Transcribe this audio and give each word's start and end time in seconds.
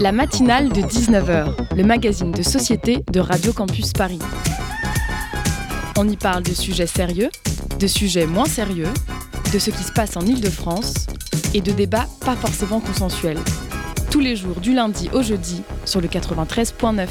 La 0.00 0.12
matinale 0.12 0.70
de 0.70 0.80
19h, 0.80 1.76
le 1.76 1.84
magazine 1.84 2.32
de 2.32 2.40
société 2.40 3.04
de 3.12 3.20
Radio 3.20 3.52
Campus 3.52 3.92
Paris. 3.92 4.18
On 5.98 6.08
y 6.08 6.16
parle 6.16 6.42
de 6.42 6.54
sujets 6.54 6.86
sérieux, 6.86 7.28
de 7.78 7.86
sujets 7.86 8.24
moins 8.24 8.46
sérieux, 8.46 8.88
de 9.52 9.58
ce 9.58 9.70
qui 9.70 9.82
se 9.82 9.92
passe 9.92 10.16
en 10.16 10.22
Ile-de-France 10.22 10.94
et 11.52 11.60
de 11.60 11.72
débats 11.72 12.06
pas 12.24 12.34
forcément 12.34 12.80
consensuels. 12.80 13.40
Tous 14.10 14.20
les 14.20 14.36
jours 14.36 14.60
du 14.60 14.72
lundi 14.72 15.10
au 15.12 15.20
jeudi 15.20 15.62
sur 15.84 16.00
le 16.00 16.08
93.9 16.08 17.06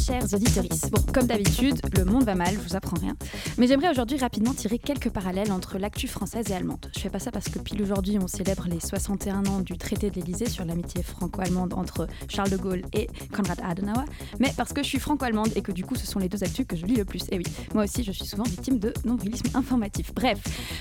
chers 0.00 0.34
auditeurs. 0.34 0.64
Bon, 0.90 1.02
comme 1.12 1.26
d'habitude, 1.26 1.80
le 1.96 2.04
monde 2.04 2.24
va 2.24 2.34
mal, 2.34 2.50
je 2.52 2.68
vous 2.68 2.76
apprends 2.76 2.98
rien. 3.00 3.14
Mais 3.58 3.66
j'aimerais 3.66 3.90
aujourd'hui 3.90 4.16
rapidement 4.16 4.54
tirer 4.54 4.78
quelques 4.78 5.10
parallèles 5.10 5.52
entre 5.52 5.78
l'actu 5.78 6.08
française 6.08 6.50
et 6.50 6.54
allemande. 6.54 6.90
Je 6.94 7.00
fais 7.00 7.10
pas 7.10 7.18
ça 7.18 7.30
parce 7.30 7.48
que 7.48 7.58
pile 7.58 7.82
aujourd'hui, 7.82 8.18
on 8.18 8.26
célèbre 8.26 8.66
les 8.68 8.80
61 8.80 9.44
ans 9.46 9.60
du 9.60 9.76
traité 9.76 10.10
de 10.10 10.16
l'Elysée 10.16 10.48
sur 10.48 10.64
l'amitié 10.64 11.02
franco-allemande 11.02 11.74
entre 11.74 12.06
Charles 12.28 12.50
de 12.50 12.56
Gaulle 12.56 12.82
et 12.94 13.08
Konrad 13.32 13.60
Adenauer, 13.62 14.04
mais 14.38 14.52
parce 14.56 14.72
que 14.72 14.82
je 14.82 14.88
suis 14.88 14.98
franco-allemande 14.98 15.50
et 15.54 15.60
que 15.60 15.72
du 15.72 15.84
coup, 15.84 15.96
ce 15.96 16.06
sont 16.06 16.18
les 16.18 16.28
deux 16.28 16.42
actus 16.42 16.66
que 16.66 16.76
je 16.76 16.86
lis 16.86 16.96
le 16.96 17.04
plus. 17.04 17.24
Et 17.30 17.36
oui, 17.36 17.44
moi 17.74 17.84
aussi, 17.84 18.04
je 18.04 18.12
suis 18.12 18.24
souvent 18.24 18.44
victime 18.44 18.78
de 18.78 18.92
nombrilisme 19.04 19.54
informatif. 19.54 20.14
Bref, 20.14 20.38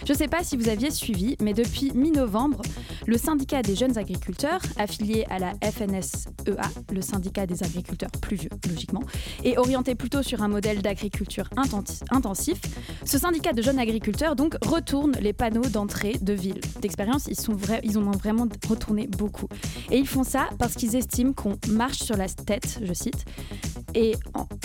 je 0.08 0.14
sais 0.14 0.28
pas 0.28 0.44
si 0.44 0.56
vous 0.56 0.70
aviez 0.70 0.92
suivi, 0.92 1.36
mais 1.42 1.54
depuis 1.54 1.92
mi-novembre, 1.94 2.62
le 3.06 3.18
syndicat 3.18 3.62
des 3.62 3.76
jeunes 3.76 3.98
agriculteurs, 3.98 4.62
affilié 4.78 5.26
à 5.30 5.40
la 5.40 5.54
FNSEA, 5.62 6.62
le 6.92 7.02
syndicat 7.02 7.46
des 7.46 7.64
agriculteurs 7.64 8.12
plus 8.22 8.38
vieux, 8.38 8.50
logiquement, 8.70 9.04
et 9.44 9.58
orienté 9.58 9.96
plutôt 9.96 10.24
sur 10.24 10.42
un 10.42 10.48
modèle 10.48 10.82
d'agriculture 10.82 11.50
intensif, 12.10 12.61
ce 13.06 13.18
syndicat 13.18 13.54
de 13.54 13.62
jeunes 13.62 13.80
agriculteurs 13.80 14.36
donc 14.36 14.56
retourne 14.64 15.14
les 15.22 15.34
panneaux 15.34 15.68
d'entrée 15.70 16.18
de 16.22 16.34
ville. 16.34 16.60
D'expérience, 16.82 17.28
ils, 17.28 17.38
ils 17.84 17.98
en 17.98 18.08
ont 18.08 18.12
vraiment 18.12 18.48
retourné 18.68 19.08
beaucoup. 19.08 19.48
Et 19.90 19.98
ils 19.98 20.08
font 20.08 20.24
ça 20.24 20.50
parce 20.58 20.76
qu'ils 20.76 20.96
estiment 20.96 21.34
qu'on 21.34 21.58
marche 21.70 22.00
sur 22.00 22.18
la 22.18 22.28
tête, 22.28 22.80
je 22.84 22.94
cite, 22.94 23.26
et 23.94 24.16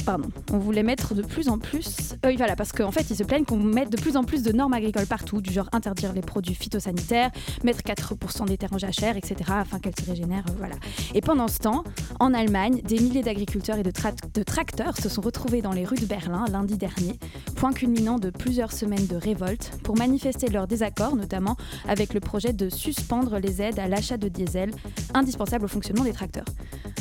pardon, 0.04 0.28
on 0.52 0.58
voulait 0.58 0.82
mettre 0.82 1.14
de 1.14 1.22
plus 1.22 1.48
en 1.48 1.58
plus. 1.58 2.14
Euh, 2.24 2.34
voilà, 2.36 2.54
parce 2.56 2.72
qu'en 2.72 2.90
fait, 2.92 3.10
ils 3.10 3.16
se 3.16 3.24
plaignent 3.24 3.44
qu'on 3.44 3.56
mette 3.56 3.90
de 3.90 3.96
plus 4.00 4.16
en 4.16 4.24
plus 4.24 4.42
de 4.42 4.52
normes 4.52 4.72
agricoles 4.72 5.06
partout, 5.06 5.40
du 5.40 5.52
genre 5.52 5.68
interdire 5.72 6.12
les 6.12 6.20
produits 6.20 6.54
phytosanitaires, 6.54 7.30
mettre 7.64 7.80
4% 7.80 8.46
des 8.46 8.56
terres 8.56 8.72
en 8.72 8.78
jachère, 8.78 9.16
etc., 9.16 9.36
afin 9.48 9.78
qu'elles 9.78 9.98
se 9.98 10.08
régénèrent. 10.08 10.44
Euh, 10.50 10.54
voilà. 10.58 10.76
Et 11.14 11.20
pendant 11.20 11.48
ce 11.48 11.58
temps, 11.58 11.84
en 12.20 12.34
Allemagne, 12.34 12.80
des 12.82 13.00
milliers 13.00 13.22
d'agriculteurs 13.22 13.78
et 13.78 13.82
de, 13.82 13.92
de 14.34 14.42
tracteurs 14.42 14.96
se 14.96 15.08
sont 15.08 15.22
retrouvés 15.22 15.62
dans 15.62 15.72
les 15.72 15.84
rues 15.84 15.98
de 15.98 16.06
Berlin 16.06 16.44
lundi 16.50 16.76
dernier, 16.76 17.18
point 17.56 17.72
culminant 17.72 17.85
de 17.86 18.30
plusieurs 18.30 18.72
semaines 18.72 19.06
de 19.06 19.14
révolte, 19.14 19.70
pour 19.84 19.96
manifester 19.96 20.48
leur 20.48 20.66
désaccord, 20.66 21.14
notamment 21.14 21.56
avec 21.86 22.14
le 22.14 22.20
projet 22.20 22.52
de 22.52 22.68
suspendre 22.68 23.38
les 23.38 23.62
aides 23.62 23.78
à 23.78 23.86
l'achat 23.86 24.16
de 24.16 24.28
diesel, 24.28 24.72
indispensable 25.14 25.66
au 25.66 25.68
fonctionnement 25.68 26.02
des 26.02 26.12
tracteurs. 26.12 26.46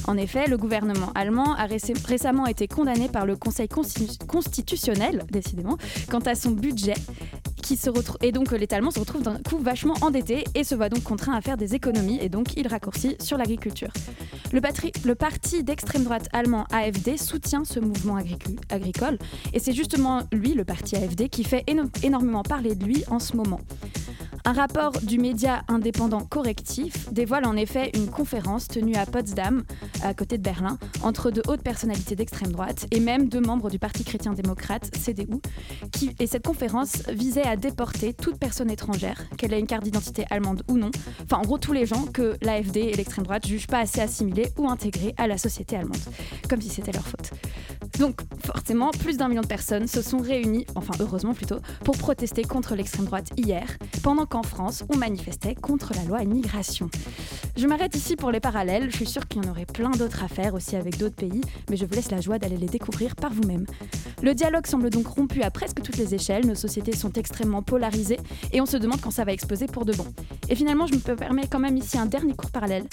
En 0.08 0.16
effet, 0.16 0.47
le 0.47 0.58
gouvernement 0.58 1.11
allemand 1.16 1.55
a 1.55 1.66
récemment 1.66 2.45
été 2.45 2.67
condamné 2.67 3.09
par 3.09 3.25
le 3.25 3.36
Conseil 3.36 3.67
constitutionnel, 3.67 5.23
décidément, 5.31 5.77
quant 6.11 6.19
à 6.19 6.36
son 6.36 6.52
budget. 6.52 6.94
Et 8.21 8.31
donc 8.31 8.52
l'État 8.52 8.75
allemand 8.75 8.91
se 8.91 8.99
retrouve 8.99 9.23
d'un 9.23 9.38
coup 9.38 9.58
vachement 9.58 9.95
endetté 10.02 10.44
et 10.53 10.63
se 10.63 10.75
voit 10.75 10.89
donc 10.89 11.03
contraint 11.03 11.33
à 11.33 11.41
faire 11.41 11.58
des 11.58 11.73
économies 11.73 12.19
et 12.21 12.30
donc 12.30 12.55
il 12.58 12.67
raccourcit 12.67 13.16
sur 13.19 13.38
l'agriculture. 13.38 13.91
Le, 14.52 15.13
parti 15.16 15.63
d'extrême 15.63 16.03
droite 16.03 16.27
allemand 16.31 16.66
AFD 16.71 17.17
soutient 17.17 17.66
ce 17.66 17.80
mouvement 17.80 18.17
agricole 18.69 19.17
et 19.53 19.59
c'est 19.59 19.73
justement 19.73 20.21
lui, 20.31 20.53
le 20.53 20.63
parti 20.63 20.95
AFD, 20.95 21.30
qui 21.30 21.43
fait 21.43 21.66
énormément 22.03 22.43
parler 22.43 22.75
de 22.75 22.86
lui 22.86 23.03
en 23.08 23.19
ce 23.19 23.36
moment. 23.36 23.59
Un 24.48 24.54
rapport 24.54 24.92
du 25.02 25.18
média 25.18 25.64
indépendant 25.68 26.22
Correctif 26.22 27.12
dévoile 27.12 27.48
en 27.48 27.56
effet 27.56 27.90
une 27.96 28.06
conférence 28.06 28.68
tenue 28.68 28.94
à 28.94 29.08
Potsdam, 29.08 29.64
à 30.04 30.14
côté 30.14 30.38
de 30.38 30.44
Berlin, 30.44 30.78
entre 31.02 31.32
de 31.32 31.42
hautes 31.48 31.64
personnalités 31.64 32.16
d'extrême 32.16 32.52
droite 32.52 32.86
et 32.92 33.00
même 33.00 33.28
deux 33.28 33.42
membres 33.42 33.72
du 33.72 33.80
Parti 33.80 34.04
chrétien-démocrate, 34.04 34.92
CDU. 34.95 35.42
Et 36.20 36.28
cette 36.28 36.45
conférence 36.45 37.02
visait 37.10 37.42
à 37.42 37.55
déporter 37.55 38.14
toute 38.14 38.38
personne 38.38 38.70
étrangère, 38.70 39.23
qu'elle 39.36 39.52
ait 39.52 39.60
une 39.60 39.66
carte 39.66 39.84
d'identité 39.84 40.26
allemande 40.30 40.61
ou 40.70 40.78
non, 40.78 40.92
enfin 41.23 41.38
en 41.38 41.42
gros 41.42 41.58
tous 41.58 41.73
les 41.73 41.88
gens 41.88 42.05
que 42.05 42.38
l'AFD 42.44 42.78
et 42.78 42.94
l'extrême 42.94 43.26
droite 43.26 43.48
jugent 43.48 43.67
pas 43.67 43.80
assez 43.80 44.00
assimilés 44.00 44.50
ou 44.60 44.70
intégrés 44.70 45.16
à 45.17 45.26
la 45.26 45.39
société 45.39 45.76
allemande, 45.76 45.98
comme 46.48 46.61
si 46.61 46.70
c'était 46.70 46.92
leur 46.92 47.08
faute. 47.08 47.32
Donc 48.00 48.22
forcément, 48.44 48.92
plus 48.92 49.17
d'un 49.17 49.28
million 49.28 49.42
de 49.42 49.48
personnes 49.48 49.88
se 49.88 50.04
sont 50.04 50.20
réunies, 50.20 50.66
enfin 50.76 50.94
heureusement 51.00 51.34
plutôt, 51.34 51.58
pour 51.84 51.98
protester 51.98 52.44
contre 52.44 52.76
l'extrême 52.76 53.05
droite 53.05 53.30
hier, 53.38 53.66
pendant 54.04 54.26
qu'en 54.36 54.44
France, 54.44 54.84
on 54.94 54.98
manifestait 54.98 55.56
contre 55.56 55.94
la 55.96 56.04
loi 56.04 56.22
immigration. 56.22 56.90
Je 57.56 57.68
m'arrête 57.68 57.96
ici 57.96 58.18
pour 58.18 58.32
les 58.32 58.42
parallèles, 58.42 58.92
je 58.92 58.98
suis 58.98 59.06
sûre 59.06 59.26
qu'il 59.30 59.42
y 59.42 59.48
en 59.48 59.50
aurait 59.50 59.66
plein 59.66 59.92
d'autres 59.92 60.26
à 60.26 60.28
faire 60.28 60.56
aussi 60.56 60.76
avec 60.76 60.98
d'autres 60.98 61.16
pays, 61.16 61.40
mais 61.70 61.78
je 61.78 61.86
vous 61.86 61.94
laisse 61.94 62.12
la 62.12 62.20
joie 62.20 62.38
d'aller 62.38 62.58
les 62.58 62.68
découvrir 62.68 63.16
par 63.16 63.32
vous-même. 63.32 63.66
Le 64.22 64.34
dialogue 64.36 64.68
semble 64.68 64.90
donc 64.90 65.08
rompu 65.08 65.42
à 65.42 65.52
presque 65.52 65.82
toutes 65.82 65.96
les 65.96 66.14
échelles, 66.16 66.46
nos 66.46 66.56
sociétés 66.56 66.94
sont 66.94 67.14
extrêmement 67.14 67.62
polarisées 67.62 68.20
et 68.52 68.60
on 68.60 68.66
se 68.66 68.76
demande 68.76 69.00
quand 69.00 69.12
ça 69.12 69.23
va 69.23 69.32
exploser 69.32 69.68
pour 69.68 69.86
de 69.86 69.94
bon. 69.94 70.06
Et 70.50 70.56
finalement, 70.56 70.86
je 70.86 70.96
me 70.96 71.00
permets 71.00 71.48
quand 71.50 71.60
même 71.60 71.78
ici 71.78 71.98
un 71.98 72.06
dernier 72.06 72.34
cours 72.34 72.52
parallèle. 72.52 72.84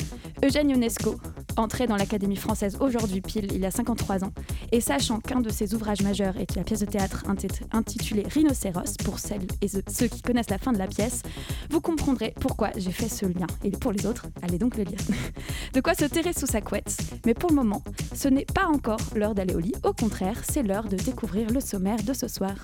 Eugène 0.45 0.71
Ionesco, 0.71 1.17
entré 1.57 1.89
dans 1.89 1.97
l'Académie 1.97 2.37
française 2.37 2.77
aujourd'hui 2.81 3.21
pile, 3.21 3.49
il 3.53 3.61
y 3.61 3.67
a 3.67 3.73
53 3.73 4.25
ans, 4.25 4.33
et 4.71 4.81
sachant 4.81 5.19
qu'un 5.19 5.41
de 5.41 5.51
ses 5.51 5.75
ouvrages 5.75 6.03
majeurs 6.03 6.37
est 6.37 6.55
la 6.55 6.63
pièce 6.63 6.81
de 6.81 6.87
théâtre 6.87 7.25
intitulée 7.73 8.27
Rhinocéros, 8.29 8.97
pour 9.05 9.19
celles 9.19 9.47
et 9.61 9.69
ceux 9.69 10.07
qui 10.07 10.23
connaissent 10.23 10.51
la 10.51 10.59
fin 10.59 10.73
de 10.73 10.79
la 10.79 10.87
pièce, 10.87 11.23
vous 11.71 11.81
comprendrez 11.81 12.35
pourquoi 12.41 12.71
j'ai 12.77 12.93
fait 12.93 13.09
ce 13.09 13.27
lien. 13.27 13.47
Et 13.65 13.71
pour 13.71 13.93
les 13.93 14.07
autres, 14.07 14.27
allez 14.43 14.59
donc 14.59 14.77
le 14.77 14.85
lire. 14.85 14.99
de 15.73 15.81
quoi 15.81 15.95
se 15.95 16.05
terrer 16.05 16.33
sous 16.33 16.47
sa 16.47 16.61
couette. 16.61 16.97
Mais 17.27 17.35
pour 17.35 17.51
le 17.51 17.57
moment, 17.57 17.83
ce 18.15 18.29
n'est 18.29 18.45
pas 18.45 18.67
encore 18.67 19.01
l'heure 19.15 19.35
d'aller 19.35 19.55
au 19.55 19.61
lit. 19.61 19.75
Au 19.85 19.93
contraire, 19.93 20.41
c'est 20.45 20.63
l'heure 20.63 20.89
de 20.89 20.97
découvrir 20.97 21.51
le 21.51 21.61
sommaire 21.61 22.03
de 22.03 22.13
ce 22.13 22.29
soir. 22.29 22.55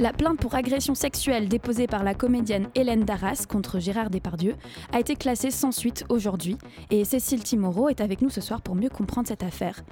La 0.00 0.14
plainte 0.14 0.40
pour 0.40 0.54
agression 0.54 0.94
sexuelle 0.94 1.46
déposée 1.46 1.86
par 1.86 2.04
la 2.04 2.14
comédienne 2.14 2.70
Hélène 2.74 3.04
Darras 3.04 3.44
contre 3.46 3.80
Gérard 3.80 4.08
Depardieu 4.08 4.56
a 4.94 4.98
été 4.98 5.14
classée 5.14 5.50
sans 5.50 5.72
suite 5.72 6.06
aujourd'hui 6.08 6.56
et 6.90 7.04
Cécile 7.04 7.42
Timoro 7.42 7.90
est 7.90 8.00
avec 8.00 8.22
nous 8.22 8.30
ce 8.30 8.40
soir 8.40 8.62
pour 8.62 8.76
mieux 8.76 8.88
comprendre 8.88 9.28
cette 9.28 9.42
affaire. 9.42 9.84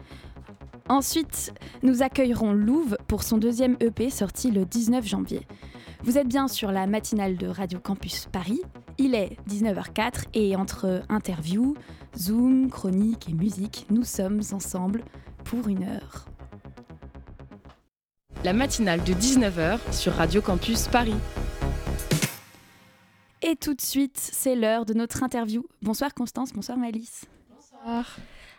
Ensuite, 0.89 1.53
nous 1.83 2.03
accueillerons 2.03 2.53
Louve 2.53 2.97
pour 3.07 3.23
son 3.23 3.39
deuxième 3.39 3.77
EP 3.81 4.11
sorti 4.11 4.51
le 4.51 4.65
19 4.65 5.07
janvier. 5.07 5.47
Vous 6.03 6.19
êtes 6.19 6.29
bien 6.29 6.49
sur 6.49 6.73
la 6.73 6.87
matinale 6.87 7.37
de 7.37 7.47
Radio 7.47 7.79
Campus 7.79 8.27
Paris. 8.31 8.63
Il 8.99 9.15
est 9.15 9.37
19h04 9.49 10.25
et 10.35 10.57
entre 10.57 11.03
interviews, 11.09 11.77
Zoom, 12.17 12.71
chroniques 12.71 13.29
et 13.29 13.35
musique, 13.35 13.87
nous 13.91 14.05
sommes 14.05 14.41
ensemble 14.53 15.03
pour 15.45 15.69
une 15.69 15.85
heure 15.85 16.29
la 18.45 18.53
matinale 18.53 19.03
de 19.03 19.13
19h 19.13 19.93
sur 19.93 20.13
Radio 20.15 20.41
Campus 20.41 20.87
Paris. 20.89 21.15
Et 23.43 23.57
tout 23.57 23.75
de 23.75 23.81
suite, 23.81 24.17
c'est 24.17 24.55
l'heure 24.55 24.85
de 24.85 24.95
notre 24.95 25.23
interview. 25.23 25.67
Bonsoir 25.83 26.15
Constance, 26.15 26.53
bonsoir 26.53 26.79
Malice. 26.79 27.25
Bonsoir. 27.51 28.17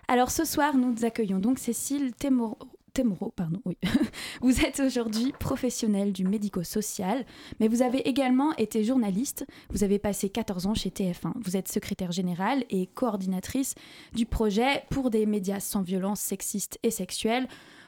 Alors 0.10 0.32
ce 0.32 0.44
soir, 0.44 0.76
nous 0.76 1.06
accueillons 1.06 1.38
donc 1.38 1.60
Cécile 1.60 2.16
Temoro. 2.16 2.58
vous 4.42 4.62
êtes 4.62 4.80
aujourd'hui 4.80 5.32
professionnelle 5.40 6.12
du 6.12 6.26
médico-social, 6.26 7.28
mais 7.60 7.68
vous 7.68 7.84
avez 7.84 8.00
également 8.00 8.56
été 8.56 8.84
journaliste. 8.84 9.46
Vous 9.70 9.84
avez 9.84 10.00
passé 10.00 10.30
14 10.30 10.66
ans 10.66 10.74
chez 10.74 10.90
TF1. 10.90 11.34
Vous 11.36 11.56
êtes 11.56 11.68
secrétaire 11.68 12.12
générale 12.12 12.66
et 12.72 12.88
coordinatrice 12.88 13.76
du 14.14 14.26
projet 14.26 14.84
pour 14.90 15.12
des 15.12 15.28
médias 15.28 15.60
sans 15.60 15.84
violence 15.84 16.22
sexiste 16.22 16.80
et 16.82 16.90
sexuelle 16.90 17.48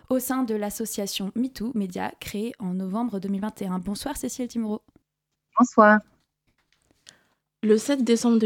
au 0.10 0.20
sein 0.20 0.44
de 0.44 0.54
l'association 0.54 1.32
MeToo 1.34 1.72
Média 1.74 2.14
créée 2.20 2.54
en 2.60 2.76
novembre 2.76 3.20
2021. 3.20 3.80
Bonsoir 3.80 4.16
Cécile 4.16 4.48
Timoro. 4.48 4.84
Bonsoir. 5.58 5.98
Le 7.64 7.78
7 7.78 8.04
décembre 8.04 8.38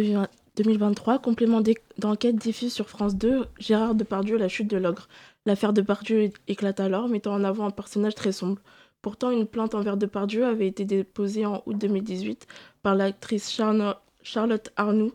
2023, 0.55 1.19
complément 1.19 1.61
d'enquête 1.97 2.37
diffuse 2.37 2.73
sur 2.73 2.89
France 2.89 3.15
2 3.15 3.45
Gérard 3.59 3.95
Depardieu, 3.95 4.37
la 4.37 4.47
chute 4.47 4.69
de 4.69 4.77
l'ogre. 4.77 5.09
L'affaire 5.45 5.73
Depardieu 5.73 6.31
éclate 6.47 6.79
alors, 6.79 7.09
mettant 7.09 7.33
en 7.33 7.43
avant 7.43 7.65
un 7.65 7.71
personnage 7.71 8.15
très 8.15 8.31
sombre. 8.31 8.61
Pourtant, 9.01 9.31
une 9.31 9.47
plainte 9.47 9.75
envers 9.75 9.97
Depardieu 9.97 10.45
avait 10.45 10.67
été 10.67 10.85
déposée 10.85 11.45
en 11.45 11.61
août 11.65 11.77
2018 11.77 12.47
par 12.81 12.95
l'actrice 12.95 13.51
Charlotte 13.51 14.71
Arnoux, 14.77 15.11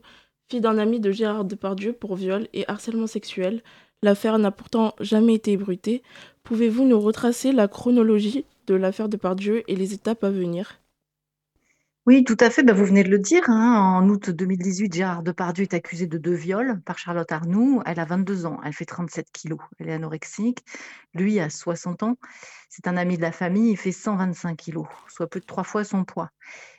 fille 0.48 0.60
d'un 0.60 0.78
ami 0.78 1.00
de 1.00 1.10
Gérard 1.10 1.44
Depardieu 1.44 1.92
pour 1.92 2.16
viol 2.16 2.46
et 2.52 2.68
harcèlement 2.68 3.06
sexuel. 3.06 3.62
L'affaire 4.02 4.38
n'a 4.38 4.50
pourtant 4.50 4.94
jamais 5.00 5.34
été 5.34 5.52
ébruitée. 5.52 6.02
Pouvez-vous 6.44 6.84
nous 6.84 7.00
retracer 7.00 7.52
la 7.52 7.66
chronologie 7.66 8.44
de 8.66 8.74
l'affaire 8.74 9.08
de 9.08 9.16
Pardieu 9.16 9.62
et 9.68 9.76
les 9.76 9.94
étapes 9.94 10.24
à 10.24 10.30
venir? 10.30 10.79
Oui, 12.10 12.24
tout 12.24 12.36
à 12.40 12.50
fait. 12.50 12.64
Bah, 12.64 12.72
vous 12.72 12.84
venez 12.84 13.04
de 13.04 13.08
le 13.08 13.20
dire. 13.20 13.44
hein. 13.48 13.76
En 14.02 14.08
août 14.08 14.30
2018, 14.30 14.92
Gérard 14.92 15.22
Depardieu 15.22 15.62
est 15.62 15.74
accusé 15.74 16.08
de 16.08 16.18
deux 16.18 16.34
viols 16.34 16.80
par 16.84 16.98
Charlotte 16.98 17.30
Arnoux. 17.30 17.82
Elle 17.86 18.00
a 18.00 18.04
22 18.04 18.46
ans. 18.46 18.58
Elle 18.64 18.72
fait 18.72 18.84
37 18.84 19.28
kilos. 19.32 19.60
Elle 19.78 19.90
est 19.90 19.92
anorexique. 19.92 20.64
Lui 21.14 21.38
a 21.38 21.48
60 21.50 22.02
ans. 22.02 22.16
C'est 22.68 22.88
un 22.88 22.96
ami 22.96 23.16
de 23.16 23.22
la 23.22 23.30
famille. 23.30 23.70
Il 23.70 23.76
fait 23.76 23.92
125 23.92 24.56
kilos, 24.56 24.86
soit 25.06 25.28
plus 25.28 25.38
de 25.40 25.46
trois 25.46 25.62
fois 25.62 25.84
son 25.84 26.04
poids. 26.04 26.30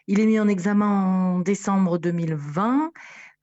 Il 0.08 0.20
est 0.20 0.26
mis 0.26 0.38
en 0.38 0.50
examen 0.50 1.36
en 1.36 1.40
décembre 1.40 1.98
2020. 1.98 2.92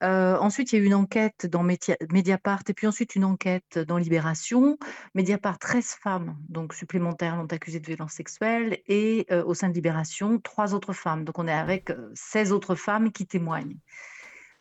Ensuite, 0.01 0.71
il 0.71 0.77
y 0.77 0.79
a 0.79 0.83
eu 0.83 0.87
une 0.87 0.93
enquête 0.93 1.45
dans 1.45 1.63
Mediapart 1.63 2.63
et 2.67 2.73
puis 2.73 2.87
ensuite 2.87 3.15
une 3.15 3.25
enquête 3.25 3.79
dans 3.79 3.97
Libération. 3.97 4.77
Mediapart, 5.13 5.59
13 5.59 5.97
femmes 6.01 6.37
donc 6.47 6.73
supplémentaires 6.73 7.35
l'ont 7.35 7.45
accusé 7.45 7.79
de 7.79 7.85
violence 7.85 8.13
sexuelle 8.13 8.79
et 8.87 9.27
au 9.45 9.53
sein 9.53 9.69
de 9.69 9.73
Libération, 9.73 10.39
trois 10.39 10.73
autres 10.73 10.93
femmes. 10.93 11.25
Donc 11.25 11.37
on 11.39 11.47
est 11.47 11.53
avec 11.53 11.89
euh, 11.89 12.11
16 12.15 12.51
autres 12.51 12.75
femmes 12.75 13.11
qui 13.11 13.25
témoignent. 13.25 13.77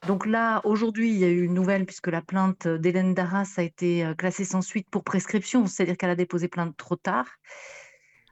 Donc 0.07 0.27
là, 0.27 0.61
aujourd'hui, 0.65 1.11
il 1.11 1.19
y 1.19 1.25
a 1.25 1.29
eu 1.29 1.43
une 1.43 1.55
nouvelle 1.55 1.85
puisque 1.85 2.07
la 2.07 2.23
plainte 2.23 2.69
d'Hélène 2.69 3.15
Darras 3.15 3.55
a 3.57 3.63
été 3.63 4.13
classée 4.17 4.45
sans 4.45 4.63
suite 4.63 4.89
pour 4.91 5.03
prescription, 5.03 5.67
c'est-à-dire 5.67 5.97
qu'elle 5.97 6.11
a 6.11 6.15
déposé 6.15 6.47
plainte 6.47 6.77
trop 6.77 6.95
tard. 6.95 7.27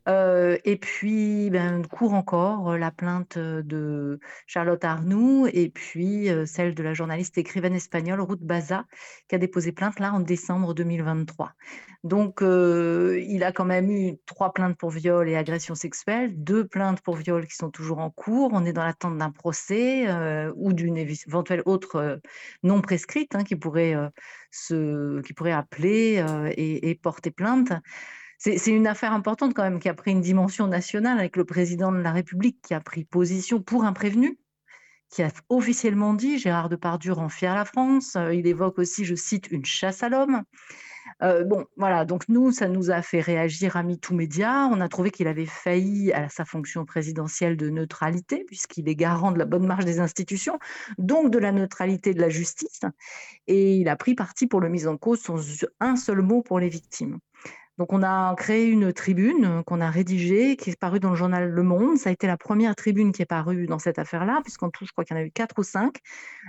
Et 0.06 0.76
puis, 0.81 1.50
ben, 1.50 1.85
court 1.87 2.14
encore 2.14 2.79
la 2.79 2.91
plainte 2.93 3.38
de 3.38 4.20
Charlotte 4.47 4.85
Arnoux 4.85 5.49
et 5.53 5.69
puis 5.69 6.29
celle 6.47 6.75
de 6.75 6.82
la 6.82 6.94
journaliste 6.94 7.38
écrivaine 7.38 7.75
espagnole 7.75 8.20
Ruth 8.20 8.43
Baza 8.43 8.85
qui 9.29 9.35
a 9.35 9.38
déposé 9.38 9.73
plainte 9.73 9.99
là 9.99 10.12
en 10.12 10.20
décembre 10.20 10.75
2023. 10.75 11.53
Donc, 12.05 12.38
il 12.41 13.43
a 13.43 13.50
quand 13.50 13.64
même 13.64 13.91
eu 13.91 14.17
trois 14.26 14.53
plaintes 14.53 14.79
pour 14.79 14.91
viol 14.91 15.29
et 15.29 15.35
agression 15.37 15.75
sexuelle, 15.75 16.32
deux 16.37 16.64
plaintes 16.64 17.00
pour 17.00 17.17
viol 17.17 17.44
qui 17.47 17.56
sont 17.56 17.70
toujours 17.70 17.99
en 17.99 18.11
cours. 18.11 18.50
On 18.52 18.64
est 18.64 18.73
dans 18.73 18.85
l'attente 18.85 19.19
d'un 19.19 19.32
procès 19.32 20.06
ou 20.55 20.73
d'une 20.73 20.99
éventuelle 20.99 21.62
autre 21.64 22.20
non 22.62 22.81
prescrite 22.81 23.35
hein, 23.35 23.43
qui 23.43 23.56
pourrait 23.56 23.97
se, 24.52 25.20
qui 25.23 25.32
pourrait 25.32 25.52
appeler 25.52 26.25
et 26.56 26.94
porter 26.94 27.32
plainte. 27.32 27.73
C'est 28.38 28.67
une 28.67 28.87
affaire 28.87 29.12
importante 29.12 29.55
quand 29.55 29.62
même 29.62 29.81
qui 29.81 29.88
a 29.88 29.94
pris 29.94 30.11
une 30.11 30.21
dimension 30.21 30.67
nationale 30.67 31.19
avec 31.19 31.37
le 31.37 31.44
président 31.44 31.91
de 31.91 31.99
la 31.99 32.12
République 32.12 32.59
qui 32.62 32.75
a 32.75 32.81
pris 32.81 33.05
position 33.05 33.62
pour 33.62 33.85
un 33.85 33.93
prévenu, 33.93 34.38
qui 35.11 35.23
a 35.23 35.31
officiellement 35.49 36.15
dit 36.15 36.38
Gérard 36.38 36.69
Depardieu 36.69 37.12
rend 37.12 37.29
fier 37.29 37.55
la 37.55 37.65
France. 37.65 38.17
Euh, 38.17 38.35
Il 38.35 38.47
évoque 38.47 38.79
aussi, 38.79 39.05
je 39.05 39.15
cite, 39.15 39.50
une 39.50 39.65
chasse 39.65 40.03
à 40.03 40.09
l'homme. 40.09 40.43
Euh, 41.23 41.44
bon, 41.44 41.65
voilà, 41.77 42.05
donc 42.05 42.29
nous, 42.29 42.50
ça 42.50 42.69
nous 42.69 42.91
a 42.91 43.00
fait 43.00 43.21
réagir 43.21 43.77
à 43.77 43.83
MeToo 43.83 44.15
Média. 44.15 44.69
On 44.73 44.81
a 44.81 44.88
trouvé 44.88 45.11
qu'il 45.11 45.29
avait 45.29 45.47
failli 45.47 46.12
à 46.12 46.29
sa 46.29 46.44
fonction 46.44 46.85
présidentielle 46.85 47.56
de 47.56 47.71
neutralité, 47.71 48.44
puisqu'il 48.44 48.88
est 48.88 48.97
garant 48.97 49.33
de 49.33 49.38
la 49.38 49.44
bonne 49.44 49.67
marche 49.67 49.85
des 49.85 50.00
institutions, 50.00 50.59
donc 50.99 51.31
de 51.31 51.38
la 51.38 51.53
neutralité 51.53 52.12
de 52.12 52.21
la 52.21 52.29
justice. 52.29 52.81
Et 53.47 53.77
il 53.77 53.88
a 53.88 53.97
pris 53.97 54.15
parti 54.15 54.47
pour 54.47 54.61
le 54.61 54.69
mise 54.69 54.88
en 54.88 54.97
cause 54.97 55.21
sans 55.21 55.41
un 55.81 55.97
seul 55.97 56.23
mot 56.23 56.43
pour 56.43 56.59
les 56.59 56.69
victimes. 56.69 57.19
Donc, 57.78 57.93
on 57.93 58.02
a 58.02 58.34
créé 58.37 58.67
une 58.67 58.93
tribune 58.93 59.44
euh, 59.44 59.62
qu'on 59.62 59.81
a 59.81 59.90
rédigée, 59.90 60.56
qui 60.56 60.70
est 60.70 60.81
parue 60.81 60.99
dans 61.00 61.11
le 61.11 61.17
journal 61.17 61.49
Le 61.50 61.62
Monde. 61.62 61.99
Ça 61.99 62.08
a 62.08 62.12
été 62.12 62.26
la 62.26 62.38
première 62.38 62.75
tribune 62.75 63.12
qui 63.12 63.23
est 63.23 63.26
parue 63.26 63.67
dans 63.67 63.78
cette 63.78 63.99
affaire-là, 63.99 64.40
puisqu'en 64.43 64.70
tout, 64.70 64.87
je 64.87 64.93
crois 64.93 65.05
qu'il 65.05 65.17
y 65.17 65.20
en 65.20 65.23
a 65.23 65.26
eu 65.26 65.31
quatre 65.31 65.58
ou 65.58 65.62
cinq. 65.62 65.99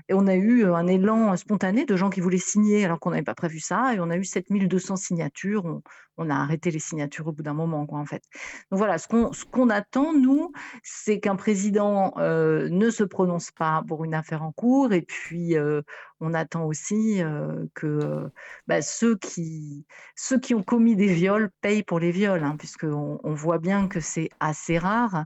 Et 0.09 0.13
on 0.13 0.25
a 0.27 0.35
eu 0.35 0.63
euh, 0.63 0.75
un 0.75 0.88
élan 0.88 1.35
spontané 1.35 1.85
de 1.85 1.95
gens 1.97 2.09
qui 2.09 2.21
voulaient 2.21 2.38
signer 2.38 2.85
alors 2.85 3.00
qu'on 3.00 3.12
n'avait 3.12 3.24
pas 3.24 3.35
prévu 3.35 3.59
ça. 3.59 3.94
Et 3.94 4.00
on 4.00 4.09
a 4.09 4.18
eu 4.18 4.24
7200 4.24 4.95
signatures. 4.95 5.81
On 6.18 6.30
a 6.30 6.36
arrêté 6.36 6.72
les 6.72 6.80
signatures 6.80 7.28
au 7.28 7.31
bout 7.31 7.44
d'un 7.44 7.54
moment, 7.54 7.86
quoi, 7.86 8.00
en 8.00 8.06
fait. 8.06 8.24
Donc 8.72 8.80
voilà, 8.80 8.98
ce 8.98 9.08
qu'on 9.08 9.31
qu'on 9.52 9.69
attend, 9.69 10.14
nous, 10.14 10.52
c'est 10.84 11.19
qu'un 11.19 11.36
président 11.36 12.14
euh, 12.18 12.69
ne 12.69 12.90
se 12.90 13.04
prononce 13.04 13.52
pas 13.52 13.84
pour 13.88 14.04
une 14.06 14.14
affaire 14.14 14.44
en 14.44 14.52
cours. 14.52 14.94
Et 14.94 15.02
puis, 15.02 15.58
euh, 15.58 15.81
on 16.19 16.34
attend 16.34 16.66
aussi 16.66 17.22
euh, 17.24 17.66
que 17.75 18.30
bah, 18.68 18.81
ceux, 18.81 19.18
qui, 19.18 19.86
ceux 20.16 20.40
qui 20.40 20.56
ont 20.56 20.64
commis 20.64 20.96
des 20.96 21.14
viols 21.14 21.52
payent 21.62 21.84
pour 21.84 22.00
les 22.00 22.12
viols, 22.12 22.44
hein, 22.44 22.56
puisqu'on 22.58 23.20
on 23.24 23.34
voit 23.34 23.60
bien 23.60 23.88
que 23.88 24.00
c'est 24.00 24.30
assez 24.40 24.78
rare. 24.78 25.25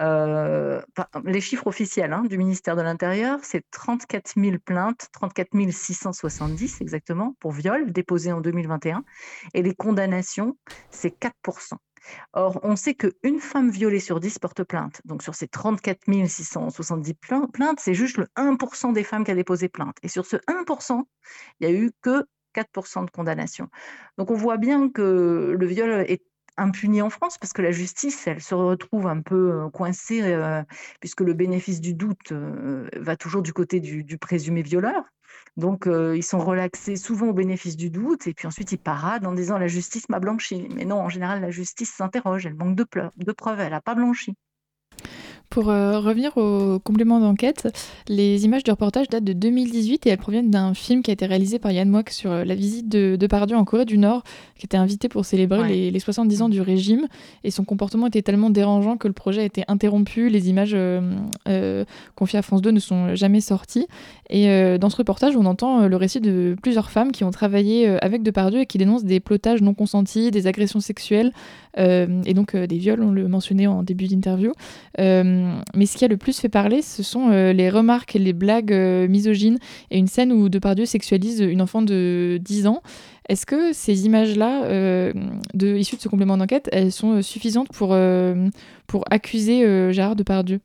Euh, 0.00 0.80
les 1.24 1.40
chiffres 1.40 1.66
officiels 1.66 2.12
hein, 2.12 2.22
du 2.22 2.38
ministère 2.38 2.76
de 2.76 2.82
l'Intérieur, 2.82 3.40
c'est 3.42 3.64
34 3.70 4.34
000 4.36 4.56
plaintes, 4.64 5.08
34 5.12 5.70
670 5.70 6.80
exactement, 6.80 7.34
pour 7.40 7.52
viol 7.52 7.92
déposées 7.92 8.32
en 8.32 8.40
2021. 8.40 9.04
Et 9.54 9.62
les 9.62 9.74
condamnations, 9.74 10.56
c'est 10.90 11.10
4% 11.18 11.76
Or, 12.32 12.60
on 12.62 12.76
sait 12.76 12.94
qu'une 12.94 13.40
femme 13.40 13.70
violée 13.70 14.00
sur 14.00 14.20
10 14.20 14.38
porte 14.38 14.64
plainte. 14.64 15.00
Donc, 15.04 15.22
sur 15.22 15.34
ces 15.34 15.48
34 15.48 16.00
670 16.26 17.14
plain- 17.14 17.46
plaintes, 17.52 17.80
c'est 17.80 17.94
juste 17.94 18.16
le 18.16 18.28
1% 18.36 18.92
des 18.92 19.04
femmes 19.04 19.24
qui 19.24 19.30
a 19.30 19.34
déposé 19.34 19.68
plainte. 19.68 19.96
Et 20.02 20.08
sur 20.08 20.26
ce 20.26 20.36
1%, 20.46 21.08
il 21.60 21.68
n'y 21.68 21.74
a 21.74 21.78
eu 21.78 21.92
que 22.02 22.24
4% 22.54 23.04
de 23.04 23.10
condamnation. 23.10 23.68
Donc, 24.16 24.30
on 24.30 24.34
voit 24.34 24.56
bien 24.56 24.88
que 24.90 25.54
le 25.58 25.66
viol 25.66 25.90
est 26.08 26.24
impuni 26.58 27.00
en 27.02 27.10
France 27.10 27.38
parce 27.38 27.52
que 27.52 27.62
la 27.62 27.70
justice, 27.70 28.26
elle 28.26 28.42
se 28.42 28.54
retrouve 28.54 29.06
un 29.06 29.22
peu 29.22 29.52
euh, 29.52 29.70
coincée 29.70 30.22
euh, 30.22 30.62
puisque 31.00 31.20
le 31.20 31.34
bénéfice 31.34 31.80
du 31.80 31.94
doute 31.94 32.32
euh, 32.32 32.88
va 32.96 33.16
toujours 33.16 33.42
du 33.42 33.52
côté 33.52 33.80
du, 33.80 34.18
présumé 34.18 34.62
violeur. 34.62 35.04
Donc, 35.56 35.86
ils 35.88 36.22
sont 36.22 36.38
relaxés 36.38 36.96
souvent 36.96 37.28
au 37.28 37.32
bénéfice 37.32 37.76
du 37.76 37.90
doute 37.90 38.26
et 38.26 38.34
puis 38.34 38.46
ensuite 38.46 38.72
ils 38.72 38.78
paradent 38.78 39.26
en 39.26 39.32
disant 39.32 39.58
la 39.58 39.66
justice 39.66 40.08
m'a 40.08 40.20
blanchi. 40.20 40.68
Mais 40.74 40.84
non, 40.84 41.00
en 41.00 41.08
général, 41.08 41.40
la 41.40 41.50
justice 41.50 41.92
s'interroge, 41.92 42.46
elle 42.46 42.54
manque 42.54 42.76
de, 42.76 42.86
de 43.16 43.32
preuves, 43.32 43.60
elle 43.60 43.70
n'a 43.70 43.80
pas 43.80 43.94
blanchi. 43.94 44.34
Pour 45.50 45.70
euh, 45.70 45.98
revenir 45.98 46.36
au 46.36 46.78
complément 46.78 47.20
d'enquête, 47.20 47.68
les 48.06 48.44
images 48.44 48.64
du 48.64 48.70
reportage 48.70 49.08
datent 49.08 49.24
de 49.24 49.32
2018 49.32 50.06
et 50.06 50.10
elles 50.10 50.18
proviennent 50.18 50.50
d'un 50.50 50.74
film 50.74 51.02
qui 51.02 51.10
a 51.10 51.14
été 51.14 51.24
réalisé 51.24 51.58
par 51.58 51.72
Yann 51.72 51.88
Moix 51.88 52.02
sur 52.10 52.30
euh, 52.30 52.44
la 52.44 52.54
visite 52.54 52.88
de 52.90 53.16
Depardieu 53.16 53.56
en 53.56 53.64
Corée 53.64 53.86
du 53.86 53.96
Nord, 53.96 54.24
qui 54.58 54.66
était 54.66 54.76
invité 54.76 55.08
pour 55.08 55.24
célébrer 55.24 55.60
Ouais. 55.60 55.68
les, 55.68 55.90
les 55.90 56.00
70 56.00 56.42
ans 56.42 56.48
du 56.50 56.60
régime. 56.60 57.06
Et 57.44 57.50
son 57.50 57.64
comportement 57.64 58.06
était 58.08 58.20
tellement 58.20 58.50
dérangeant 58.50 58.98
que 58.98 59.08
le 59.08 59.14
projet 59.14 59.40
a 59.40 59.44
été 59.44 59.64
interrompu. 59.68 60.28
Les 60.28 60.50
images 60.50 60.72
euh, 60.74 61.00
euh, 61.48 61.84
confiées 62.14 62.38
à 62.38 62.42
France 62.42 62.60
2 62.60 62.70
ne 62.70 62.80
sont 62.80 63.14
jamais 63.14 63.40
sorties. 63.40 63.86
Et 64.28 64.76
dans 64.78 64.90
ce 64.90 64.96
reportage, 64.98 65.34
on 65.36 65.46
entend 65.46 65.88
le 65.88 65.96
récit 65.96 66.20
de 66.20 66.54
plusieurs 66.62 66.90
femmes 66.90 67.12
qui 67.12 67.24
ont 67.24 67.30
travaillé 67.30 67.88
avec 68.02 68.22
Depardieu 68.22 68.60
et 68.60 68.66
qui 68.66 68.76
dénoncent 68.76 69.04
des 69.04 69.20
plotages 69.20 69.62
non 69.62 69.72
consentis, 69.72 70.30
des 70.30 70.46
agressions 70.46 70.80
sexuelles 70.80 71.32
et 71.78 72.34
donc 72.34 72.54
des 72.54 72.76
viols, 72.76 73.02
on 73.02 73.10
le 73.10 73.26
mentionnait 73.26 73.66
en 73.66 73.82
début 73.82 74.06
d'interview. 74.06 74.52
Euh, 74.98 75.37
mais 75.74 75.86
ce 75.86 75.96
qui 75.96 76.04
a 76.04 76.08
le 76.08 76.16
plus 76.16 76.38
fait 76.38 76.48
parler, 76.48 76.82
ce 76.82 77.02
sont 77.02 77.30
euh, 77.30 77.52
les 77.52 77.70
remarques 77.70 78.16
et 78.16 78.18
les 78.18 78.32
blagues 78.32 78.72
euh, 78.72 79.08
misogynes 79.08 79.58
et 79.90 79.98
une 79.98 80.06
scène 80.06 80.32
où 80.32 80.48
Depardieu 80.48 80.86
sexualise 80.86 81.40
une 81.40 81.62
enfant 81.62 81.82
de 81.82 82.38
10 82.40 82.66
ans. 82.66 82.82
Est-ce 83.28 83.46
que 83.46 83.72
ces 83.72 84.06
images-là, 84.06 84.64
euh, 84.64 85.12
issues 85.60 85.96
de 85.96 86.00
ce 86.00 86.08
complément 86.08 86.36
d'enquête, 86.36 86.68
elles 86.72 86.92
sont 86.92 87.20
suffisantes 87.22 87.68
pour, 87.68 87.96
pour 88.86 89.04
accuser 89.10 89.64
euh, 89.64 89.92
Gérard 89.92 90.16
Depardieu? 90.16 90.60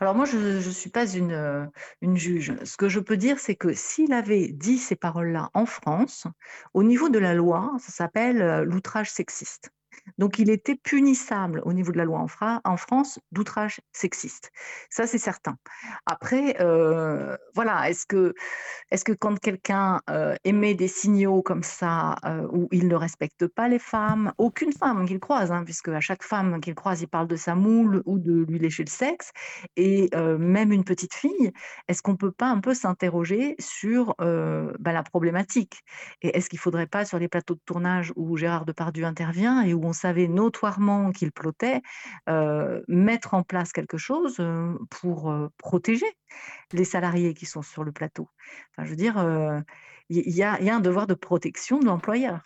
Alors 0.00 0.14
moi, 0.14 0.26
je 0.26 0.36
ne 0.36 0.60
suis 0.60 0.90
pas 0.90 1.06
une, 1.08 1.70
juge. 2.14 2.54
Ce 2.62 2.76
que 2.76 2.88
je 2.88 3.00
peux 3.00 3.16
dire, 3.16 3.40
c'est 3.40 3.56
que 3.56 3.72
s'il 3.74 4.12
avait 4.12 4.52
dit 4.52 4.78
ces 4.78 4.94
paroles-là 4.94 5.50
en 5.54 5.66
France, 5.66 6.28
au 6.72 6.84
niveau 6.84 7.08
de 7.08 7.18
la 7.18 7.34
loi, 7.34 7.72
ça 7.80 7.90
s'appelle 7.90 8.62
l'outrage 8.62 9.10
sexiste. 9.10 9.72
Donc 10.16 10.38
il 10.38 10.50
était 10.50 10.76
punissable 10.76 11.60
au 11.64 11.72
niveau 11.72 11.92
de 11.92 11.98
la 11.98 12.04
loi 12.04 12.18
en, 12.18 12.28
Fra- 12.28 12.60
en 12.64 12.76
France 12.76 13.18
d'outrage 13.32 13.80
sexiste. 13.92 14.50
Ça, 14.90 15.06
c'est 15.06 15.18
certain. 15.18 15.56
Après, 16.06 16.56
euh, 16.60 17.36
voilà, 17.54 17.90
est-ce 17.90 18.06
que, 18.06 18.34
quand 19.14 19.38
quelqu'un 19.38 20.00
euh, 20.08 20.34
émet 20.44 20.74
des 20.74 20.88
signaux 20.88 21.42
comme 21.42 21.62
ça, 21.62 22.16
euh, 22.24 22.46
où 22.52 22.68
il 22.72 22.88
ne 22.88 22.94
respecte 22.94 23.46
pas 23.46 23.68
les 23.68 23.78
femmes, 23.78 24.32
aucune 24.38 24.72
femme 24.72 25.06
qu'il 25.06 25.20
croise, 25.20 25.52
hein, 25.52 25.64
puisque 25.64 25.88
à 25.88 26.00
chaque 26.00 26.22
femme 26.22 26.60
qu'il 26.60 26.74
croise, 26.74 27.02
il 27.02 27.08
parle 27.08 27.28
de 27.28 27.36
sa 27.36 27.54
moule 27.54 28.02
ou 28.06 28.18
de 28.18 28.44
lui 28.44 28.58
lécher 28.58 28.84
le 28.84 28.90
sexe, 28.90 29.32
et 29.76 30.10
même 30.38 30.72
une 30.72 30.84
petite 30.84 31.14
fille, 31.14 31.52
est-ce 31.88 32.02
qu'on 32.02 32.16
peut 32.16 32.32
pas 32.32 32.48
un 32.48 32.60
peu 32.60 32.74
s'interroger 32.74 33.56
sur 33.58 34.14
bah, 34.18 34.92
la 34.92 35.02
problématique? 35.02 35.82
Et 36.22 36.36
est-ce 36.36 36.48
qu'il 36.48 36.58
faudrait 36.58 36.86
pas, 36.86 37.04
sur 37.04 37.18
les 37.18 37.28
plateaux 37.28 37.54
de 37.54 37.60
tournage 37.64 38.12
où 38.16 38.36
Gérard 38.36 38.64
Depardieu 38.64 39.04
intervient 39.04 39.62
et 39.62 39.74
où 39.74 39.84
on 39.84 39.92
savait 39.98 40.28
notoirement 40.28 41.12
qu'il 41.12 41.32
plottait, 41.32 41.82
euh, 42.28 42.82
mettre 42.88 43.34
en 43.34 43.42
place 43.42 43.72
quelque 43.72 43.98
chose 43.98 44.36
euh, 44.40 44.74
pour 44.90 45.30
euh, 45.30 45.48
protéger 45.58 46.06
les 46.72 46.84
salariés 46.84 47.34
qui 47.34 47.46
sont 47.46 47.62
sur 47.62 47.84
le 47.84 47.92
plateau 47.92 48.28
Enfin, 48.72 48.84
je 48.84 48.90
veux 48.90 48.96
dire, 48.96 49.16
il 50.08 50.30
y, 50.30 50.42
a, 50.42 50.54
un 50.54 50.80
devoir 50.80 51.06
de 51.06 51.14
protection 51.14 51.80
de 51.80 51.86
l'employeur. 51.86 52.40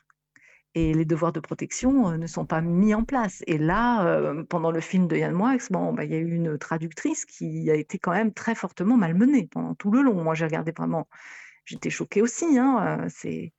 Et 0.74 0.94
les 0.94 1.04
devoirs 1.04 1.32
de 1.32 1.40
protection 1.40 2.16
ne 2.16 2.26
sont 2.26 2.46
pas 2.46 2.60
mis 2.60 2.94
en 2.94 3.04
place. 3.04 3.42
Et 3.46 3.58
là, 3.58 4.34
pendant 4.48 4.70
le 4.70 4.80
film 4.80 5.06
de 5.06 5.16
Yann 5.16 5.32
Moix, 5.32 5.56
bah, 5.70 6.04
il 6.04 6.10
y 6.10 6.14
a 6.14 6.18
eu 6.18 6.34
une 6.34 6.58
traductrice 6.58 7.24
qui 7.26 7.70
a 7.70 7.74
été 7.74 7.98
quand 7.98 8.12
même 8.12 8.32
très 8.32 8.54
fortement 8.54 8.96
malmenée 8.96 9.48
pendant 9.50 9.74
tout 9.74 9.90
le 9.90 10.02
long. 10.02 10.22
Moi, 10.22 10.34
j'ai 10.34 10.46
regardé 10.46 10.72
vraiment, 10.72 11.08
j'étais 11.66 11.90
choquée 11.90 12.22
aussi. 12.22 12.58
Hein, 12.58 13.06
c'est 13.08 13.52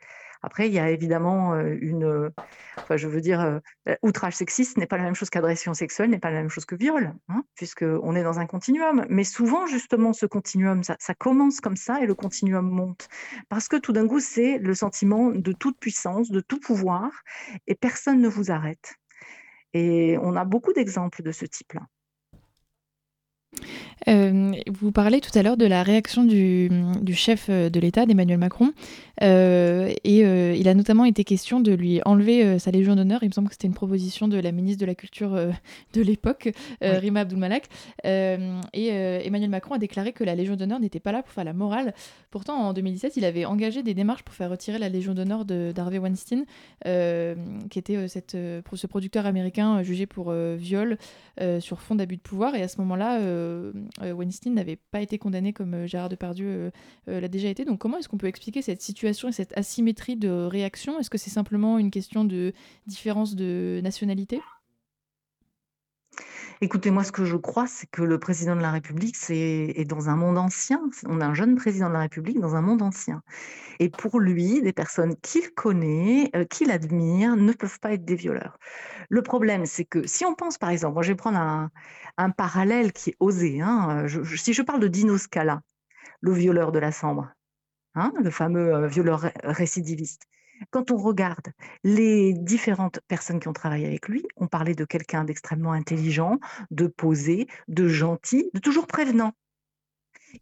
Après, 0.44 0.68
il 0.68 0.74
y 0.74 0.80
a 0.80 0.90
évidemment 0.90 1.58
une, 1.58 2.32
enfin, 2.78 2.98
je 2.98 3.08
veux 3.08 3.22
dire, 3.22 3.62
outrage 4.02 4.36
sexiste 4.36 4.78
n'est 4.78 4.86
pas 4.86 4.98
la 4.98 5.04
même 5.04 5.16
chose 5.16 5.30
qu'agression 5.30 5.74
sexuelle, 5.74 6.10
n'est 6.10 6.20
pas 6.20 6.32
la 6.32 6.40
même 6.40 6.50
chose 6.50 6.66
que 6.66 6.76
viol, 6.76 7.14
hein, 7.30 7.44
puisqu'on 7.56 8.16
est 8.16 8.24
dans 8.24 8.40
un 8.40 8.46
continuum. 8.46 9.06
Mais 9.10 9.24
souvent, 9.24 9.66
justement, 9.68 10.12
ce 10.12 10.26
continuum, 10.26 10.84
ça, 10.84 10.98
ça 11.00 11.14
commence 11.16 11.62
comme 11.62 11.78
ça 11.78 12.02
et 12.02 12.06
le 12.06 12.14
continuum 12.14 12.70
monte. 12.70 13.08
Parce 13.48 13.68
que 13.68 13.78
tout 13.78 13.94
d'un 13.94 14.08
coup, 14.08 14.20
c'est 14.20 14.58
le 14.58 14.74
sentiment 14.74 15.32
de 15.32 15.52
toute 15.54 15.80
puissance, 15.80 16.30
de 16.30 16.42
tout 16.42 16.60
pouvoir, 16.60 17.10
et 17.68 17.76
personne 17.76 18.20
ne 18.20 18.28
vous 18.28 18.52
arrête. 18.52 18.96
Et 19.74 20.18
on 20.22 20.36
a 20.36 20.46
beaucoup 20.46 20.74
d'exemples 20.74 21.24
de 21.24 21.32
ce 21.32 21.46
type-là. 21.46 21.82
Euh, 24.08 24.52
vous 24.68 24.92
parlez 24.92 25.22
tout 25.22 25.38
à 25.38 25.44
l'heure 25.44 25.58
de 25.58 25.66
la 25.66 25.84
réaction 25.84 26.24
du, 26.24 26.70
chef 27.14 27.48
euh, 27.50 27.70
de 27.70 27.80
l'État, 27.80 28.06
d'Emmanuel 28.06 28.38
Macron, 28.38 28.72
euh, 29.22 29.94
et 30.04 30.20
il 30.58 30.68
a 30.68 30.74
notamment 30.74 31.06
été 31.06 31.24
question 31.24 31.60
de 31.60 31.72
lui 31.72 32.02
enlever 32.06 32.60
sa 32.60 32.72
Légion 32.72 32.96
d'honneur. 32.96 33.24
Il 33.24 33.28
me 33.28 33.34
semble 33.34 33.48
que 33.48 33.54
c'était 33.54 33.68
une 33.68 33.74
proposition 33.74 34.28
de 34.28 34.38
la 34.38 34.52
ministre 34.52 34.82
de 34.82 34.86
la 34.86 34.96
Culture 34.96 35.32
de 35.94 36.02
l'époque, 36.02 36.50
Rima 36.82 37.22
Abdulmalak. 37.22 37.68
et 38.04 38.88
Emmanuel 38.88 39.50
Macron 39.50 39.76
a 39.76 39.78
déclaré 39.78 40.14
que 40.14 40.24
la 40.24 40.36
Légion 40.36 40.56
d'honneur 40.56 40.80
n'était 40.80 41.00
pas 41.00 41.12
là 41.12 41.22
pour 41.24 41.32
faire 41.32 41.44
la 41.44 41.54
morale. 41.54 41.94
Pourtant, 42.32 42.56
en 42.56 42.74
2017, 42.74 43.18
il 43.18 43.26
avait 43.26 43.46
engagé 43.46 43.84
des 43.84 43.94
démarches 43.94 44.24
pour 44.24 44.34
faire 44.34 44.50
retirer 44.50 44.80
la 44.80 44.90
Légion 44.90 45.14
d'honneur 45.14 45.46
d'Harvey 45.46 46.00
Weinstein, 46.00 46.46
qui 46.84 47.80
était 47.80 48.08
cette, 48.08 48.32
ce 48.32 48.88
producteur 48.88 49.26
américain 49.26 49.84
jugé 49.84 50.06
pour 50.06 50.32
viol 50.32 50.98
sur 51.60 51.82
fond 51.82 51.96
d'abus 51.96 52.18
de 52.18 52.22
pouvoir. 52.22 52.56
Et 52.56 52.64
à 52.64 52.68
ce 52.68 52.80
moment-là, 52.82 53.20
Weinstein 54.02 54.54
n'avait 54.54 54.76
pas 54.76 55.02
été 55.02 55.18
condamné 55.18 55.54
comme 55.54 55.74
euh, 55.74 55.88
Gérard 55.88 56.10
Depardieu 56.10 56.72
euh, 57.08 57.20
l'a 57.20 57.28
déjà 57.28 57.50
été. 57.50 57.66
Donc 57.66 57.80
comment 57.80 57.98
est-ce 57.98 58.10
qu'on 58.10 58.18
peut 58.18 58.28
expliquer 58.28 58.62
cette 58.62 58.82
situation 58.82 59.30
et 59.30 59.32
cette 59.32 59.58
asymétrie 59.58 60.16
de 60.16 60.30
réaction? 60.30 61.00
Est-ce 61.00 61.10
que 61.10 61.18
c'est 61.18 61.30
simplement 61.30 61.78
une 61.78 61.92
question 61.92 62.26
de 62.26 62.54
différence 62.88 63.36
de 63.36 63.80
nationalité? 63.84 64.42
Écoutez, 66.62 66.92
moi, 66.92 67.04
ce 67.04 67.12
que 67.12 67.26
je 67.26 67.36
crois, 67.36 67.68
c'est 67.68 67.88
que 67.90 68.02
le 68.02 68.20
président 68.20 68.56
de 68.56 68.62
la 68.62 68.72
République 68.72 69.18
est 69.30 69.86
dans 69.86 70.10
un 70.10 70.16
monde 70.16 70.38
ancien. 70.38 70.82
On 71.08 71.20
a 71.20 71.26
un 71.26 71.34
jeune 71.34 71.56
président 71.56 71.90
de 71.90 71.94
la 71.94 72.00
République 72.00 72.40
dans 72.40 72.56
un 72.56 72.62
monde 72.62 72.82
ancien. 72.82 73.22
Et 73.80 73.90
pour 73.90 74.20
lui, 74.20 74.62
des 74.62 74.72
personnes 74.72 75.16
qu'il 75.18 75.54
connaît, 75.54 76.32
qu'il 76.50 76.72
admire, 76.72 77.36
ne 77.36 77.52
peuvent 77.52 77.80
pas 77.80 77.94
être 77.94 78.06
des 78.06 78.16
violeurs. 78.16 78.60
Le 79.10 79.22
problème, 79.22 79.66
c'est 79.66 79.86
que 79.86 80.08
si 80.08 80.26
on 80.26 80.36
pense, 80.36 80.58
par 80.58 80.70
exemple, 80.70 80.94
moi, 80.94 81.04
je 81.04 81.10
vais 81.10 81.16
prendre 81.18 81.38
un, 82.18 82.30
parallèle 82.32 82.94
qui 82.94 83.12
est 83.12 83.18
osé. 83.20 83.60
Hein, 83.62 84.06
si 84.38 84.54
je 84.54 84.62
parle 84.62 84.80
de 84.80 84.88
Dino 84.88 85.18
Scala, 85.18 85.62
le 86.22 86.32
violeur 86.32 86.72
de 86.72 86.80
la 86.80 86.92
Sambre, 86.92 87.30
hein, 87.96 88.14
le 88.24 88.30
fameux 88.30 88.74
euh, 88.74 88.88
violeur 88.88 89.30
récidiviste, 89.44 90.24
quand 90.72 90.92
on 90.92 90.98
regarde 90.98 91.48
les 91.84 92.34
différentes 92.34 93.00
personnes 93.08 93.40
qui 93.40 93.48
ont 93.48 93.54
travaillé 93.54 93.86
avec 93.86 94.08
lui, 94.08 94.24
on 94.38 94.48
parlait 94.48 94.76
de 94.76 94.86
quelqu'un 94.86 95.24
d'extrêmement 95.24 95.72
intelligent, 95.74 96.40
de 96.72 96.88
posé, 96.88 97.48
de 97.68 97.88
gentil, 97.88 98.50
de 98.54 98.60
toujours 98.60 98.88
prévenant. 98.88 99.34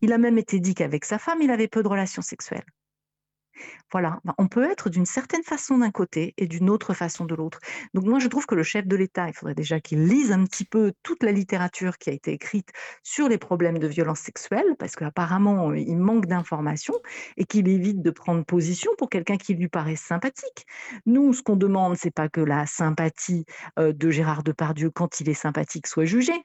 Il 0.01 0.13
a 0.13 0.17
même 0.17 0.37
été 0.37 0.59
dit 0.59 0.73
qu'avec 0.73 1.05
sa 1.05 1.17
femme, 1.19 1.41
il 1.41 1.51
avait 1.51 1.67
peu 1.67 1.83
de 1.83 1.87
relations 1.87 2.21
sexuelles. 2.21 2.65
Voilà, 3.91 4.19
ben, 4.23 4.33
on 4.37 4.47
peut 4.47 4.63
être 4.69 4.89
d'une 4.89 5.05
certaine 5.05 5.43
façon 5.43 5.79
d'un 5.79 5.91
côté 5.91 6.33
et 6.37 6.47
d'une 6.47 6.69
autre 6.69 6.93
façon 6.93 7.25
de 7.25 7.35
l'autre. 7.35 7.59
Donc 7.93 8.05
moi, 8.05 8.19
je 8.19 8.27
trouve 8.27 8.45
que 8.45 8.55
le 8.55 8.63
chef 8.63 8.87
de 8.87 8.95
l'État, 8.95 9.27
il 9.27 9.33
faudrait 9.33 9.55
déjà 9.55 9.79
qu'il 9.79 10.05
lise 10.05 10.31
un 10.31 10.43
petit 10.45 10.65
peu 10.65 10.93
toute 11.03 11.23
la 11.23 11.31
littérature 11.31 11.97
qui 11.97 12.09
a 12.09 12.13
été 12.13 12.31
écrite 12.31 12.69
sur 13.03 13.27
les 13.27 13.37
problèmes 13.37 13.79
de 13.79 13.87
violence 13.87 14.19
sexuelle, 14.19 14.75
parce 14.79 14.95
qu'apparemment, 14.95 15.73
il 15.73 15.97
manque 15.97 16.25
d'informations, 16.25 16.99
et 17.37 17.45
qu'il 17.45 17.67
évite 17.67 18.01
de 18.01 18.11
prendre 18.11 18.45
position 18.45 18.91
pour 18.97 19.09
quelqu'un 19.09 19.37
qui 19.37 19.53
lui 19.53 19.67
paraît 19.67 19.95
sympathique. 19.95 20.65
Nous, 21.05 21.33
ce 21.33 21.43
qu'on 21.43 21.55
demande, 21.55 21.97
c'est 21.97 22.11
pas 22.11 22.29
que 22.29 22.41
la 22.41 22.65
sympathie 22.65 23.45
euh, 23.79 23.93
de 23.93 24.09
Gérard 24.09 24.43
Depardieu, 24.43 24.89
quand 24.89 25.19
il 25.19 25.29
est 25.29 25.33
sympathique, 25.33 25.87
soit 25.87 26.05
jugée. 26.05 26.43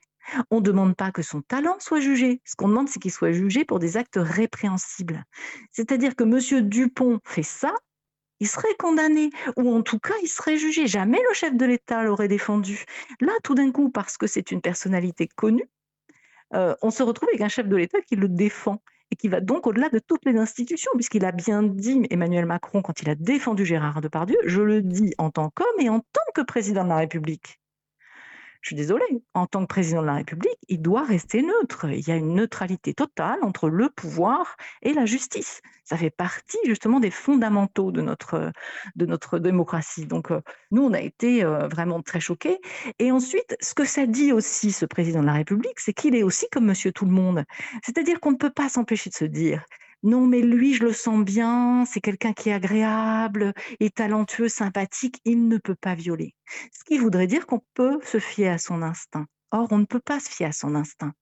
On 0.51 0.57
ne 0.57 0.61
demande 0.61 0.95
pas 0.95 1.11
que 1.11 1.21
son 1.21 1.41
talent 1.41 1.77
soit 1.79 1.99
jugé. 1.99 2.41
Ce 2.45 2.55
qu'on 2.55 2.69
demande, 2.69 2.89
c'est 2.89 2.99
qu'il 2.99 3.11
soit 3.11 3.31
jugé 3.31 3.65
pour 3.65 3.79
des 3.79 3.97
actes 3.97 4.19
répréhensibles. 4.21 5.23
C'est-à-dire 5.71 6.15
que 6.15 6.23
M. 6.23 6.67
Dupont 6.67 7.19
fait 7.23 7.43
ça, 7.43 7.73
il 8.39 8.47
serait 8.47 8.75
condamné, 8.77 9.29
ou 9.55 9.73
en 9.73 9.81
tout 9.81 9.99
cas, 9.99 10.13
il 10.21 10.27
serait 10.27 10.57
jugé. 10.57 10.87
Jamais 10.87 11.19
le 11.27 11.33
chef 11.33 11.55
de 11.55 11.65
l'État 11.65 12.03
l'aurait 12.03 12.27
défendu. 12.27 12.85
Là, 13.19 13.31
tout 13.43 13.55
d'un 13.55 13.71
coup, 13.71 13.89
parce 13.89 14.17
que 14.17 14.27
c'est 14.27 14.51
une 14.51 14.61
personnalité 14.61 15.27
connue, 15.27 15.67
euh, 16.53 16.75
on 16.81 16.91
se 16.91 17.03
retrouve 17.03 17.29
avec 17.29 17.41
un 17.41 17.49
chef 17.49 17.67
de 17.67 17.75
l'État 17.75 17.99
qui 18.01 18.15
le 18.15 18.27
défend 18.27 18.81
et 19.11 19.15
qui 19.15 19.27
va 19.27 19.41
donc 19.41 19.67
au-delà 19.67 19.89
de 19.89 19.99
toutes 19.99 20.25
les 20.25 20.37
institutions, 20.37 20.91
puisqu'il 20.95 21.25
a 21.25 21.31
bien 21.31 21.63
dit, 21.63 22.05
Emmanuel 22.09 22.45
Macron, 22.45 22.81
quand 22.81 23.01
il 23.01 23.09
a 23.09 23.15
défendu 23.15 23.65
Gérard 23.65 24.01
Depardieu, 24.01 24.37
je 24.45 24.61
le 24.61 24.81
dis 24.81 25.13
en 25.17 25.29
tant 25.29 25.49
qu'homme 25.49 25.79
et 25.79 25.89
en 25.89 25.99
tant 25.99 26.21
que 26.35 26.41
président 26.41 26.83
de 26.83 26.89
la 26.89 26.97
République 26.97 27.59
je 28.61 28.69
suis 28.69 28.75
désolée, 28.75 29.23
en 29.33 29.45
tant 29.45 29.61
que 29.61 29.67
président 29.67 30.01
de 30.01 30.07
la 30.07 30.15
République, 30.15 30.57
il 30.67 30.81
doit 30.81 31.03
rester 31.03 31.41
neutre. 31.41 31.85
Il 31.89 32.07
y 32.07 32.11
a 32.11 32.15
une 32.15 32.33
neutralité 32.35 32.93
totale 32.93 33.39
entre 33.41 33.69
le 33.69 33.89
pouvoir 33.89 34.55
et 34.81 34.93
la 34.93 35.05
justice. 35.05 35.61
Ça 35.83 35.95
fait 35.95 36.09
partie 36.09 36.57
justement 36.65 36.99
des 36.99 37.11
fondamentaux 37.11 37.91
de 37.91 38.01
notre, 38.01 38.51
de 38.95 39.05
notre 39.05 39.39
démocratie. 39.39 40.05
Donc, 40.05 40.31
euh, 40.31 40.41
nous, 40.71 40.83
on 40.83 40.93
a 40.93 40.99
été 40.99 41.43
euh, 41.43 41.67
vraiment 41.67 42.01
très 42.01 42.19
choqués. 42.19 42.59
Et 42.99 43.11
ensuite, 43.11 43.55
ce 43.61 43.73
que 43.73 43.85
ça 43.85 44.05
dit 44.05 44.33
aussi, 44.33 44.71
ce 44.71 44.85
président 44.85 45.21
de 45.21 45.27
la 45.27 45.33
République, 45.33 45.79
c'est 45.79 45.93
qu'il 45.93 46.15
est 46.15 46.23
aussi 46.23 46.47
comme 46.51 46.65
monsieur 46.65 46.91
tout 46.91 47.05
le 47.05 47.11
monde. 47.11 47.45
C'est-à-dire 47.83 48.19
qu'on 48.19 48.31
ne 48.31 48.37
peut 48.37 48.51
pas 48.51 48.69
s'empêcher 48.69 49.09
de 49.09 49.15
se 49.15 49.25
dire, 49.25 49.63
non, 50.03 50.27
mais 50.27 50.41
lui, 50.41 50.73
je 50.73 50.83
le 50.83 50.93
sens 50.93 51.23
bien, 51.23 51.83
c'est 51.85 52.01
quelqu'un 52.01 52.33
qui 52.33 52.49
est 52.49 52.53
agréable, 52.53 53.53
et 53.79 53.89
talentueux, 53.89 54.47
sympathique, 54.47 55.19
il 55.25 55.47
ne 55.47 55.57
peut 55.57 55.75
pas 55.75 55.95
violer. 55.95 56.35
Ce 56.71 56.83
qui 56.83 56.97
voudrait 56.97 57.27
dire 57.27 57.47
qu'on 57.47 57.63
peut 57.73 57.99
se 58.03 58.19
fier 58.19 58.49
à 58.49 58.57
son 58.57 58.83
instinct. 58.83 59.25
Or, 59.51 59.67
on 59.71 59.79
ne 59.79 59.85
peut 59.85 59.99
pas 59.99 60.19
se 60.19 60.29
fier 60.29 60.45
à 60.45 60.51
son 60.51 60.75
instinct. 60.75 61.13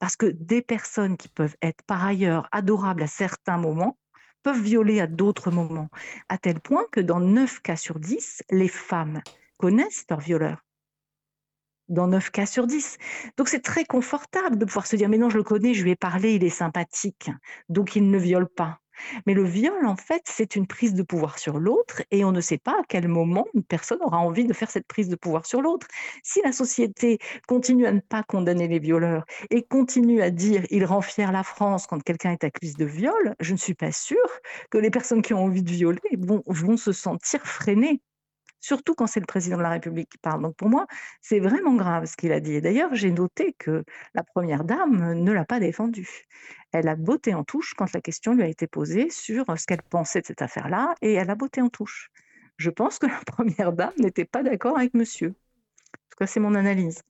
Parce 0.00 0.16
que 0.16 0.26
des 0.26 0.60
personnes 0.60 1.16
qui 1.16 1.28
peuvent 1.28 1.56
être 1.62 1.82
par 1.86 2.04
ailleurs 2.04 2.48
adorables 2.50 3.04
à 3.04 3.06
certains 3.06 3.58
moments 3.58 3.96
peuvent 4.42 4.60
violer 4.60 5.00
à 5.00 5.06
d'autres 5.06 5.50
moments, 5.50 5.88
à 6.28 6.38
tel 6.38 6.60
point 6.60 6.84
que 6.92 7.00
dans 7.00 7.20
9 7.20 7.60
cas 7.60 7.76
sur 7.76 7.98
10, 7.98 8.42
les 8.50 8.68
femmes 8.68 9.22
connaissent 9.56 10.04
leur 10.10 10.20
violeur 10.20 10.65
dans 11.88 12.08
9 12.08 12.30
cas 12.30 12.46
sur 12.46 12.66
10. 12.66 12.98
Donc 13.36 13.48
c'est 13.48 13.62
très 13.62 13.84
confortable 13.84 14.58
de 14.58 14.64
pouvoir 14.64 14.86
se 14.86 14.96
dire 14.96 15.08
mais 15.08 15.18
non, 15.18 15.30
je 15.30 15.38
le 15.38 15.44
connais, 15.44 15.74
je 15.74 15.82
lui 15.84 15.92
ai 15.92 15.96
parlé, 15.96 16.34
il 16.34 16.44
est 16.44 16.50
sympathique, 16.50 17.30
donc 17.68 17.96
il 17.96 18.10
ne 18.10 18.18
viole 18.18 18.48
pas. 18.48 18.80
Mais 19.26 19.34
le 19.34 19.44
viol, 19.44 19.86
en 19.86 19.96
fait, 19.96 20.22
c'est 20.26 20.56
une 20.56 20.66
prise 20.66 20.94
de 20.94 21.02
pouvoir 21.02 21.38
sur 21.38 21.58
l'autre 21.58 22.02
et 22.10 22.24
on 22.24 22.32
ne 22.32 22.40
sait 22.40 22.58
pas 22.58 22.72
à 22.72 22.82
quel 22.88 23.08
moment 23.08 23.46
une 23.54 23.62
personne 23.62 23.98
aura 24.02 24.18
envie 24.18 24.44
de 24.44 24.52
faire 24.52 24.70
cette 24.70 24.86
prise 24.86 25.08
de 25.08 25.16
pouvoir 25.16 25.46
sur 25.46 25.62
l'autre. 25.62 25.86
Si 26.22 26.40
la 26.44 26.52
société 26.52 27.18
continue 27.46 27.86
à 27.86 27.92
ne 27.92 28.00
pas 28.00 28.22
condamner 28.22 28.68
les 28.68 28.78
violeurs 28.78 29.24
et 29.50 29.62
continue 29.62 30.22
à 30.22 30.30
dire 30.30 30.64
il 30.70 30.84
rend 30.84 31.00
fier 31.02 31.32
la 31.32 31.42
France 31.42 31.86
quand 31.86 32.02
quelqu'un 32.02 32.32
est 32.32 32.44
accusé 32.44 32.74
de 32.78 32.84
viol, 32.84 33.34
je 33.40 33.52
ne 33.52 33.58
suis 33.58 33.74
pas 33.74 33.92
sûre 33.92 34.16
que 34.70 34.78
les 34.78 34.90
personnes 34.90 35.22
qui 35.22 35.34
ont 35.34 35.44
envie 35.44 35.62
de 35.62 35.70
violer 35.70 36.00
vont, 36.18 36.42
vont 36.46 36.76
se 36.76 36.92
sentir 36.92 37.40
freinées 37.46 38.00
surtout 38.60 38.94
quand 38.94 39.06
c'est 39.06 39.20
le 39.20 39.26
président 39.26 39.56
de 39.56 39.62
la 39.62 39.70
République 39.70 40.10
qui 40.10 40.18
parle. 40.18 40.42
Donc 40.42 40.56
pour 40.56 40.68
moi, 40.68 40.86
c'est 41.20 41.40
vraiment 41.40 41.74
grave 41.74 42.06
ce 42.06 42.16
qu'il 42.16 42.32
a 42.32 42.40
dit. 42.40 42.54
Et 42.54 42.60
d'ailleurs, 42.60 42.94
j'ai 42.94 43.10
noté 43.10 43.54
que 43.58 43.84
la 44.14 44.22
Première 44.22 44.64
Dame 44.64 45.14
ne 45.14 45.32
l'a 45.32 45.44
pas 45.44 45.60
défendu. 45.60 46.26
Elle 46.72 46.88
a 46.88 46.96
botté 46.96 47.34
en 47.34 47.44
touche 47.44 47.74
quand 47.74 47.92
la 47.92 48.00
question 48.00 48.34
lui 48.34 48.42
a 48.42 48.48
été 48.48 48.66
posée 48.66 49.10
sur 49.10 49.44
ce 49.58 49.66
qu'elle 49.66 49.82
pensait 49.82 50.20
de 50.20 50.26
cette 50.26 50.42
affaire-là, 50.42 50.94
et 51.00 51.14
elle 51.14 51.30
a 51.30 51.34
botté 51.34 51.62
en 51.62 51.68
touche. 51.68 52.10
Je 52.58 52.70
pense 52.70 52.98
que 52.98 53.06
la 53.06 53.20
Première 53.26 53.72
Dame 53.72 53.94
n'était 53.98 54.24
pas 54.24 54.42
d'accord 54.42 54.78
avec 54.78 54.94
monsieur. 54.94 55.28
En 55.28 56.10
tout 56.10 56.18
cas, 56.18 56.26
c'est 56.26 56.40
mon 56.40 56.54
analyse. 56.54 57.02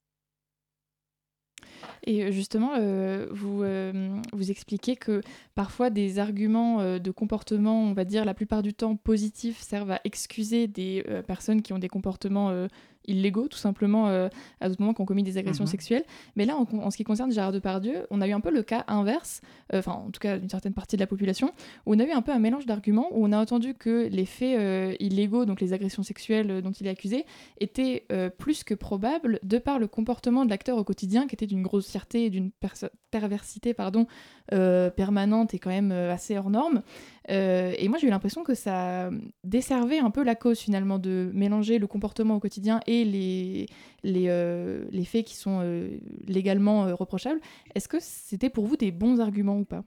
Et 2.04 2.30
justement, 2.32 2.72
euh, 2.78 3.26
vous, 3.30 3.62
euh, 3.62 4.20
vous 4.32 4.50
expliquez 4.50 4.96
que 4.96 5.20
parfois 5.54 5.90
des 5.90 6.18
arguments 6.18 6.80
euh, 6.80 6.98
de 6.98 7.10
comportement, 7.10 7.82
on 7.82 7.92
va 7.92 8.04
dire 8.04 8.24
la 8.24 8.34
plupart 8.34 8.62
du 8.62 8.74
temps 8.74 8.96
positifs, 8.96 9.60
servent 9.60 9.90
à 9.90 10.00
excuser 10.04 10.66
des 10.66 11.04
personnes 11.26 11.62
qui 11.62 11.72
ont 11.72 11.78
des 11.78 11.88
comportements 11.88 12.66
illégaux, 13.06 13.48
tout 13.48 13.58
simplement, 13.58 14.08
euh, 14.08 14.28
à 14.60 14.68
d'autres 14.68 14.80
moments 14.80 14.94
qui 14.94 15.00
ont 15.00 15.06
commis 15.06 15.22
des 15.22 15.38
agressions 15.38 15.64
mhm. 15.64 15.70
sexuelles. 15.70 16.04
Mais 16.36 16.44
là, 16.44 16.56
en, 16.56 16.90
ce 16.90 16.96
qui 16.96 17.04
concerne 17.04 17.32
Gérard 17.32 17.52
Depardieu, 17.52 18.06
on 18.10 18.20
a 18.20 18.28
eu 18.28 18.32
un 18.32 18.40
peu 18.40 18.50
le 18.50 18.62
cas 18.62 18.84
inverse, 18.88 19.40
euh, 19.72 19.78
enfin, 19.78 19.92
en 19.92 20.10
tout 20.10 20.20
cas, 20.20 20.38
d'une 20.38 20.48
certaine 20.48 20.74
partie 20.74 20.96
de 20.96 21.00
la 21.00 21.06
population, 21.06 21.52
où 21.86 21.94
on 21.94 21.98
a 21.98 22.04
eu 22.04 22.12
un 22.12 22.22
peu 22.22 22.32
un 22.32 22.38
mélange 22.38 22.66
d'arguments, 22.66 23.08
où 23.12 23.26
on 23.26 23.32
a 23.32 23.38
entendu 23.38 23.74
que 23.74 24.08
les 24.10 24.26
faits 24.26 24.58
euh, 24.58 24.94
illégaux, 25.00 25.44
donc 25.44 25.60
les 25.60 25.72
agressions 25.72 26.02
sexuelles 26.02 26.62
dont 26.62 26.72
il 26.72 26.86
est 26.86 26.90
accusé, 26.90 27.24
étaient 27.60 28.06
plus 28.38 28.64
que 28.64 28.74
probables 28.74 29.38
de 29.42 29.58
par 29.58 29.78
le 29.78 29.86
comportement 29.86 30.44
de 30.44 30.50
l'acteur 30.50 30.76
au 30.76 30.84
quotidien, 30.84 31.26
qui 31.26 31.34
était 31.34 31.46
d'une 31.46 31.62
grossièreté 31.62 32.26
et 32.26 32.30
d'une 32.30 32.50
perversité 33.10 33.74
pardon, 33.74 34.06
permanente 34.48 35.54
et 35.54 35.58
quand 35.58 35.70
même 35.70 35.92
assez 35.92 36.36
hors 36.36 36.50
norme. 36.50 36.82
Et 37.28 37.88
moi, 37.88 37.98
j'ai 37.98 38.06
eu 38.06 38.10
l'impression 38.10 38.44
que 38.44 38.54
ça 38.54 39.10
desservait 39.44 39.98
un 39.98 40.10
peu 40.10 40.22
la 40.22 40.34
cause, 40.34 40.58
finalement, 40.58 40.98
de 40.98 41.30
mélanger 41.34 41.78
le 41.78 41.86
comportement 41.86 42.36
au 42.36 42.40
quotidien 42.40 42.80
et 42.86 43.04
les, 43.04 43.66
les, 44.02 44.28
euh, 44.28 45.04
faits 45.04 45.26
qui 45.26 45.36
sont 45.36 45.60
euh, 45.62 45.98
légalement 46.26 46.86
euh, 46.86 46.94
reprochables. 46.94 47.40
Est-ce 47.74 47.88
que 47.88 47.98
c'était 48.00 48.50
pour 48.50 48.66
vous 48.66 48.76
des 48.76 48.92
bons 48.92 49.20
arguments 49.20 49.58
ou 49.58 49.64
pas? 49.64 49.84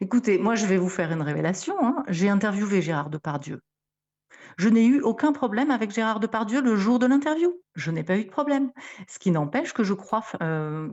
Écoutez, 0.00 0.38
moi, 0.38 0.54
je 0.54 0.66
vais 0.66 0.76
vous 0.76 0.88
faire 0.88 1.10
une 1.12 1.22
révélation. 1.22 1.74
Hein. 1.80 2.02
J'ai 2.08 2.28
interviewé 2.28 2.82
Gérard 2.82 3.10
Depardieu. 3.10 3.60
Je 4.56 4.68
n'ai 4.68 4.84
eu 4.84 5.00
aucun 5.00 5.32
problème 5.32 5.70
avec 5.70 5.90
Gérard 5.90 6.20
Depardieu 6.20 6.60
le 6.60 6.76
jour 6.76 6.98
de 6.98 7.06
l'interview. 7.06 7.60
Je 7.74 7.90
n'ai 7.90 8.04
pas 8.04 8.18
eu 8.18 8.24
de 8.24 8.30
problème. 8.30 8.72
Ce 9.08 9.18
qui 9.18 9.30
n'empêche 9.30 9.72
que 9.72 9.82
je 9.82 9.94
crois 9.94 10.22
euh, 10.42 10.88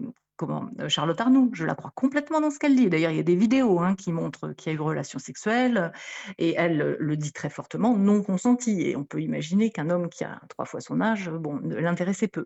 euh, 0.50 0.90
Charlotte 0.90 1.20
Arnoux, 1.20 1.50
je 1.54 1.66
la 1.66 1.76
crois 1.76 1.92
complètement 1.96 2.42
dans 2.42 2.52
ce 2.52 2.60
qu'elle 2.60 2.76
dit. 2.76 2.90
D'ailleurs, 2.90 3.12
il 3.12 3.18
y 3.18 3.20
a 3.20 3.24
des 3.24 3.36
vidéos 3.36 3.80
hein, 3.80 3.96
qui 3.96 4.12
montrent 4.12 4.54
qu'il 4.54 4.72
y 4.72 4.76
a 4.76 4.78
eu 4.78 4.82
relation 4.82 5.20
sexuelle 5.20 5.92
et 6.38 6.56
elle 6.58 6.98
le 7.00 7.18
dit 7.18 7.32
très 7.32 7.50
fortement, 7.50 7.98
non 7.98 8.24
consentie. 8.24 8.82
Et 8.82 8.96
on 8.96 9.04
peut 9.04 9.22
imaginer 9.22 9.72
qu'un 9.72 9.90
homme 9.90 10.10
qui 10.10 10.24
a 10.24 10.42
trois 10.50 10.66
fois 10.66 10.82
son 10.82 11.02
âge, 11.02 11.30
bon, 11.30 11.60
l'intéressait 11.64 12.28
peu. 12.28 12.46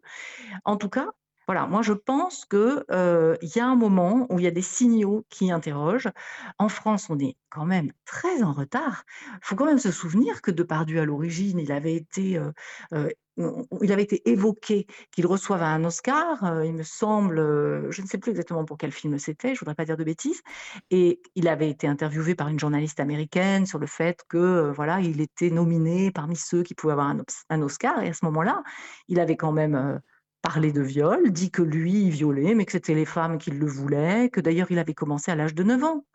En 0.65 0.77
tout 0.77 0.89
cas, 0.89 1.07
voilà, 1.47 1.67
moi 1.67 1.81
je 1.81 1.93
pense 1.93 2.45
qu'il 2.45 2.83
y 2.89 3.59
a 3.59 3.65
un 3.67 3.75
moment 3.75 4.27
où 4.29 4.39
il 4.39 4.43
y 4.45 4.47
a 4.47 4.51
des 4.51 4.61
signaux 4.61 5.25
qui 5.29 5.51
interrogent. 5.51 6.09
En 6.59 6.69
France, 6.69 7.09
on 7.09 7.19
est 7.19 7.35
quand 7.49 7.65
même 7.65 7.91
très 8.05 8.43
en 8.43 8.51
retard. 8.53 9.03
Il 9.33 9.39
faut 9.41 9.55
quand 9.55 9.65
même 9.65 9.79
se 9.79 9.91
souvenir 9.91 10.41
que 10.41 10.51
Depardieu, 10.51 10.99
à 10.99 11.05
l'origine, 11.05 11.59
il 11.59 11.71
avait 11.71 11.95
été, 11.95 12.39
il 13.37 13.91
avait 13.91 14.03
été 14.03 14.29
évoqué 14.29 14.87
qu'il 15.11 15.27
reçoive 15.27 15.61
un 15.61 15.83
Oscar, 15.85 16.63
il 16.63 16.73
me 16.73 16.83
semble, 16.83 17.37
je 17.91 18.01
ne 18.01 18.07
sais 18.07 18.17
plus 18.17 18.31
exactement 18.31 18.65
pour 18.65 18.77
quel 18.77 18.91
film 18.91 19.17
c'était, 19.19 19.49
je 19.49 19.53
ne 19.53 19.59
voudrais 19.59 19.75
pas 19.75 19.85
dire 19.85 19.97
de 19.97 20.03
bêtises, 20.03 20.41
et 20.89 21.21
il 21.35 21.47
avait 21.47 21.69
été 21.69 21.87
interviewé 21.87 22.35
par 22.35 22.47
une 22.47 22.59
journaliste 22.59 22.99
américaine 22.99 23.65
sur 23.65 23.79
le 23.79 23.87
fait 23.87 24.21
que 24.29 24.71
voilà, 24.75 24.99
il 25.01 25.21
était 25.21 25.49
nominé 25.49 26.11
parmi 26.11 26.35
ceux 26.35 26.63
qui 26.63 26.75
pouvaient 26.75 26.93
avoir 26.93 27.13
un 27.49 27.61
Oscar, 27.61 28.01
et 28.01 28.09
à 28.09 28.13
ce 28.13 28.25
moment-là, 28.25 28.63
il 29.07 29.19
avait 29.19 29.37
quand 29.37 29.51
même 29.51 30.01
parlé 30.45 30.71
de 30.71 30.81
viol, 30.81 31.31
dit 31.31 31.49
que 31.49 31.63
lui, 31.63 32.03
il 32.03 32.11
violait, 32.11 32.53
mais 32.53 32.65
que 32.65 32.71
c'était 32.71 32.93
les 32.93 33.05
femmes 33.05 33.39
qui 33.39 33.49
le 33.49 33.65
voulaient, 33.65 34.29
que 34.29 34.39
d'ailleurs 34.39 34.67
il 34.69 34.77
avait 34.77 34.93
commencé 34.93 35.31
à 35.31 35.35
l'âge 35.35 35.55
de 35.55 35.63
9 35.63 35.83
ans. 35.83 36.05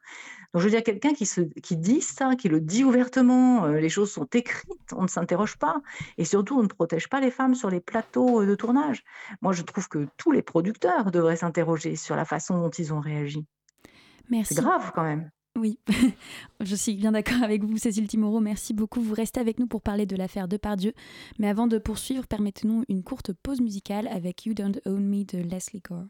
Donc 0.53 0.63
je 0.63 0.65
veux 0.65 0.71
dire, 0.71 0.85
quelqu'un 0.85 1.15
qui, 1.15 1.29
qui 1.63 1.77
dit 1.77 2.01
ça, 2.01 2.37
qui 2.37 2.49
le 2.49 2.61
dit 2.61 2.85
ouvertement, 2.85 3.65
euh, 3.65 3.81
les 3.81 3.89
choses 3.89 4.13
sont 4.13 4.29
écrites, 4.33 4.93
on 4.93 5.03
ne 5.03 5.09
s'interroge 5.09 5.57
pas, 5.57 5.81
et 6.17 6.25
surtout 6.25 6.59
on 6.59 6.63
ne 6.63 6.69
protège 6.69 7.09
pas 7.09 7.21
les 7.21 7.33
femmes 7.33 7.57
sur 7.57 7.71
les 7.71 7.81
plateaux 7.81 8.43
euh, 8.43 8.47
de 8.47 8.55
tournage. 8.55 9.03
Moi 9.43 9.53
je 9.53 9.63
trouve 9.63 9.89
que 9.89 10.07
tous 10.17 10.31
les 10.31 10.43
producteurs 10.43 11.11
devraient 11.11 11.37
s'interroger 11.37 11.97
sur 11.97 12.15
la 12.15 12.25
façon 12.25 12.59
dont 12.61 12.71
ils 12.71 12.93
ont 12.93 13.01
réagi. 13.01 13.45
Merci. 14.29 14.55
C'est 14.55 14.63
grave 14.63 14.93
quand 14.95 15.03
même. 15.03 15.31
Oui, 15.59 15.79
je 16.61 16.75
suis 16.77 16.95
bien 16.95 17.13
d'accord 17.13 17.43
avec 17.43 17.65
vous, 17.65 17.77
Cécile 17.77 18.07
Timoro. 18.07 18.41
Merci 18.41 18.73
beaucoup. 18.73 19.01
Vous 19.01 19.15
restez 19.15 19.41
avec 19.41 19.59
nous 19.59 19.67
pour 19.67 19.83
parler 19.83 20.07
de 20.07 20.17
l'affaire 20.17 20.49
Depardieu. 20.49 20.93
Mais 21.39 21.49
avant 21.49 21.67
de 21.67 21.79
poursuivre, 21.79 22.27
permettez-nous 22.27 22.85
une 22.89 23.03
courte 23.03 23.33
pause 23.33 23.61
musicale 23.61 24.07
avec 24.09 24.47
You 24.47 24.55
Don't 24.55 24.81
Own 24.87 25.05
Me 25.05 25.25
de 25.25 25.39
Leslie 25.39 25.81
Gore. 25.81 26.07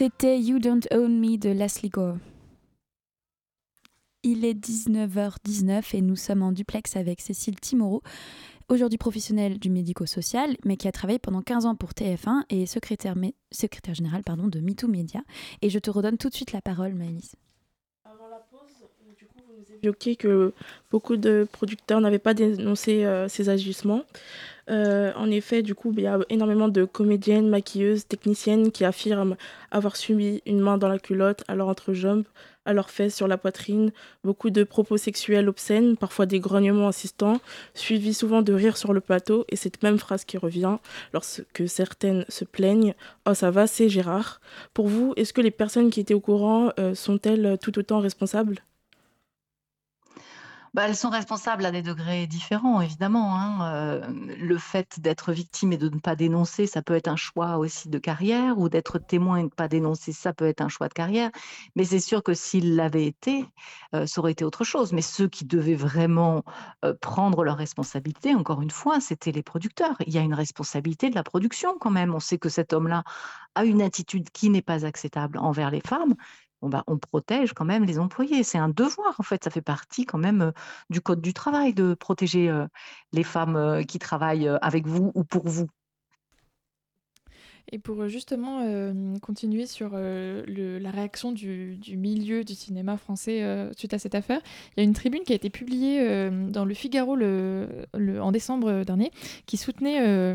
C'était 0.00 0.40
You 0.40 0.60
Don't 0.60 0.80
Own 0.92 1.20
Me 1.20 1.36
de 1.36 1.50
Leslie 1.50 1.90
Gore. 1.90 2.16
Il 4.22 4.46
est 4.46 4.54
19h19 4.54 5.94
et 5.94 6.00
nous 6.00 6.16
sommes 6.16 6.42
en 6.42 6.52
duplex 6.52 6.96
avec 6.96 7.20
Cécile 7.20 7.60
Timoro, 7.60 8.02
aujourd'hui 8.70 8.96
professionnelle 8.96 9.58
du 9.58 9.68
médico-social, 9.68 10.56
mais 10.64 10.78
qui 10.78 10.88
a 10.88 10.92
travaillé 10.92 11.18
pendant 11.18 11.42
15 11.42 11.66
ans 11.66 11.74
pour 11.74 11.90
TF1 11.90 12.44
et 12.48 12.64
secrétaire, 12.64 13.14
générale 13.92 14.22
de 14.24 14.60
MeToo 14.60 14.88
Media. 14.88 15.20
Et 15.60 15.68
je 15.68 15.78
te 15.78 15.90
redonne 15.90 16.16
tout 16.16 16.30
de 16.30 16.34
suite 16.34 16.52
la 16.52 16.62
parole, 16.62 16.94
Maëlys. 16.94 17.36
Avant 18.06 18.30
la 18.30 18.38
pause, 18.38 18.88
du 19.18 19.26
coup, 19.26 19.40
vous 19.46 19.52
nous 19.52 19.76
évoquez 19.82 20.16
que 20.16 20.54
beaucoup 20.90 21.18
de 21.18 21.46
producteurs 21.52 22.00
n'avaient 22.00 22.18
pas 22.18 22.32
dénoncé 22.32 23.04
euh, 23.04 23.28
ces 23.28 23.50
agissements. 23.50 24.04
Euh, 24.70 25.12
en 25.16 25.30
effet, 25.30 25.62
du 25.62 25.74
coup, 25.74 25.92
il 25.96 26.02
y 26.02 26.06
a 26.06 26.18
énormément 26.28 26.68
de 26.68 26.84
comédiennes, 26.84 27.48
maquilleuses, 27.48 28.06
techniciennes 28.06 28.70
qui 28.70 28.84
affirment 28.84 29.36
avoir 29.70 29.96
subi 29.96 30.42
une 30.46 30.60
main 30.60 30.78
dans 30.78 30.88
la 30.88 30.98
culotte 30.98 31.42
à 31.48 31.56
leur 31.56 31.68
entrejambe, 31.68 32.24
à 32.64 32.72
leurs 32.72 32.90
fesses, 32.90 33.16
sur 33.16 33.26
la 33.26 33.36
poitrine, 33.36 33.90
beaucoup 34.22 34.50
de 34.50 34.62
propos 34.62 34.96
sexuels 34.96 35.48
obscènes, 35.48 35.96
parfois 35.96 36.26
des 36.26 36.38
grognements 36.38 36.88
insistants, 36.88 37.40
suivis 37.74 38.14
souvent 38.14 38.42
de 38.42 38.52
rires 38.52 38.76
sur 38.76 38.92
le 38.92 39.00
plateau, 39.00 39.44
et 39.48 39.56
cette 39.56 39.82
même 39.82 39.98
phrase 39.98 40.24
qui 40.24 40.38
revient 40.38 40.76
lorsque 41.12 41.68
certaines 41.68 42.24
se 42.28 42.44
plaignent 42.44 42.94
Oh, 43.26 43.34
ça 43.34 43.50
va, 43.50 43.66
c'est 43.66 43.88
Gérard. 43.88 44.40
Pour 44.72 44.86
vous, 44.86 45.14
est-ce 45.16 45.32
que 45.32 45.40
les 45.40 45.50
personnes 45.50 45.90
qui 45.90 46.00
étaient 46.00 46.14
au 46.14 46.20
courant 46.20 46.70
euh, 46.78 46.94
sont-elles 46.94 47.58
tout 47.60 47.76
autant 47.78 47.98
responsables? 47.98 48.62
Bah, 50.72 50.84
elles 50.86 50.94
sont 50.96 51.10
responsables 51.10 51.64
à 51.64 51.72
des 51.72 51.82
degrés 51.82 52.28
différents, 52.28 52.80
évidemment. 52.80 53.36
Hein. 53.36 53.74
Euh, 53.74 54.06
le 54.38 54.56
fait 54.56 55.00
d'être 55.00 55.32
victime 55.32 55.72
et 55.72 55.76
de 55.76 55.88
ne 55.88 55.98
pas 55.98 56.14
dénoncer, 56.14 56.68
ça 56.68 56.80
peut 56.80 56.94
être 56.94 57.08
un 57.08 57.16
choix 57.16 57.58
aussi 57.58 57.88
de 57.88 57.98
carrière, 57.98 58.56
ou 58.56 58.68
d'être 58.68 58.98
témoin 59.00 59.38
et 59.38 59.40
de 59.40 59.46
ne 59.46 59.50
pas 59.50 59.66
dénoncer, 59.66 60.12
ça 60.12 60.32
peut 60.32 60.46
être 60.46 60.60
un 60.60 60.68
choix 60.68 60.86
de 60.86 60.94
carrière. 60.94 61.30
Mais 61.74 61.84
c'est 61.84 61.98
sûr 61.98 62.22
que 62.22 62.34
s'il 62.34 62.76
l'avait 62.76 63.06
été, 63.06 63.44
euh, 63.96 64.06
ça 64.06 64.20
aurait 64.20 64.30
été 64.30 64.44
autre 64.44 64.62
chose. 64.62 64.92
Mais 64.92 65.02
ceux 65.02 65.26
qui 65.28 65.44
devaient 65.44 65.74
vraiment 65.74 66.44
euh, 66.84 66.94
prendre 67.00 67.42
leurs 67.42 67.56
responsabilités, 67.56 68.36
encore 68.36 68.62
une 68.62 68.70
fois, 68.70 69.00
c'était 69.00 69.32
les 69.32 69.42
producteurs. 69.42 69.96
Il 70.06 70.14
y 70.14 70.18
a 70.18 70.22
une 70.22 70.34
responsabilité 70.34 71.10
de 71.10 71.16
la 71.16 71.24
production 71.24 71.76
quand 71.80 71.90
même. 71.90 72.14
On 72.14 72.20
sait 72.20 72.38
que 72.38 72.48
cet 72.48 72.72
homme-là 72.72 73.02
a 73.56 73.64
une 73.64 73.82
attitude 73.82 74.30
qui 74.30 74.50
n'est 74.50 74.62
pas 74.62 74.86
acceptable 74.86 75.38
envers 75.38 75.72
les 75.72 75.80
femmes. 75.80 76.14
Bah, 76.62 76.84
on 76.86 76.98
protège 76.98 77.52
quand 77.54 77.64
même 77.64 77.84
les 77.84 77.98
employés. 77.98 78.42
C'est 78.44 78.58
un 78.58 78.68
devoir, 78.68 79.14
en 79.18 79.22
fait. 79.22 79.42
Ça 79.44 79.50
fait 79.50 79.62
partie 79.62 80.04
quand 80.06 80.18
même 80.18 80.52
du 80.90 81.00
code 81.00 81.20
du 81.22 81.32
travail 81.32 81.72
de 81.74 81.94
protéger 81.94 82.50
les 83.12 83.24
femmes 83.24 83.84
qui 83.86 83.98
travaillent 83.98 84.48
avec 84.62 84.86
vous 84.86 85.10
ou 85.14 85.24
pour 85.24 85.48
vous. 85.48 85.68
Et 87.72 87.78
pour 87.78 88.08
justement 88.08 88.62
continuer 89.20 89.66
sur 89.66 89.90
la 89.92 90.90
réaction 90.90 91.32
du, 91.32 91.78
milieu 91.96 92.44
du 92.44 92.54
cinéma 92.54 92.96
français 92.96 93.68
suite 93.76 93.94
à 93.94 93.98
cette 93.98 94.14
affaire, 94.14 94.40
il 94.76 94.80
y 94.80 94.82
a 94.82 94.84
une 94.84 94.94
tribune 94.94 95.22
qui 95.22 95.32
a 95.32 95.36
été 95.36 95.50
publiée 95.50 96.30
dans 96.48 96.64
le 96.64 96.74
Figaro 96.74 97.16
en 97.16 98.32
décembre 98.32 98.84
dernier 98.84 99.10
qui 99.46 99.56
soutenait 99.56 100.34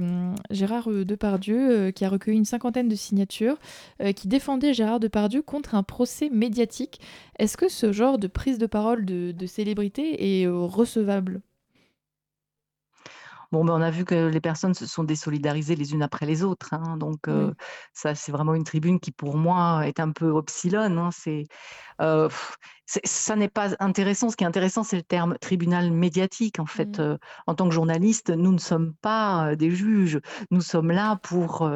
Gérard 0.51 0.89
Depardieu, 0.89 1.91
qui 1.91 2.05
a 2.05 2.09
recueilli 2.09 2.38
une 2.38 2.45
cinquantaine 2.45 2.88
de 2.88 2.95
signatures, 2.95 3.57
qui 4.15 4.27
défendait 4.27 4.73
Gérard 4.73 4.99
Depardieu 4.99 5.41
contre 5.41 5.75
un 5.75 5.83
procès 5.83 6.29
médiatique. 6.29 6.99
Est-ce 7.39 7.57
que 7.57 7.69
ce 7.69 7.91
genre 7.91 8.17
de 8.17 8.27
prise 8.27 8.57
de 8.57 8.67
parole 8.67 9.05
de 9.05 9.45
célébrité 9.45 10.41
est 10.41 10.47
recevable? 10.47 11.41
Bon, 13.51 13.63
ben, 13.65 13.73
on 13.73 13.81
a 13.81 13.91
vu 13.91 14.05
que 14.05 14.27
les 14.27 14.41
personnes 14.41 14.73
se 14.73 14.86
sont 14.86 15.03
désolidarisées 15.03 15.75
les 15.75 15.93
unes 15.93 16.03
après 16.03 16.25
les 16.25 16.43
autres. 16.43 16.73
Hein, 16.73 16.97
donc, 16.97 17.27
ça, 17.93 18.15
c'est 18.15 18.31
vraiment 18.31 18.53
une 18.55 18.63
tribune 18.63 18.99
qui, 18.99 19.12
pour 19.12 19.38
moi, 19.38 19.88
est 19.88 19.99
un 19.99 20.12
peu 20.12 20.29
obsilone. 20.29 20.97
Hein, 20.97 21.10
c'est, 21.12 21.45
ça 21.97 23.36
n'est 23.36 23.49
pas 23.49 23.75
intéressant. 23.79 24.29
Ce 24.29 24.36
qui 24.36 24.43
est 24.43 24.47
intéressant, 24.47 24.84
c'est 24.84 24.95
le 24.95 25.03
terme 25.03 25.38
tribunal 25.39 25.91
médiatique. 25.91 26.60
En 26.60 26.65
fait, 26.65 26.99
mmh. 26.99 27.17
en 27.47 27.55
tant 27.55 27.67
que 27.67 27.73
journaliste, 27.73 28.29
nous 28.29 28.51
ne 28.51 28.60
sommes 28.60 28.93
pas 29.01 29.55
des 29.55 29.71
juges. 29.71 30.19
Nous 30.51 30.62
sommes 30.62 30.91
là 30.91 31.17
pour 31.23 31.69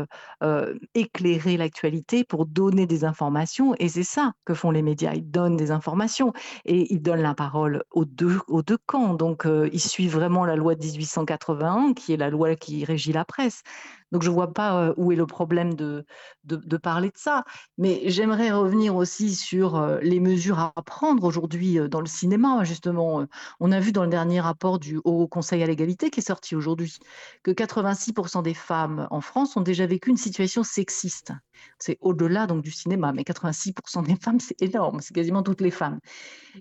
éclairer 0.93 1.58
l'actualité, 1.58 2.23
pour 2.23 2.45
donner 2.45 2.86
des 2.86 3.05
informations. 3.05 3.73
Et 3.79 3.89
c'est 3.89 4.03
ça 4.03 4.34
que 4.45 4.53
font 4.53 4.71
les 4.71 4.82
médias. 4.82 5.13
Ils 5.13 5.29
donnent 5.29 5.58
des 5.58 5.71
informations 5.71 6.34
et 6.65 6.93
ils 6.93 7.01
donnent 7.01 7.21
la 7.21 7.36
parole 7.36 7.84
aux 7.91 8.05
deux, 8.05 8.39
aux 8.47 8.62
deux 8.62 8.77
camps. 8.86 9.13
Donc, 9.15 9.47
ils 9.71 9.82
suivent 9.82 10.13
vraiment 10.13 10.45
la 10.45 10.55
loi 10.55 10.75
de 10.75 10.86
1881, 10.86 11.93
qui 11.93 12.13
est 12.13 12.17
la 12.17 12.29
loi 12.29 12.55
qui 12.55 12.86
régit 12.86 13.13
la 13.13 13.25
presse. 13.25 13.63
Donc 14.12 14.24
je 14.24 14.30
ne 14.30 14.34
vois 14.34 14.54
pas 14.54 14.93
où 14.98 15.12
est 15.12 15.15
le 15.15 15.28
problème 15.28 15.74
de, 15.76 16.06
de, 16.43 16.78
parler 16.78 17.10
de 17.10 17.17
ça. 17.17 17.43
Mais 17.78 18.02
j'aimerais 18.06 18.52
revenir 18.52 18.95
aussi 18.95 19.36
sur 19.36 20.00
les 20.02 20.19
mesures 20.19 20.60
à 20.60 20.74
prendre 20.86 21.24
aujourd'hui 21.24 21.78
dans 21.89 22.02
le 22.02 22.08
cinéma. 22.08 22.63
Justement, 22.63 23.26
on 23.60 23.72
a 23.72 23.80
vu 23.80 23.91
dans 23.91 24.04
le 24.04 24.10
dernier 24.10 24.41
rapport 24.41 24.80
du 24.80 25.00
Haut 25.04 25.28
Conseil 25.28 25.63
à 25.63 25.67
l'égalité 25.67 26.10
qui 26.10 26.19
est 26.19 26.28
sorti 26.28 26.56
aujourd'hui 26.56 26.98
que 27.43 27.52
86% 27.52 28.43
des 28.43 28.54
femmes 28.54 29.08
en 29.12 29.22
France 29.22 29.56
ont 29.58 29.62
déjà 29.62 29.86
vécu 29.86 30.10
une 30.10 30.17
situation 30.17 30.63
sexiste. 30.63 31.34
C'est 31.78 31.98
au-delà 32.02 32.48
donc 32.48 32.63
du 32.63 32.72
cinéma, 32.72 33.12
mais 33.12 33.24
86% 33.24 34.06
des 34.06 34.15
femmes, 34.15 34.39
c'est 34.39 34.62
énorme, 34.62 35.02
c'est 35.02 35.13
quasiment 35.13 35.43
toutes 35.43 35.62
les 35.62 35.72
femmes. 35.72 36.00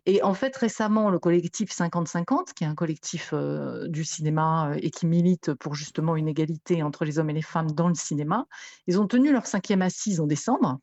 Et 0.06 0.22
en 0.22 0.34
fait, 0.34 0.56
récemment, 0.56 1.10
le 1.10 1.18
collectif 1.18 1.70
50-50, 1.70 2.52
qui 2.54 2.64
est 2.64 2.66
un 2.66 2.74
collectif 2.74 3.32
du 3.86 4.04
cinéma 4.04 4.72
et 4.76 4.90
qui 4.90 5.06
milite 5.06 5.54
pour 5.54 5.74
justement 5.74 6.16
une 6.16 6.28
égalité 6.28 6.82
entre 6.82 7.04
les 7.04 7.18
hommes 7.18 7.30
et 7.30 7.34
les 7.34 7.37
femmes 7.42 7.72
dans 7.72 7.88
le 7.88 7.94
cinéma. 7.94 8.46
Ils 8.86 9.00
ont 9.00 9.06
tenu 9.06 9.32
leur 9.32 9.46
cinquième 9.46 9.82
assise 9.82 10.20
en 10.20 10.26
décembre. 10.26 10.78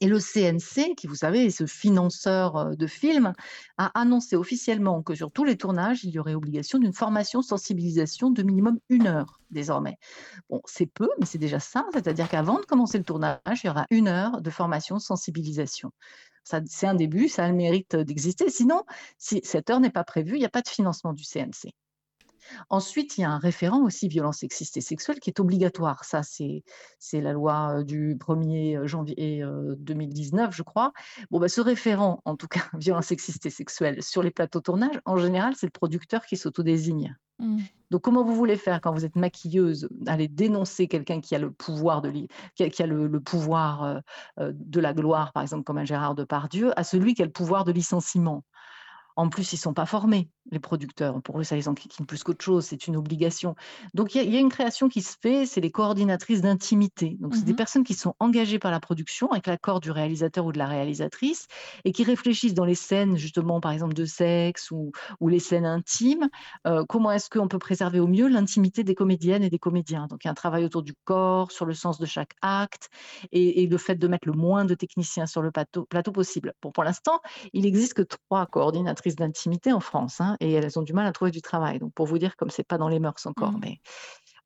Et 0.00 0.08
le 0.08 0.18
CNC, 0.18 0.96
qui 0.96 1.06
vous 1.06 1.14
savez 1.14 1.46
est 1.46 1.50
ce 1.50 1.66
financeur 1.66 2.56
euh, 2.56 2.74
de 2.74 2.86
films, 2.86 3.32
a 3.78 3.98
annoncé 3.98 4.36
officiellement 4.36 5.02
que 5.02 5.14
sur 5.14 5.30
tous 5.30 5.44
les 5.44 5.56
tournages, 5.56 6.04
il 6.04 6.10
y 6.10 6.18
aurait 6.18 6.34
obligation 6.34 6.78
d'une 6.78 6.92
formation 6.92 7.42
sensibilisation 7.42 8.30
de 8.30 8.42
minimum 8.42 8.78
une 8.88 9.06
heure 9.06 9.40
désormais. 9.50 9.96
Bon, 10.50 10.60
c'est 10.66 10.86
peu, 10.86 11.08
mais 11.20 11.26
c'est 11.26 11.38
déjà 11.38 11.60
ça, 11.60 11.86
c'est-à-dire 11.92 12.28
qu'avant 12.28 12.58
de 12.58 12.64
commencer 12.66 12.98
le 12.98 13.04
tournage, 13.04 13.38
il 13.62 13.66
y 13.68 13.70
aura 13.70 13.86
une 13.90 14.08
heure 14.08 14.40
de 14.40 14.50
formation 14.50 14.98
sensibilisation. 14.98 15.92
C'est 16.44 16.86
un 16.86 16.94
début, 16.94 17.28
ça 17.28 17.44
a 17.44 17.48
le 17.48 17.54
mérite 17.54 17.96
d'exister. 17.96 18.50
Sinon, 18.50 18.82
si 19.16 19.40
cette 19.44 19.70
heure 19.70 19.80
n'est 19.80 19.90
pas 19.90 20.04
prévue, 20.04 20.36
il 20.36 20.40
n'y 20.40 20.44
a 20.44 20.50
pas 20.50 20.60
de 20.60 20.68
financement 20.68 21.14
du 21.14 21.24
CNC. 21.24 21.72
Ensuite, 22.70 23.18
il 23.18 23.22
y 23.22 23.24
a 23.24 23.30
un 23.30 23.38
référent 23.38 23.82
aussi 23.82 24.08
violence 24.08 24.38
sexiste 24.38 24.76
et 24.76 24.80
sexuelle 24.80 25.20
qui 25.20 25.30
est 25.30 25.40
obligatoire. 25.40 26.04
Ça, 26.04 26.22
c'est 26.22 26.62
la 27.20 27.32
loi 27.32 27.82
du 27.84 28.16
1er 28.16 28.86
janvier 28.86 29.44
2019, 29.78 30.54
je 30.54 30.62
crois. 30.62 30.92
Bon, 31.30 31.38
bah, 31.38 31.48
ce 31.48 31.60
référent, 31.60 32.20
en 32.24 32.36
tout 32.36 32.48
cas, 32.48 32.62
violence 32.78 33.06
sexiste 33.06 33.46
et 33.46 33.50
sexuelle 33.50 34.02
sur 34.02 34.22
les 34.22 34.30
plateaux 34.30 34.60
tournage, 34.60 35.00
en 35.04 35.16
général, 35.16 35.54
c'est 35.56 35.66
le 35.66 35.72
producteur 35.72 36.26
qui 36.26 36.36
s'autodésigne. 36.36 37.16
Mmh. 37.38 37.62
Donc, 37.90 38.02
comment 38.02 38.24
vous 38.24 38.34
voulez 38.34 38.56
faire 38.56 38.80
quand 38.80 38.92
vous 38.92 39.04
êtes 39.04 39.16
maquilleuse, 39.16 39.88
aller 40.06 40.28
dénoncer 40.28 40.88
quelqu'un 40.88 41.20
qui 41.20 41.34
a 41.34 41.38
le 41.38 41.50
pouvoir 41.50 42.02
de 42.02 42.10
qui 42.54 42.82
a, 42.82 42.86
le, 42.86 43.20
pouvoir 43.20 44.02
de 44.38 44.80
la 44.80 44.94
gloire, 44.94 45.32
par 45.32 45.42
exemple, 45.42 45.64
comme 45.64 45.78
un 45.78 45.84
Gérard 45.84 46.14
Depardieu, 46.14 46.78
à 46.78 46.84
celui 46.84 47.14
qui 47.14 47.22
a 47.22 47.24
le 47.24 47.32
pouvoir 47.32 47.64
de 47.64 47.72
licenciement? 47.72 48.44
En 49.16 49.28
plus, 49.28 49.52
ils 49.52 49.56
ne 49.56 49.60
sont 49.60 49.74
pas 49.74 49.86
formés, 49.86 50.28
les 50.50 50.58
producteurs. 50.58 51.22
Pour 51.22 51.38
eux, 51.38 51.44
ça 51.44 51.56
les 51.56 51.68
enquiquine 51.68 52.06
plus 52.06 52.22
qu'autre 52.22 52.44
chose, 52.44 52.64
c'est 52.64 52.86
une 52.86 52.96
obligation. 52.96 53.54
Donc, 53.94 54.14
il 54.14 54.32
y, 54.32 54.36
a 54.36 54.40
une 54.40 54.48
création 54.48 54.88
qui 54.88 55.02
se 55.02 55.16
fait, 55.20 55.46
c'est 55.46 55.60
les 55.60 55.70
coordinatrices 55.70 56.42
d'intimité. 56.42 57.16
Donc, 57.20 57.34
c'est 57.34 57.44
des 57.44 57.52
mmh 57.52 57.56
personnes 57.56 57.84
qui 57.84 57.94
sont 57.94 58.14
engagées 58.18 58.58
par 58.58 58.70
la 58.70 58.80
production 58.80 59.30
avec 59.30 59.46
l'accord 59.46 59.80
du 59.80 59.90
réalisateur 59.90 60.44
ou 60.44 60.52
de 60.52 60.58
la 60.58 60.66
réalisatrice 60.66 61.46
et 61.84 61.92
qui 61.92 62.02
réfléchissent 62.02 62.54
dans 62.54 62.64
les 62.64 62.74
scènes, 62.74 63.16
justement, 63.16 63.60
par 63.60 63.72
exemple, 63.72 63.94
de 63.94 64.04
sexe 64.04 64.70
ou, 64.70 64.90
les 65.26 65.38
scènes 65.38 65.66
intimes, 65.66 66.28
euh, 66.66 66.84
comment 66.86 67.10
est-ce 67.10 67.30
qu'on 67.30 67.48
peut 67.48 67.58
préserver 67.58 67.98
au 67.98 68.06
mieux 68.06 68.28
l'intimité 68.28 68.84
des 68.84 68.94
comédiennes 68.94 69.42
et 69.42 69.50
des 69.50 69.58
comédiens? 69.58 70.06
Donc, 70.06 70.24
il 70.24 70.26
y 70.26 70.28
a 70.28 70.32
un 70.32 70.34
travail 70.34 70.64
autour 70.64 70.82
du 70.82 70.94
corps, 71.04 71.50
sur 71.50 71.64
le 71.64 71.74
sens 71.74 71.98
de 71.98 72.06
chaque 72.06 72.34
acte 72.42 72.90
et, 73.32 73.66
le 73.66 73.78
fait 73.78 73.96
de 73.96 74.06
mettre 74.06 74.28
le 74.28 74.34
moins 74.34 74.64
de 74.64 74.74
techniciens 74.74 75.26
sur 75.26 75.40
le 75.40 75.50
plateau, 75.50 75.86
plateau 75.86 76.12
possible. 76.12 76.52
Bon, 76.60 76.70
pour 76.70 76.84
l'instant, 76.84 77.20
il 77.52 77.62
n'existe 77.62 77.94
que 77.94 78.02
trois 78.02 78.46
coordinatrices 78.46 79.03
d'intimité 79.10 79.72
en 79.72 79.80
France, 79.80 80.20
hein, 80.20 80.36
et 80.40 80.52
elles 80.52 80.78
ont 80.78 80.82
du 80.82 80.92
mal 80.92 81.06
à 81.06 81.12
trouver 81.12 81.30
du 81.30 81.42
travail. 81.42 81.78
Donc 81.78 81.92
pour 81.94 82.06
vous 82.06 82.18
dire, 82.18 82.36
comme 82.36 82.50
c'est 82.50 82.64
pas 82.64 82.78
dans 82.78 82.88
les 82.88 82.98
mœurs 82.98 83.26
encore, 83.26 83.52
mmh. 83.52 83.60
mais 83.62 83.80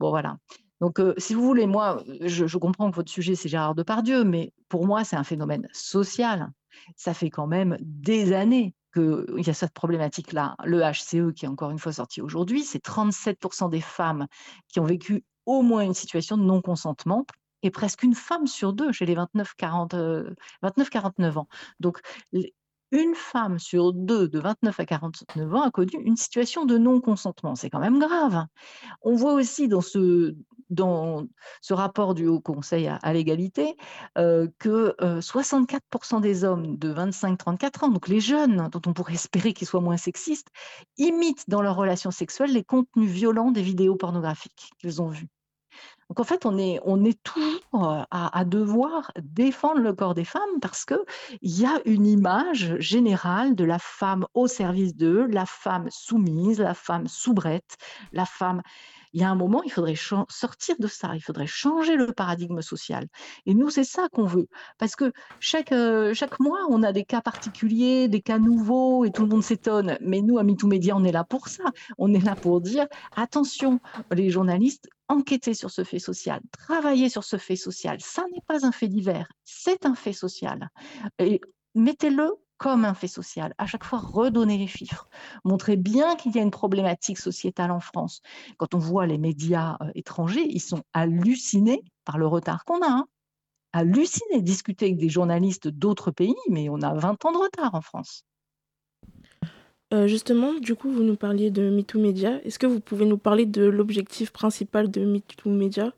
bon 0.01 0.11
voilà. 0.11 0.37
Donc, 0.81 1.01
si 1.16 1.35
vous 1.35 1.42
voulez, 1.42 1.66
moi, 1.66 2.03
je, 2.21 2.57
comprends 2.57 2.88
que 2.90 2.97
votre 2.97 3.11
sujet, 3.11 3.35
c'est 3.35 3.49
Gérard 3.49 3.75
Depardieu, 3.75 4.23
mais 4.25 4.53
pour 4.68 4.87
moi, 4.87 5.03
c'est 5.05 5.16
un 5.16 5.25
phénomène 5.25 5.66
social. 5.73 6.51
Ça 6.97 7.14
fait 7.14 7.31
quand 7.31 7.49
même 7.49 7.77
des 7.81 8.33
années 8.33 8.75
qu'il 8.94 9.44
y 9.44 9.51
a 9.51 9.55
cette 9.55 9.73
problématique-là. 9.73 10.55
Le 10.64 10.81
HCE, 10.81 11.33
qui 11.35 11.44
est 11.44 11.49
encore 11.49 11.71
une 11.71 11.79
fois 11.79 11.92
sorti 11.92 12.21
aujourd'hui, 12.21 12.62
c'est 12.62 12.85
37% 12.85 13.71
des 13.71 13.81
femmes 13.81 14.27
qui 14.68 14.81
ont 14.81 14.85
vécu 14.85 15.25
au 15.47 15.62
moins 15.62 15.83
une 15.83 15.94
situation 15.94 16.37
de 16.37 16.42
non-consentement 16.44 17.27
et 17.62 17.71
presque 17.71 18.03
une 18.05 18.14
femme 18.14 18.47
sur 18.47 18.73
deux 18.73 18.92
chez 18.92 19.05
les 19.05 19.16
29-49 19.16 21.38
ans. 21.38 21.49
Donc, 21.81 21.99
une 22.90 23.14
femme 23.14 23.59
sur 23.59 23.92
deux 23.92 24.29
de 24.29 24.38
29 24.38 24.81
à 24.81 24.87
49 24.87 25.55
ans 25.55 25.62
a 25.62 25.70
connu 25.70 25.92
une 26.01 26.16
situation 26.16 26.64
de 26.64 26.79
non-consentement. 26.79 27.55
C'est 27.55 27.70
quand 27.70 27.81
même 27.81 27.98
grave. 27.98 28.46
On 29.03 29.14
voit 29.14 29.35
aussi 29.35 29.68
dans 29.68 29.81
ce, 29.81 30.35
rapport 31.70 32.14
du 32.14 32.27
Haut 32.27 32.40
Conseil 32.40 32.88
à, 32.88 33.12
l'égalité 33.12 33.77
euh, 34.16 34.48
que 34.59 34.94
64% 35.01 36.16
euh, 36.16 36.20
des 36.20 36.44
hommes 36.44 36.77
de 36.79 36.92
25-34 36.92 37.85
ans, 37.85 37.88
donc 37.88 38.09
les 38.09 38.20
jeunes, 38.20 38.68
dont 38.70 38.83
on 38.87 38.92
pourrait 38.92 39.14
espérer 39.14 39.53
qu'ils 39.53 39.68
soient 39.68 39.81
moins 39.81 39.96
sexistes, 39.96 40.48
imitent 40.96 41.48
dans 41.48 41.62
leurs 41.62 41.77
relations 41.77 42.11
sexuelles 42.11 42.53
les 42.53 42.64
contenus 42.64 43.11
violents 43.11 43.51
des 43.51 43.62
vidéos 43.62 43.96
pornographiques 43.96 44.70
qu'ils 44.79 45.03
ont 45.03 45.09
vus. 45.09 45.29
Donc 46.09 46.21
en 46.21 46.25
fait, 46.25 46.47
on 46.47 46.57
est, 46.59 47.23
toujours 47.23 48.07
à, 48.11 48.44
devoir 48.47 49.12
défendre 49.21 49.81
le 49.81 49.92
corps 49.92 50.14
des 50.14 50.25
femmes 50.25 50.61
parce 50.62 50.87
qu'il 50.87 50.99
y 51.42 51.66
a 51.66 51.81
une 51.85 52.07
image 52.07 52.77
générale 52.79 53.55
de 53.55 53.64
la 53.64 53.79
femme 53.79 54.27
au 54.33 54.47
service 54.47 54.97
d'eux, 54.97 55.27
la 55.27 55.44
femme 55.44 55.88
soumise, 55.90 56.61
la 56.61 56.75
femme 56.75 57.09
soubrette, 57.09 57.77
la 58.12 58.25
femme 58.25 58.62
il 59.12 59.21
y 59.21 59.25
a 59.25 59.31
un 59.31 59.35
moment, 59.35 59.62
il 59.62 59.71
faudrait 59.73 59.97
sortir 59.97 60.77
de 60.79 60.87
ça, 60.87 61.14
il 61.14 61.21
faudrait 61.21 61.47
changer 61.47 61.97
le 61.97 62.12
paradigme 62.12 62.61
social. 62.62 63.07
Et 63.47 63.55
nous, 63.55 63.71
c'est 63.71 63.85
ça 63.85 64.09
qu'on 64.12 64.25
veut. 64.25 64.49
Parce 64.79 64.97
que 64.97 65.12
chaque, 65.40 65.73
chaque 66.14 66.40
mois, 66.40 66.61
on 66.71 66.83
a 66.83 66.92
des 66.92 67.05
cas 67.05 67.21
particuliers, 67.21 68.09
des 68.09 68.21
cas 68.23 68.38
nouveaux, 68.38 69.05
et 69.05 69.11
tout 69.12 69.23
le 69.23 69.29
monde 69.29 69.42
s'étonne. 69.42 69.99
Mais 70.01 70.21
nous, 70.23 70.38
à 70.38 70.44
MeToo 70.44 70.66
Média, 70.66 70.97
on 70.97 71.05
est 71.05 71.12
là 71.12 71.25
pour 71.25 71.49
ça. 71.49 71.64
On 71.99 72.12
est 72.14 72.25
là 72.25 72.37
pour 72.37 72.61
dire, 72.61 72.87
attention, 73.16 73.81
les 74.12 74.31
journalistes, 74.31 74.88
enquêter 75.09 75.55
sur 75.55 75.71
ce 75.71 75.85
fait 75.85 75.99
social, 75.99 76.40
travailler 76.53 77.09
sur 77.09 77.25
ce 77.25 77.37
fait 77.37 77.57
social. 77.57 77.99
Ça 78.01 78.25
n'est 78.33 78.42
pas 78.47 78.66
un 78.66 78.73
fait 78.73 78.88
divers, 78.88 79.29
c'est 79.44 79.87
un 79.87 79.94
fait 79.94 80.12
social. 80.12 80.68
Et 81.18 81.40
mettez-le 81.75 82.31
comme 82.59 82.85
un 82.85 82.94
fait 82.94 83.09
social, 83.09 83.55
à 83.57 83.66
chaque 83.66 83.85
fois 83.85 83.99
redonner 83.99 84.59
les 84.59 84.66
chiffres, 84.66 85.09
montrer 85.44 85.77
bien 85.77 86.16
qu'il 86.16 86.35
y 86.35 86.38
a 86.38 86.42
une 86.42 86.51
problématique 86.51 87.18
sociétale 87.18 87.71
en 87.71 87.81
France. 87.81 88.21
Quand 88.59 88.75
on 88.75 88.79
voit 88.79 89.07
les 89.07 89.18
médias 89.18 89.77
euh, 89.81 89.90
étrangers, 89.94 90.47
ils 90.49 90.61
sont 90.61 90.83
hallucinés 90.92 91.83
par 92.05 92.18
le 92.18 92.27
retard 92.27 92.64
qu'on 92.64 92.83
a. 92.83 92.88
Hein. 92.88 93.07
Hallucinés, 93.73 94.42
discuter 94.42 94.87
avec 94.87 94.99
des 94.99 95.09
journalistes 95.09 95.68
d'autres 95.68 96.11
pays, 96.11 96.35
mais 96.51 96.68
on 96.68 96.83
a 96.83 96.94
20 96.94 97.25
ans 97.25 97.33
de 97.33 97.38
retard 97.38 97.75
en 97.75 97.81
France. 97.81 98.25
Euh, 99.94 100.07
justement, 100.07 100.53
du 100.53 100.75
coup, 100.75 100.90
vous 100.90 101.03
nous 101.03 101.16
parliez 101.16 101.51
de 101.51 101.71
MeToo 101.71 101.99
Media. 101.99 102.42
Est-ce 102.44 102.59
que 102.59 102.66
vous 102.66 102.81
pouvez 102.81 103.07
nous 103.07 103.16
parler 103.16 103.47
de 103.47 103.64
l'objectif 103.64 104.33
principal 104.33 104.90
de 104.90 105.05
MeToo 105.05 105.51
Media? 105.51 105.92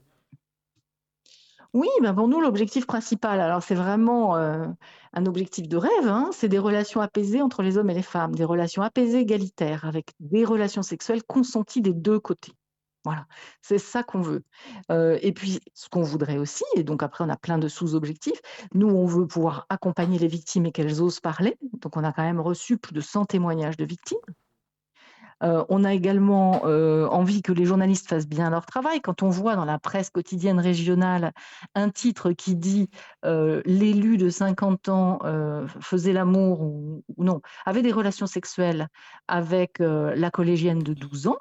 Oui, 1.73 1.89
ben 2.03 2.15
pour 2.15 2.29
nous, 2.29 2.41
l'objectif 2.41 2.87
principal, 2.87 3.41
alors 3.41 3.63
c'est 3.63 3.75
vraiment 3.75 4.37
euh, 4.37 4.67
un 5.13 5.27
objectif 5.27 5.69
de 5.69 5.77
rêve, 5.77 6.07
hein, 6.07 6.31
c'est 6.33 6.49
des 6.49 6.59
relations 6.59 7.01
apaisées 7.01 7.43
entre 7.43 7.63
les 7.63 7.79
hommes 7.79 7.91
et 7.91 7.95
les 7.95 8.03
femmes, 8.03 8.35
des 8.35 8.45
relations 8.45 8.83
apaisées 8.83 9.21
égalitaires, 9.21 9.85
avec 9.85 10.11
des 10.21 10.45
relations 10.45 10.83
sexuelles 10.83 11.23
consenties 11.23 11.81
des 11.81 11.93
deux 11.93 12.19
côtés. 12.19 12.53
Voilà, 13.05 13.27
c'est 13.63 13.79
ça 13.79 14.03
qu'on 14.03 14.21
veut. 14.21 14.45
Euh, 14.91 15.19
et 15.23 15.33
puis, 15.33 15.61
ce 15.75 15.89
qu'on 15.89 16.03
voudrait 16.03 16.37
aussi, 16.39 16.65
et 16.77 16.83
donc 16.83 17.03
après, 17.03 17.25
on 17.25 17.31
a 17.31 17.37
plein 17.37 17.57
de 17.57 17.69
sous-objectifs, 17.69 18.41
nous, 18.75 18.89
on 18.89 19.07
veut 19.07 19.27
pouvoir 19.27 19.67
accompagner 19.71 20.19
les 20.19 20.29
victimes 20.29 20.67
et 20.67 20.73
qu'elles 20.73 21.01
osent 21.01 21.21
parler. 21.21 21.57
Donc, 21.81 21.97
on 21.97 22.05
a 22.05 22.13
quand 22.13 22.23
même 22.23 22.41
reçu 22.41 22.77
plus 22.77 22.93
de 22.93 23.01
100 23.01 23.27
témoignages 23.27 23.79
de 23.79 23.87
victimes. 23.87 24.19
Euh, 25.43 25.65
on 25.69 25.85
a 25.85 25.95
également 25.95 26.63
euh, 26.65 27.07
envie 27.09 27.43
que 27.43 27.53
les 27.53 27.65
journalistes 27.65 28.09
fassent 28.09 28.29
bien 28.29 28.51
leur 28.51 28.67
travail. 28.67 29.01
Quand 29.01 29.23
on 29.23 29.31
voit 29.31 29.57
dans 29.57 29.65
la 29.65 29.79
presse 29.79 30.11
quotidienne 30.11 30.61
régionale 30.61 31.33
un 31.75 31.91
titre 31.91 32.33
qui 32.33 32.57
dit 32.57 32.91
euh, 33.25 33.63
l'élu 33.65 34.17
de 34.17 34.29
50 34.29 34.89
ans 34.89 35.19
faisait 35.81 36.13
l'amour 36.13 36.63
ou, 36.63 37.05
non, 37.19 37.41
avait 37.65 37.83
des 37.83 37.93
relations 37.93 38.27
sexuelles 38.27 38.89
avec 39.29 39.79
la 39.79 40.31
collégienne 40.31 40.81
de 40.81 40.95
12 40.95 41.29
ans, 41.29 41.39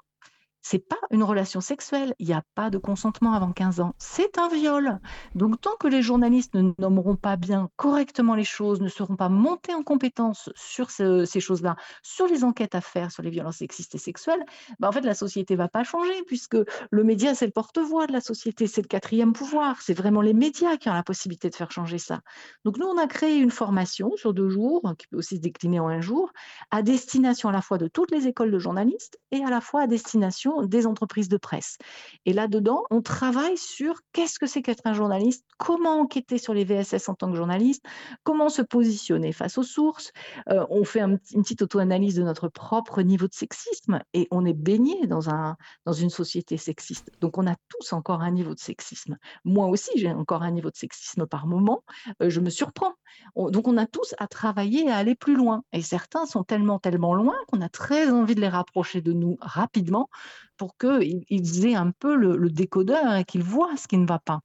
c'est 0.69 0.77
pas 0.77 0.99
une 1.09 1.23
relation 1.23 1.61
sexuelle. 1.61 2.13
Il 2.19 2.27
n'y 2.27 2.33
a 2.33 2.43
pas 2.53 2.69
de 2.69 2.77
consentement 2.77 3.33
avant 3.33 3.51
15 3.51 3.79
ans. 3.79 3.95
C'est 3.97 4.37
un 4.37 4.47
viol. 4.49 4.99
Donc, 5.33 5.59
tant 5.59 5.75
que 5.79 5.87
les 5.87 6.03
journalistes 6.03 6.53
ne 6.53 6.73
nommeront 6.77 7.15
pas 7.15 7.37
bien 7.37 7.71
correctement 7.75 8.35
les 8.35 8.43
choses, 8.43 8.79
ne 8.79 8.87
seront 8.87 9.15
pas 9.15 9.29
montés 9.29 9.73
en 9.73 9.81
compétence 9.81 10.51
sur 10.53 10.91
ces 10.91 11.39
choses-là, 11.39 11.75
sur 12.03 12.27
les 12.27 12.43
enquêtes 12.43 12.75
à 12.75 12.81
faire 12.81 13.11
sur 13.11 13.23
les 13.23 13.31
violences 13.31 13.57
sexistes 13.57 13.95
et 13.95 13.97
sexuelles, 13.97 14.45
bah, 14.79 14.89
en 14.89 14.91
fait, 14.91 15.01
la 15.01 15.15
société 15.15 15.55
va 15.55 15.69
pas 15.69 15.83
changer 15.83 16.13
puisque 16.27 16.57
le 16.91 17.03
média, 17.03 17.33
c'est 17.33 17.47
le 17.47 17.51
porte-voix 17.51 18.05
de 18.05 18.13
la 18.13 18.21
société, 18.21 18.67
c'est 18.67 18.83
le 18.83 18.87
quatrième 18.87 19.33
pouvoir. 19.33 19.81
C'est 19.81 19.95
vraiment 19.95 20.21
les 20.21 20.35
médias 20.35 20.77
qui 20.77 20.87
ont 20.87 20.93
la 20.93 21.01
possibilité 21.01 21.49
de 21.49 21.55
faire 21.55 21.71
changer 21.71 21.97
ça. 21.97 22.21
Donc, 22.63 22.77
nous, 22.77 22.85
on 22.85 22.97
a 22.99 23.07
créé 23.07 23.37
une 23.37 23.49
formation 23.49 24.15
sur 24.17 24.35
deux 24.35 24.49
jours, 24.49 24.83
qui 24.99 25.07
peut 25.07 25.17
aussi 25.17 25.37
se 25.37 25.41
décliner 25.41 25.79
en 25.79 25.87
un 25.87 26.01
jour, 26.01 26.31
à 26.69 26.83
destination 26.83 27.49
à 27.49 27.53
la 27.53 27.63
fois 27.63 27.79
de 27.79 27.87
toutes 27.87 28.11
les 28.11 28.27
écoles 28.27 28.51
de 28.51 28.59
journalistes 28.59 29.17
et 29.31 29.43
à 29.43 29.49
la 29.49 29.61
fois 29.61 29.81
à 29.81 29.87
destination 29.87 30.58
des 30.63 30.85
entreprises 30.85 31.29
de 31.29 31.37
presse. 31.37 31.77
Et 32.25 32.33
là-dedans, 32.33 32.83
on 32.89 33.01
travaille 33.01 33.57
sur 33.57 34.01
qu'est-ce 34.13 34.39
que 34.39 34.47
c'est 34.47 34.61
qu'être 34.61 34.85
un 34.85 34.93
journaliste, 34.93 35.45
comment 35.57 35.99
enquêter 35.99 36.37
sur 36.37 36.53
les 36.53 36.63
VSS 36.63 37.09
en 37.09 37.13
tant 37.13 37.29
que 37.29 37.35
journaliste, 37.35 37.83
comment 38.23 38.49
se 38.49 38.61
positionner 38.61 39.31
face 39.31 39.57
aux 39.57 39.63
sources. 39.63 40.11
Euh, 40.49 40.65
on 40.69 40.83
fait 40.83 41.01
une 41.01 41.17
petite 41.17 41.61
auto-analyse 41.61 42.15
de 42.15 42.23
notre 42.23 42.47
propre 42.47 43.01
niveau 43.01 43.27
de 43.27 43.33
sexisme 43.33 43.99
et 44.13 44.27
on 44.31 44.45
est 44.45 44.53
baigné 44.53 45.07
dans, 45.07 45.29
un, 45.29 45.55
dans 45.85 45.93
une 45.93 46.09
société 46.09 46.57
sexiste. 46.57 47.09
Donc 47.21 47.37
on 47.37 47.47
a 47.47 47.55
tous 47.69 47.93
encore 47.93 48.21
un 48.21 48.31
niveau 48.31 48.53
de 48.53 48.59
sexisme. 48.59 49.17
Moi 49.45 49.67
aussi, 49.67 49.91
j'ai 49.95 50.11
encore 50.11 50.43
un 50.43 50.51
niveau 50.51 50.69
de 50.69 50.77
sexisme 50.77 51.25
par 51.25 51.47
moment. 51.47 51.83
Euh, 52.21 52.29
je 52.29 52.39
me 52.39 52.49
surprends. 52.49 52.93
Donc 53.35 53.67
on 53.67 53.77
a 53.77 53.85
tous 53.85 54.15
à 54.17 54.27
travailler 54.27 54.85
et 54.85 54.89
à 54.89 54.97
aller 54.97 55.15
plus 55.15 55.35
loin. 55.35 55.63
Et 55.73 55.81
certains 55.81 56.25
sont 56.25 56.43
tellement, 56.43 56.79
tellement 56.79 57.13
loin 57.13 57.35
qu'on 57.47 57.61
a 57.61 57.69
très 57.69 58.09
envie 58.09 58.35
de 58.35 58.41
les 58.41 58.47
rapprocher 58.47 59.01
de 59.01 59.13
nous 59.13 59.37
rapidement 59.41 60.09
pour 60.57 60.77
qu'ils 60.77 61.65
aient 61.65 61.75
un 61.75 61.91
peu 61.91 62.15
le, 62.15 62.49
décodeur 62.49 63.15
et 63.15 63.23
qu'ils 63.23 63.43
voient 63.43 63.77
ce 63.77 63.87
qui 63.87 63.97
ne 63.97 64.07
va 64.07 64.19
pas. 64.19 64.41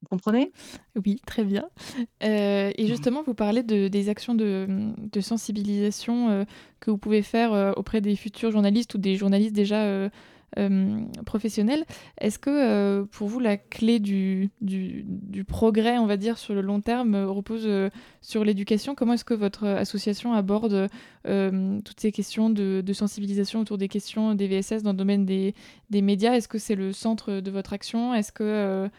Vous 0.00 0.08
comprenez? 0.08 0.52
Oui, 1.04 1.20
très 1.26 1.44
bien. 1.44 1.68
Euh, 2.24 2.72
et 2.76 2.84
mmh. 2.84 2.86
justement, 2.88 3.22
vous 3.22 3.34
parlez 3.34 3.62
de, 3.62 3.86
des 3.86 4.08
actions 4.08 4.34
de, 4.34 4.66
sensibilisation 5.20 6.28
euh, 6.30 6.44
que 6.80 6.90
vous 6.90 6.98
pouvez 6.98 7.22
faire 7.22 7.52
euh, 7.52 7.72
auprès 7.76 8.00
des 8.00 8.16
futurs 8.16 8.50
journalistes 8.50 8.94
ou 8.94 8.98
des 8.98 9.14
journalistes 9.16 9.54
déjà 9.54 10.10
euh, 10.58 11.00
professionnel. 11.24 11.86
Est-ce 12.18 12.38
que 12.38 12.50
euh, 12.50 13.04
pour 13.10 13.28
vous, 13.28 13.40
la 13.40 13.56
clé 13.56 14.00
du, 14.00 14.50
du, 14.60 15.44
progrès, 15.44 15.96
on 15.96 16.04
va 16.04 16.18
dire, 16.18 16.36
sur 16.36 16.52
le 16.52 16.60
long 16.60 16.82
terme 16.82 17.14
euh, 17.14 17.26
repose 17.26 17.66
sur 18.20 18.44
l'éducation? 18.44 18.94
Comment 18.94 19.14
est-ce 19.14 19.24
que 19.24 19.32
votre 19.32 19.66
association 19.66 20.34
aborde 20.34 20.88
toutes 21.24 22.00
ces 22.00 22.12
questions 22.12 22.50
de, 22.50 22.92
sensibilisation 22.92 23.60
autour 23.60 23.78
des 23.78 23.88
questions 23.88 24.34
des 24.34 24.46
VSS 24.46 24.82
dans 24.82 24.92
le 24.92 24.98
domaine 24.98 25.24
des, 25.24 25.54
des 25.88 26.02
médias? 26.02 26.34
Est-ce 26.34 26.48
que 26.48 26.58
c'est 26.58 26.74
le 26.74 26.92
centre 26.92 27.40
de 27.40 27.50
votre 27.50 27.72
action? 27.72 28.14
Est-ce 28.14 28.32
que 28.32 28.90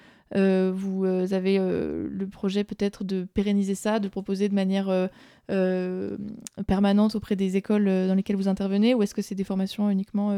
vous 0.71 1.05
avez 1.05 1.59
le 1.59 2.27
projet 2.27 2.63
peut-être 2.63 3.03
de 3.03 3.27
pérenniser 3.31 3.75
ça, 3.75 3.99
de 3.99 4.07
proposer 4.07 4.49
de 4.49 4.55
manière 4.55 5.09
permanente 6.65 7.15
auprès 7.15 7.35
des 7.35 7.57
écoles 7.57 7.85
dans 7.85 8.15
lesquelles 8.15 8.37
vous 8.37 8.47
intervenez? 8.47 8.95
Ou 8.95 9.03
est-ce 9.03 9.13
que 9.13 9.21
c'est 9.21 9.35
des 9.35 9.43
formations 9.43 9.89
uniquement 9.91 10.35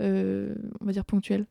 on 0.00 0.84
va 0.84 0.92
dire, 0.92 1.04
ponctuelles 1.04 1.46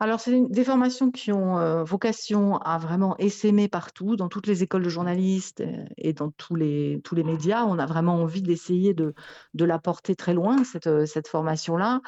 alors, 0.00 0.20
c'est 0.20 0.40
des 0.48 0.62
formations 0.62 1.10
qui 1.10 1.32
ont 1.32 1.58
euh, 1.58 1.82
vocation 1.82 2.58
à 2.58 2.78
vraiment 2.78 3.16
essaimer 3.18 3.66
partout, 3.66 4.14
dans 4.14 4.28
toutes 4.28 4.46
les 4.46 4.62
écoles 4.62 4.84
de 4.84 4.88
journalistes 4.88 5.60
euh, 5.60 5.84
et 5.96 6.12
dans 6.12 6.30
tous 6.30 6.54
les, 6.54 7.00
tous 7.02 7.16
les 7.16 7.24
médias. 7.24 7.64
On 7.64 7.80
a 7.80 7.86
vraiment 7.86 8.14
envie 8.14 8.42
d'essayer 8.42 8.94
de, 8.94 9.12
de 9.54 9.64
la 9.64 9.80
porter 9.80 10.14
très 10.14 10.34
loin, 10.34 10.62
cette, 10.62 10.86
euh, 10.86 11.04
cette 11.04 11.26
formation-là. 11.26 12.00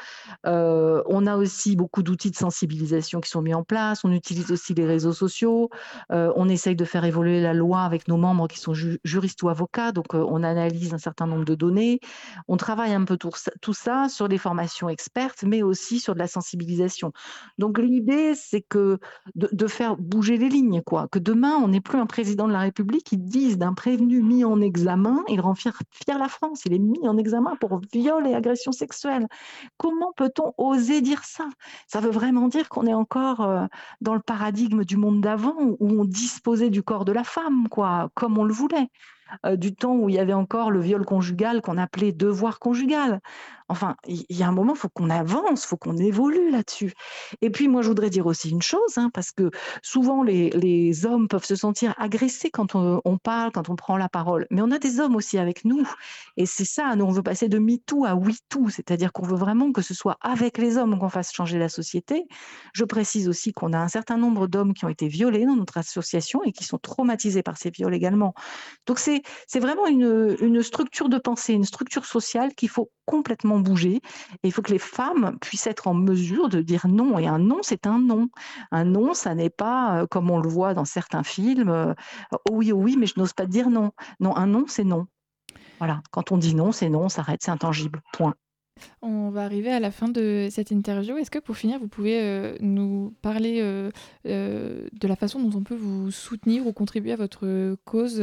on 0.44 1.26
a 1.26 1.36
aussi 1.36 1.74
beaucoup 1.74 2.02
d'outils 2.04 2.30
de 2.30 2.36
sensibilisation 2.36 3.20
qui 3.20 3.28
sont 3.28 3.42
mis 3.42 3.54
en 3.54 3.64
place. 3.64 4.04
On 4.04 4.12
utilise 4.12 4.52
aussi 4.52 4.74
les 4.74 4.86
réseaux 4.86 5.12
sociaux. 5.12 5.68
on 6.10 6.48
essaye 6.48 6.76
de 6.76 6.84
faire 6.84 7.04
évoluer 7.04 7.40
la 7.40 7.54
loi 7.54 7.82
avec 7.82 8.06
nos 8.08 8.16
membres 8.16 8.46
qui 8.48 8.58
sont 8.60 8.74
juristes 8.74 9.42
ou 9.42 9.48
avocats. 9.48 9.92
Donc, 9.92 10.14
on 10.14 10.42
analyse 10.42 10.94
un 10.94 10.98
certain 10.98 11.26
nombre 11.26 11.44
de 11.44 11.54
données. 11.54 12.00
On 12.48 12.56
travaille 12.56 12.92
un 12.92 13.04
peu 13.04 13.16
tout, 13.16 13.30
tout 13.60 13.74
ça 13.74 14.08
sur 14.08 14.28
des 14.28 14.38
formations 14.38 14.88
expertes, 14.88 15.42
mais 15.44 15.62
aussi 15.62 15.98
sur 16.00 16.14
de 16.14 16.20
la 16.20 16.28
sensibilisation. 16.28 17.12
Donc 17.58 17.78
l'idée, 17.78 18.34
c'est 18.34 18.62
que 18.62 18.98
de, 19.34 19.66
faire 19.66 19.96
bouger 19.96 20.36
les 20.36 20.48
lignes, 20.48 20.82
quoi. 20.82 21.08
Que 21.08 21.18
demain, 21.18 21.56
on 21.56 21.68
n'ait 21.68 21.80
plus 21.80 21.98
un 21.98 22.06
président 22.06 22.48
de 22.48 22.52
la 22.52 22.60
République 22.60 23.04
qui 23.04 23.16
dise 23.16 23.58
d'un 23.58 23.74
prévenu 23.74 24.22
mis 24.22 24.44
en 24.44 24.60
examen, 24.60 25.22
il 25.28 25.40
rend 25.40 25.54
fier, 25.54 25.72
la 26.06 26.28
France, 26.28 26.62
il 26.64 26.72
est 26.72 26.78
mis 26.78 27.06
en 27.06 27.16
examen 27.16 27.56
pour 27.56 27.80
viol 27.92 28.26
et 28.26 28.34
agression 28.34 28.72
sexuelle. 28.72 29.28
Comment 29.76 30.12
peut-on 30.16 30.52
oser 30.58 31.00
dire 31.00 31.24
ça? 31.24 31.48
Ça 31.86 32.00
veut 32.00 32.10
vraiment 32.10 32.48
dire 32.48 32.68
qu'on 32.68 32.86
est 32.86 32.94
encore 32.94 33.40
euh, 33.42 33.66
dans 34.00 34.14
le 34.14 34.20
paradigme 34.20 34.84
du 34.84 34.96
monde 34.96 35.20
d'avant 35.20 35.56
où 35.58 36.00
on 36.00 36.04
disposait 36.04 36.70
du 36.70 36.82
corps 36.82 37.04
de 37.04 37.12
la 37.12 37.24
femme, 37.24 37.68
quoi, 37.68 38.10
comme 38.14 38.38
on 38.38 38.44
le 38.44 38.52
voulait. 38.52 38.90
Euh, 39.46 39.56
du 39.56 39.74
temps 39.74 39.94
où 39.94 40.08
il 40.08 40.14
y 40.14 40.18
avait 40.18 40.32
encore 40.32 40.70
le 40.70 40.80
viol 40.80 41.04
conjugal 41.04 41.62
qu'on 41.62 41.78
appelait 41.78 42.12
devoir 42.12 42.58
conjugal. 42.58 43.20
Enfin, 43.70 43.94
il 44.04 44.24
y 44.30 44.42
a 44.42 44.48
un 44.48 44.52
moment, 44.52 44.74
il 44.74 44.78
faut 44.78 44.88
qu'on 44.88 45.10
avance, 45.10 45.62
il 45.62 45.68
faut 45.68 45.76
qu'on 45.76 45.96
évolue 45.96 46.50
là-dessus. 46.50 46.92
Et 47.40 47.50
puis, 47.50 47.68
moi, 47.68 47.82
je 47.82 47.88
voudrais 47.88 48.10
dire 48.10 48.26
aussi 48.26 48.50
une 48.50 48.62
chose, 48.62 48.98
hein, 48.98 49.10
parce 49.14 49.30
que 49.30 49.52
souvent, 49.80 50.24
les, 50.24 51.06
hommes 51.06 51.28
peuvent 51.28 51.44
se 51.44 51.54
sentir 51.54 51.94
agressés 51.96 52.50
quand 52.50 52.74
on, 52.74 53.18
parle, 53.18 53.52
quand 53.52 53.68
on 53.68 53.76
prend 53.76 53.96
la 53.96 54.08
parole. 54.08 54.48
Mais 54.50 54.60
on 54.60 54.72
a 54.72 54.80
des 54.80 54.98
hommes 54.98 55.14
aussi 55.14 55.38
avec 55.38 55.64
nous. 55.64 55.86
Et 56.36 56.46
c'est 56.46 56.64
ça, 56.64 56.96
nous, 56.96 57.04
on 57.04 57.12
veut 57.12 57.22
passer 57.22 57.48
de 57.48 57.60
MeToo 57.60 58.04
à 58.04 58.16
WeToo, 58.16 58.70
c'est-à-dire 58.70 59.12
qu'on 59.12 59.24
veut 59.24 59.36
vraiment 59.36 59.70
que 59.70 59.82
ce 59.82 59.94
soit 59.94 60.16
avec 60.20 60.58
les 60.58 60.76
hommes 60.76 60.98
qu'on 60.98 61.08
fasse 61.08 61.32
changer 61.32 61.58
la 61.58 61.68
société. 61.68 62.26
Je 62.72 62.84
précise 62.84 63.28
aussi 63.28 63.52
qu'on 63.52 63.72
a 63.72 63.78
un 63.78 63.88
certain 63.88 64.16
nombre 64.16 64.48
d'hommes 64.48 64.74
qui 64.74 64.84
ont 64.84 64.88
été 64.88 65.06
violés 65.06 65.46
dans 65.46 65.54
notre 65.54 65.78
association 65.78 66.42
et 66.42 66.50
qui 66.50 66.64
sont 66.64 66.78
traumatisés 66.78 67.44
par 67.44 67.56
ces 67.56 67.70
viols 67.70 67.94
également. 67.94 68.34
Donc, 68.86 68.98
c'est 68.98 69.19
vraiment 69.60 69.86
une, 69.86 70.36
une 70.40 70.62
structure 70.62 71.08
de 71.08 71.18
pensée, 71.18 71.52
une 71.52 71.64
structure 71.64 72.04
sociale 72.04 72.54
qu'il 72.54 72.68
faut 72.68 72.90
complètement 73.06 73.58
bouger. 73.58 73.96
Et 74.42 74.48
il 74.48 74.52
faut 74.52 74.62
que 74.62 74.72
les 74.72 74.78
femmes 74.78 75.36
puissent 75.40 75.66
être 75.66 75.88
en 75.88 75.94
mesure 75.94 76.48
de 76.48 76.60
dire 76.60 76.86
non. 76.86 77.18
Et 77.18 77.26
un 77.26 77.38
non, 77.38 77.58
c'est 77.62 77.86
un 77.86 77.98
non. 77.98 78.28
Un 78.70 78.84
non, 78.84 79.14
ça 79.14 79.34
n'est 79.34 79.50
pas 79.50 80.02
euh, 80.02 80.06
comme 80.06 80.30
on 80.30 80.38
le 80.38 80.48
voit 80.48 80.74
dans 80.74 80.84
certains 80.84 81.24
films. 81.24 81.70
Euh, 81.70 81.94
oh 82.32 82.52
oui, 82.52 82.72
oh 82.72 82.76
oui, 82.76 82.96
mais 82.98 83.06
je 83.06 83.14
n'ose 83.18 83.32
pas 83.32 83.46
dire 83.46 83.70
non. 83.70 83.92
Non, 84.20 84.36
un 84.36 84.46
non, 84.46 84.64
c'est 84.68 84.84
non. 84.84 85.06
Voilà. 85.78 86.02
Quand 86.10 86.32
on 86.32 86.38
dit 86.38 86.54
non, 86.54 86.72
c'est 86.72 86.88
non, 86.88 87.04
on 87.04 87.08
s'arrête, 87.08 87.42
c'est 87.42 87.50
intangible. 87.50 88.02
Point. 88.12 88.34
On 89.02 89.30
va 89.30 89.44
arriver 89.44 89.70
à 89.70 89.80
la 89.80 89.90
fin 89.90 90.08
de 90.08 90.48
cette 90.50 90.70
interview. 90.70 91.16
Est-ce 91.16 91.30
que 91.30 91.38
pour 91.38 91.56
finir, 91.56 91.78
vous 91.78 91.88
pouvez 91.88 92.20
euh, 92.20 92.56
nous 92.60 93.14
parler 93.22 93.60
de 94.24 95.08
la 95.08 95.16
façon 95.16 95.40
dont 95.40 95.58
on 95.58 95.62
peut 95.62 95.74
vous 95.74 96.10
soutenir 96.10 96.66
ou 96.66 96.72
contribuer 96.72 97.12
à 97.12 97.16
votre 97.16 97.76
cause, 97.84 98.22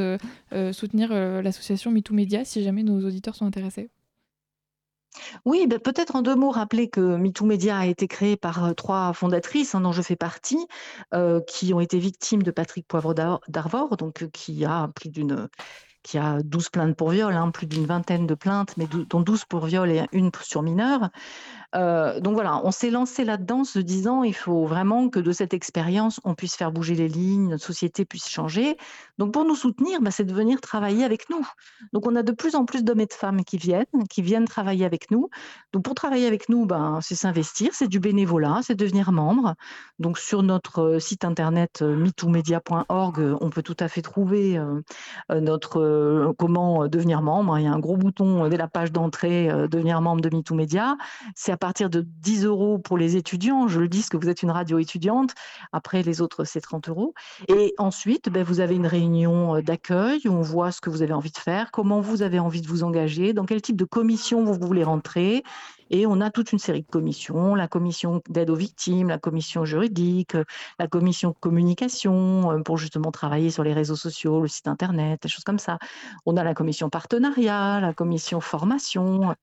soutenir 0.71 1.13
l'association 1.41 1.91
MeToo 1.91 2.13
Media 2.13 2.45
si 2.45 2.63
jamais 2.63 2.83
nos 2.83 3.05
auditeurs 3.05 3.35
sont 3.35 3.45
intéressés? 3.45 3.89
Oui, 5.45 5.67
bah, 5.67 5.79
peut-être 5.79 6.15
en 6.15 6.21
deux 6.21 6.35
mots 6.35 6.51
rappeler 6.51 6.89
que 6.89 7.17
MeToo 7.17 7.45
Media 7.45 7.77
a 7.77 7.85
été 7.85 8.07
créé 8.07 8.37
par 8.37 8.65
euh, 8.65 8.73
trois 8.73 9.13
fondatrices 9.13 9.75
hein, 9.75 9.81
dont 9.81 9.91
je 9.91 10.01
fais 10.01 10.15
partie, 10.15 10.67
euh, 11.13 11.41
qui 11.41 11.73
ont 11.73 11.79
été 11.79 11.99
victimes 11.99 12.43
de 12.43 12.51
Patrick 12.51 12.87
Poivre 12.87 13.13
d'Arvor, 13.13 13.97
donc 13.97 14.23
euh, 14.23 14.29
qui 14.29 14.65
a 14.65 14.89
plus 14.95 15.09
d'une 15.09 15.49
qui 16.07 16.17
a 16.17 16.41
12 16.41 16.69
plaintes 16.69 16.95
pour 16.95 17.09
viol, 17.09 17.33
hein, 17.33 17.51
plus 17.51 17.67
d'une 17.67 17.85
vingtaine 17.85 18.27
de 18.27 18.33
plaintes, 18.33 18.77
mais 18.77 18.87
dont 18.87 19.19
12 19.19 19.43
pour 19.43 19.65
viol 19.65 19.91
et 19.91 20.05
une 20.13 20.31
sur 20.41 20.63
mineur. 20.63 21.09
Euh, 21.75 22.21
donc 22.21 22.33
voilà, 22.33 22.61
on 22.63 22.71
s'est 22.71 22.89
lancé 22.89 23.25
là-dedans 23.25 23.65
se 23.65 23.79
disant 23.79 24.23
il 24.23 24.33
faut 24.33 24.65
vraiment 24.65 25.09
que 25.09 25.19
de 25.19 25.31
cette 25.33 25.53
expérience, 25.53 26.21
on 26.23 26.33
puisse 26.33 26.55
faire 26.55 26.71
bouger 26.71 26.95
les 26.95 27.09
lignes, 27.09 27.49
notre 27.49 27.65
société 27.65 28.05
puisse 28.05 28.29
changer. 28.29 28.77
Donc 29.17 29.33
pour 29.33 29.43
nous 29.43 29.55
soutenir, 29.55 30.01
bah, 30.01 30.11
c'est 30.11 30.23
de 30.23 30.33
venir 30.33 30.61
travailler 30.61 31.03
avec 31.03 31.29
nous. 31.29 31.45
Donc 31.91 32.07
on 32.07 32.15
a 32.15 32.23
de 32.23 32.31
plus 32.31 32.55
en 32.55 32.63
plus 32.63 32.83
d'hommes 32.83 33.01
et 33.01 33.05
de 33.05 33.13
femmes 33.13 33.43
qui 33.43 33.57
viennent, 33.57 33.85
qui 34.09 34.21
viennent 34.21 34.45
travailler 34.45 34.85
avec 34.85 35.11
nous. 35.11 35.29
Donc 35.73 35.83
pour 35.83 35.93
travailler 35.93 36.25
avec 36.25 36.47
nous, 36.47 36.65
ben, 36.65 36.99
c'est 37.01 37.15
s'investir, 37.15 37.71
c'est 37.73 37.87
du 37.87 37.99
bénévolat, 37.99 38.61
c'est 38.63 38.75
devenir 38.75 39.11
membre. 39.11 39.55
Donc 39.99 40.19
sur 40.19 40.43
notre 40.43 40.99
site 40.99 41.25
internet 41.25 41.81
euh, 41.81 41.97
metoomedia.org, 41.97 43.37
on 43.41 43.49
peut 43.49 43.63
tout 43.63 43.77
à 43.79 43.89
fait 43.89 44.01
trouver 44.01 44.57
euh, 44.57 44.81
notre 45.41 46.33
comment 46.37 46.87
devenir 46.87 47.21
membre. 47.21 47.59
Il 47.59 47.65
y 47.65 47.67
a 47.67 47.73
un 47.73 47.79
gros 47.79 47.97
bouton 47.97 48.47
dès 48.47 48.57
la 48.57 48.67
page 48.67 48.93
d'entrée 48.93 49.47
devenir 49.69 49.99
membre 50.01 50.21
de 50.21 50.33
MeTooMedia. 50.33 50.95
C'est 51.35 51.56
à 51.57 51.59
partir 51.59 51.89
de 51.89 52.01
10 52.01 52.45
euros 52.45 52.77
pour 52.77 52.99
les 52.99 53.15
étudiants. 53.15 53.67
Je 53.67 53.79
le 53.79 53.87
dis 53.87 54.07
que 54.07 54.15
vous 54.15 54.29
êtes 54.29 54.43
une 54.43 54.51
radio 54.51 54.77
étudiante. 54.77 55.33
Après, 55.71 56.03
les 56.03 56.21
autres, 56.21 56.43
c'est 56.43 56.61
30 56.61 56.87
euros. 56.89 57.15
Et 57.47 57.73
ensuite, 57.79 58.29
ben, 58.29 58.43
vous 58.43 58.59
avez 58.59 58.75
une 58.75 58.85
réunion 58.85 59.55
euh, 59.55 59.61
d'accueil 59.63 60.21
où 60.27 60.33
on 60.33 60.43
voit 60.43 60.71
ce 60.71 60.81
que 60.81 60.91
vous 60.91 61.01
avez 61.01 61.13
envie 61.13 61.31
de 61.31 61.37
faire, 61.39 61.71
comment 61.71 61.99
vous 61.99 62.21
avez 62.21 62.37
envie 62.37 62.61
de 62.61 62.67
vous 62.67 62.83
engager, 62.83 63.33
dans 63.33 63.45
quel 63.45 63.59
type 63.63 63.75
de 63.75 63.85
commission 63.85 64.43
vous 64.43 64.53
voulez 64.53 64.83
rentrer. 64.83 65.43
Et 65.89 66.05
on 66.05 66.19
a 66.21 66.29
toute 66.29 66.51
une 66.51 66.59
série 66.59 66.81
de 66.81 66.87
commissions, 66.87 67.55
la 67.55 67.67
commission 67.67 68.21
d'aide 68.29 68.49
aux 68.49 68.55
victimes, 68.55 69.07
la 69.07 69.17
commission 69.17 69.65
juridique, 69.65 70.35
la 70.79 70.87
commission 70.87 71.33
communication, 71.39 72.51
euh, 72.51 72.61
pour 72.61 72.77
justement 72.77 73.11
travailler 73.11 73.49
sur 73.49 73.63
les 73.63 73.73
réseaux 73.73 73.95
sociaux, 73.95 74.41
le 74.41 74.47
site 74.47 74.67
internet, 74.67 75.21
des 75.23 75.29
choses 75.29 75.43
comme 75.43 75.59
ça. 75.59 75.77
On 76.25 76.35
a 76.37 76.43
la 76.43 76.53
commission 76.53 76.89
partenariat, 76.89 77.79
la 77.79 77.93
commission 77.93 78.41
formation. 78.41 79.35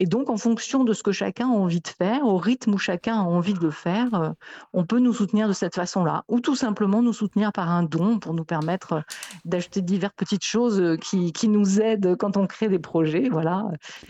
Et 0.00 0.06
donc, 0.06 0.30
en 0.30 0.36
fonction 0.36 0.84
de 0.84 0.92
ce 0.92 1.02
que 1.02 1.12
chacun 1.12 1.48
a 1.48 1.52
envie 1.52 1.80
de 1.80 1.88
faire, 1.88 2.24
au 2.24 2.38
rythme 2.38 2.74
où 2.74 2.78
chacun 2.78 3.18
a 3.18 3.22
envie 3.22 3.54
de 3.54 3.60
le 3.60 3.70
faire, 3.70 4.14
euh, 4.14 4.30
on 4.72 4.84
peut 4.84 4.98
nous 4.98 5.12
soutenir 5.12 5.48
de 5.48 5.52
cette 5.52 5.74
façon-là. 5.74 6.24
Ou 6.28 6.40
tout 6.40 6.56
simplement 6.56 7.02
nous 7.02 7.12
soutenir 7.12 7.52
par 7.52 7.70
un 7.70 7.82
don 7.82 8.18
pour 8.18 8.34
nous 8.34 8.44
permettre 8.44 9.02
d'acheter 9.44 9.82
diverses 9.82 10.14
petites 10.16 10.44
choses 10.44 10.96
qui, 11.00 11.32
qui 11.32 11.48
nous 11.48 11.80
aident 11.80 12.16
quand 12.16 12.36
on 12.36 12.46
crée 12.46 12.68
des 12.68 12.78
projets. 12.78 13.28
Voilà, 13.28 13.64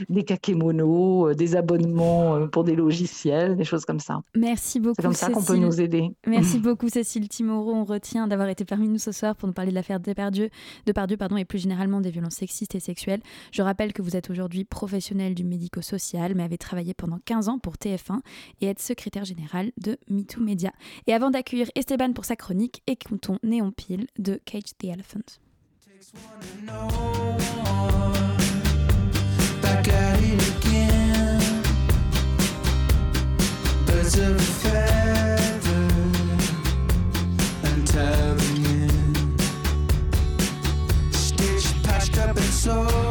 des 0.09 0.25
kakémonos, 0.25 1.35
des 1.35 1.57
abonnements 1.57 1.72
euh, 1.81 2.47
pour 2.47 2.65
des 2.65 2.75
logiciels, 2.75 3.57
des 3.57 3.65
choses 3.65 3.85
comme 3.85 4.01
ça. 4.01 4.23
Merci 4.37 4.81
beaucoup. 4.81 4.95
C'est 4.97 5.03
comme 5.03 5.15
ça 5.15 5.31
qu'on 5.31 5.43
peut 5.43 5.57
nous 5.57 5.81
aider. 5.81 6.11
Merci 6.27 6.59
beaucoup 6.61 6.89
Cécile 6.89 7.29
Timoro. 7.29 7.73
On 7.73 7.85
retient 7.85 8.27
d'avoir 8.27 8.49
été 8.49 8.65
parmi 8.65 8.89
nous 8.89 8.99
ce 8.99 9.13
soir 9.13 9.37
pour 9.37 9.47
nous 9.49 9.55
parler 9.55 9.71
de 9.71 9.75
l'affaire 9.75 10.01
Depardieu, 10.01 10.51
de 10.87 10.93
Pardieu 10.93 11.17
pardon, 11.17 11.37
et 11.37 11.45
plus 11.45 11.59
généralement 11.59 12.01
des 12.01 12.11
violences 12.11 12.35
sexistes 12.35 12.75
et 12.75 12.81
sexuelles. 12.81 13.21
Je 13.53 13.63
rappelle 13.63 13.93
que 13.93 14.03
vous 14.03 14.17
êtes 14.17 14.31
aujourd'hui 14.31 14.65
professionnel 14.65 15.35
du 15.35 15.45
médico-social, 15.45 16.35
mais 16.35 16.43
avez 16.43 16.59
travaillé 16.59 16.95
pendant 16.95 17.19
15 17.25 17.49
ans 17.49 17.59
pour 17.59 17.75
TF1 17.75 18.21
et 18.61 18.67
êtes 18.67 18.81
secrétaire 18.81 19.25
général 19.25 19.73
de 19.81 19.99
MeToo 20.09 20.41
Media. 20.41 20.73
Et 21.07 21.15
avant 21.15 21.31
d'accueillir 21.31 21.69
Esteban 21.75 22.13
pour 22.13 22.25
sa 22.25 22.37
chronique, 22.37 22.83
écoutons 22.87 23.39
Néon 23.43 23.73
Pile 23.73 24.07
de 24.19 24.41
Cage 24.45 24.77
the 24.79 24.85
Elephant. 24.85 25.39
birds 34.03 34.19
of 34.19 34.35
a 34.35 34.41
feather 34.41 35.89
and 37.65 37.87
tie 37.87 38.03
them 38.03 38.65
in. 38.65 39.39
Stitched, 41.13 41.83
patched 41.85 42.19
up, 42.19 42.37
and 42.37 42.45
sewed. 42.45 43.02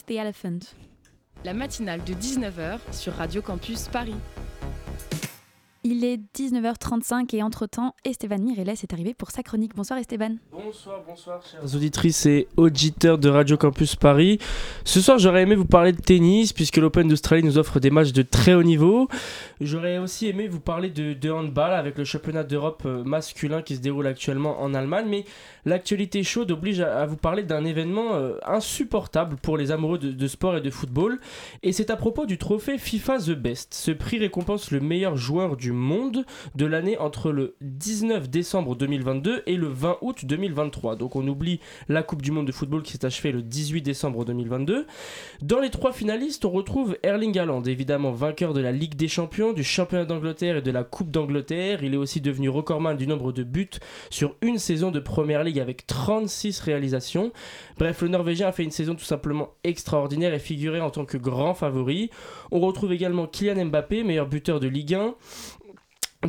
The 0.00 0.12
Elephant. 0.12 0.60
La 1.44 1.52
matinale 1.52 2.02
de 2.02 2.14
19h 2.14 2.78
sur 2.92 3.12
Radio 3.12 3.42
Campus 3.42 3.88
Paris. 3.88 4.14
Il 5.84 6.02
est 6.02 6.21
19h35 6.34 7.36
et 7.36 7.42
entre-temps, 7.42 7.94
Esteban 8.06 8.38
Mireles 8.38 8.70
est 8.70 8.92
arrivé 8.94 9.12
pour 9.12 9.30
sa 9.30 9.42
chronique. 9.42 9.74
Bonsoir 9.76 9.98
Esteban. 9.98 10.36
Bonsoir, 10.50 11.02
bonsoir 11.06 11.42
chers 11.42 11.74
auditrices 11.74 12.24
et 12.24 12.48
auditeurs 12.56 13.18
de 13.18 13.28
Radio 13.28 13.58
Campus 13.58 13.96
Paris. 13.96 14.38
Ce 14.84 15.02
soir 15.02 15.18
j'aurais 15.18 15.42
aimé 15.42 15.54
vous 15.54 15.66
parler 15.66 15.92
de 15.92 16.00
tennis 16.00 16.54
puisque 16.54 16.78
l'Open 16.78 17.06
d'Australie 17.06 17.42
nous 17.42 17.58
offre 17.58 17.80
des 17.80 17.90
matchs 17.90 18.12
de 18.12 18.22
très 18.22 18.54
haut 18.54 18.62
niveau. 18.62 19.08
J'aurais 19.60 19.98
aussi 19.98 20.26
aimé 20.26 20.48
vous 20.48 20.58
parler 20.58 20.88
de, 20.88 21.12
de 21.12 21.30
handball 21.30 21.74
avec 21.74 21.98
le 21.98 22.04
championnat 22.04 22.44
d'Europe 22.44 22.84
euh, 22.86 23.04
masculin 23.04 23.60
qui 23.60 23.76
se 23.76 23.80
déroule 23.82 24.06
actuellement 24.06 24.62
en 24.62 24.72
Allemagne. 24.72 25.06
Mais 25.10 25.24
l'actualité 25.66 26.22
chaude 26.22 26.50
oblige 26.50 26.80
à, 26.80 27.04
vous 27.04 27.18
parler 27.18 27.42
d'un 27.42 27.66
événement 27.66 28.14
euh, 28.14 28.38
insupportable 28.46 29.36
pour 29.36 29.58
les 29.58 29.70
amoureux 29.70 29.98
de, 29.98 30.12
de 30.12 30.26
sport 30.26 30.56
et 30.56 30.62
de 30.62 30.70
football. 30.70 31.20
Et 31.62 31.72
c'est 31.72 31.90
à 31.90 31.96
propos 31.96 32.24
du 32.24 32.38
trophée 32.38 32.78
FIFA 32.78 33.18
The 33.18 33.32
Best. 33.32 33.74
Ce 33.74 33.90
prix 33.90 34.18
récompense 34.18 34.70
le 34.70 34.80
meilleur 34.80 35.18
joueur 35.18 35.58
du 35.58 35.72
monde 35.72 36.21
de 36.54 36.66
l'année 36.66 36.98
entre 36.98 37.32
le 37.32 37.56
19 37.60 38.28
décembre 38.28 38.76
2022 38.76 39.42
et 39.46 39.56
le 39.56 39.68
20 39.68 39.98
août 40.00 40.24
2023. 40.24 40.96
Donc 40.96 41.16
on 41.16 41.26
oublie 41.26 41.60
la 41.88 42.02
Coupe 42.02 42.22
du 42.22 42.30
Monde 42.30 42.46
de 42.46 42.52
football 42.52 42.82
qui 42.82 42.92
s'est 42.92 43.04
achevée 43.04 43.32
le 43.32 43.42
18 43.42 43.82
décembre 43.82 44.24
2022. 44.24 44.86
Dans 45.42 45.60
les 45.60 45.70
trois 45.70 45.92
finalistes, 45.92 46.44
on 46.44 46.50
retrouve 46.50 46.96
Erling 47.02 47.38
Haaland, 47.38 47.62
évidemment 47.62 48.12
vainqueur 48.12 48.54
de 48.54 48.60
la 48.60 48.72
Ligue 48.72 48.94
des 48.94 49.08
Champions, 49.08 49.52
du 49.52 49.64
Championnat 49.64 50.04
d'Angleterre 50.04 50.56
et 50.56 50.62
de 50.62 50.70
la 50.70 50.84
Coupe 50.84 51.10
d'Angleterre. 51.10 51.82
Il 51.82 51.94
est 51.94 51.98
aussi 51.98 52.20
devenu 52.20 52.48
recordman 52.48 52.96
du 52.96 53.06
nombre 53.06 53.32
de 53.32 53.42
buts 53.42 53.68
sur 54.10 54.34
une 54.42 54.58
saison 54.58 54.90
de 54.90 55.00
Première 55.00 55.44
Ligue 55.44 55.60
avec 55.60 55.86
36 55.86 56.60
réalisations. 56.60 57.32
Bref, 57.78 58.02
le 58.02 58.08
Norvégien 58.08 58.48
a 58.48 58.52
fait 58.52 58.64
une 58.64 58.70
saison 58.70 58.94
tout 58.94 59.04
simplement 59.04 59.50
extraordinaire 59.64 60.34
et 60.34 60.38
figuré 60.38 60.80
en 60.80 60.90
tant 60.90 61.04
que 61.04 61.16
grand 61.16 61.54
favori. 61.54 62.10
On 62.50 62.60
retrouve 62.60 62.92
également 62.92 63.26
Kylian 63.26 63.66
Mbappé, 63.66 64.04
meilleur 64.04 64.26
buteur 64.26 64.60
de 64.60 64.68
Ligue 64.68 64.94
1 64.94 65.14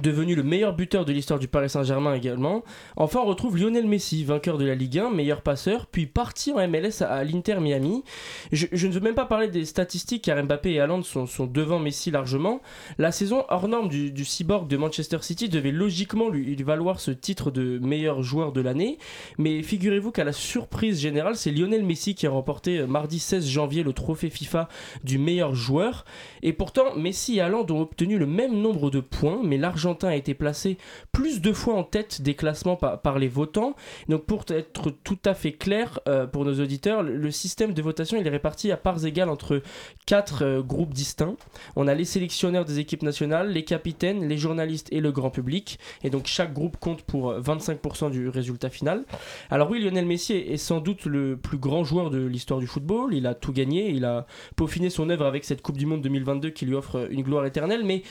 devenu 0.02 0.34
le 0.34 0.44
meilleur 0.44 0.74
buteur 0.74 1.06
de 1.06 1.14
l'histoire 1.14 1.40
du 1.40 1.48
Paris 1.48 1.70
Saint-Germain 1.70 2.16
également. 2.16 2.64
Enfin, 2.96 3.20
on 3.24 3.26
retrouve 3.26 3.58
Lionel 3.58 3.86
Messi, 3.86 4.24
vainqueur 4.24 4.58
de 4.58 4.66
la 4.66 4.74
Ligue 4.74 4.98
1, 4.98 5.12
meilleur 5.12 5.42
passeur, 5.42 5.86
puis 5.86 6.08
parti 6.08 6.52
en 6.52 6.68
MLS 6.68 7.04
à, 7.04 7.24
l'Inter 7.24 7.60
Miami. 7.60 8.04
Je, 8.52 8.88
ne 8.88 8.92
veux 8.92 9.02
même 9.02 9.14
pas 9.14 9.26
parler 9.26 9.50
des 9.50 9.66
statistiques 9.66 10.24
car 10.24 10.42
Mbappé 10.44 10.72
et 10.72 10.80
Haaland 10.80 11.04
sont, 11.04 11.28
devant 11.46 11.80
Messi 11.80 12.10
largement. 12.10 12.62
La 12.98 13.12
saison 13.12 13.46
hors 13.50 13.68
norme 13.68 13.88
du, 13.88 14.26
cyborg 14.26 14.68
de 14.68 14.78
Manchester 14.78 15.20
City 15.22 15.50
devait 15.50 15.72
logiquement 15.72 16.30
lui, 16.30 16.56
valoir 16.64 17.00
ce 17.00 17.12
titre 17.12 17.52
de 17.52 17.78
meilleur 17.80 18.24
joueur 18.24 18.52
de 18.52 18.62
l'année, 18.62 18.98
mais 19.38 19.62
figurez-vous 19.62 20.12
qu'à 20.12 20.24
la 20.24 20.32
surprise 20.32 21.00
générale, 21.00 21.36
c'est 21.36 21.52
Lionel 21.52 21.84
Messi 21.84 22.16
qui 22.16 22.26
a 22.26 22.30
remporté 22.30 22.80
euh, 22.80 22.88
mardi 22.88 23.20
16 23.20 23.48
janvier 23.48 23.84
le 23.84 23.92
trophée 23.92 24.30
FIFA 24.30 24.70
du 25.04 25.18
meilleur 25.18 25.54
joueur. 25.54 26.06
Et 26.42 26.54
pourtant, 26.54 26.96
Messi 26.96 27.38
et 27.38 27.42
Haaland 27.42 27.66
ont 27.70 27.82
obtenu 27.82 28.18
le 28.18 28.26
même 28.26 28.56
nombre 28.60 28.90
de 28.90 29.02
points, 29.02 29.42
mais 29.44 29.58
l'argent 29.58 29.83
l'Argentin 29.84 30.08
a 30.10 30.16
été 30.16 30.34
placé 30.34 30.78
plus 31.12 31.42
de 31.42 31.52
fois 31.52 31.76
en 31.76 31.84
tête 31.84 32.22
des 32.22 32.36
classements 32.36 32.76
par, 32.78 33.20
les 33.20 33.28
votants. 33.28 33.76
Donc 34.08 34.26
pour 34.26 34.46
être 34.50 34.92
tout 35.04 35.20
à 35.26 35.34
fait 35.34 35.52
clair 35.52 36.00
euh, 36.08 36.26
pour 36.26 36.46
nos 36.46 36.60
auditeurs, 36.60 37.04
le, 37.04 37.32
système 37.32 37.74
de 37.74 37.82
votation 37.82 38.18
est 38.18 38.30
réparti 38.30 38.72
à 38.72 38.78
parts 38.78 39.06
égales 39.06 39.30
entre 39.30 39.62
quatre 40.06 40.44
euh, 40.46 40.62
groupes 40.62 40.94
distincts. 40.94 41.36
On 41.76 41.88
a 41.88 41.96
les 41.96 42.06
sélectionneurs 42.06 42.64
des 42.64 42.80
équipes 42.80 43.04
nationales, 43.04 43.52
les 43.52 43.66
capitaines, 43.66 44.28
les 44.28 44.38
journalistes 44.38 44.88
et 44.92 45.02
le 45.02 45.12
grand 45.12 45.30
public. 45.30 45.80
Et 46.04 46.10
donc 46.10 46.28
chaque 46.28 46.54
groupe 46.54 46.78
compte 46.78 47.02
pour 47.04 47.34
25% 47.34 48.10
du 48.10 48.30
résultat 48.30 48.70
final. 48.70 49.04
Alors 49.50 49.70
oui, 49.70 49.82
Lionel 49.82 50.06
Messi 50.06 50.34
est 50.34 50.58
sans 50.58 50.80
doute 50.80 51.06
le 51.06 51.36
plus 51.36 51.58
grand 51.58 51.84
joueur 51.84 52.10
de 52.10 52.26
l'histoire 52.26 52.60
du 52.60 52.68
football. 52.68 53.14
Il 53.14 53.28
a 53.28 53.34
tout 53.34 53.52
gagné, 53.52 53.90
il 53.90 54.06
a 54.06 54.26
peaufiné 54.56 54.90
son 54.90 55.10
œuvre 55.10 55.26
avec 55.26 55.44
cette 55.44 55.62
Coupe 55.62 55.78
du 55.78 55.86
Monde 55.86 56.02
2022 56.02 56.52
qui 56.52 56.66
lui 56.66 56.76
offre 56.76 57.08
une 57.12 57.24
gloire 57.24 57.46
éternelle. 57.46 57.84
Mais 57.84 58.04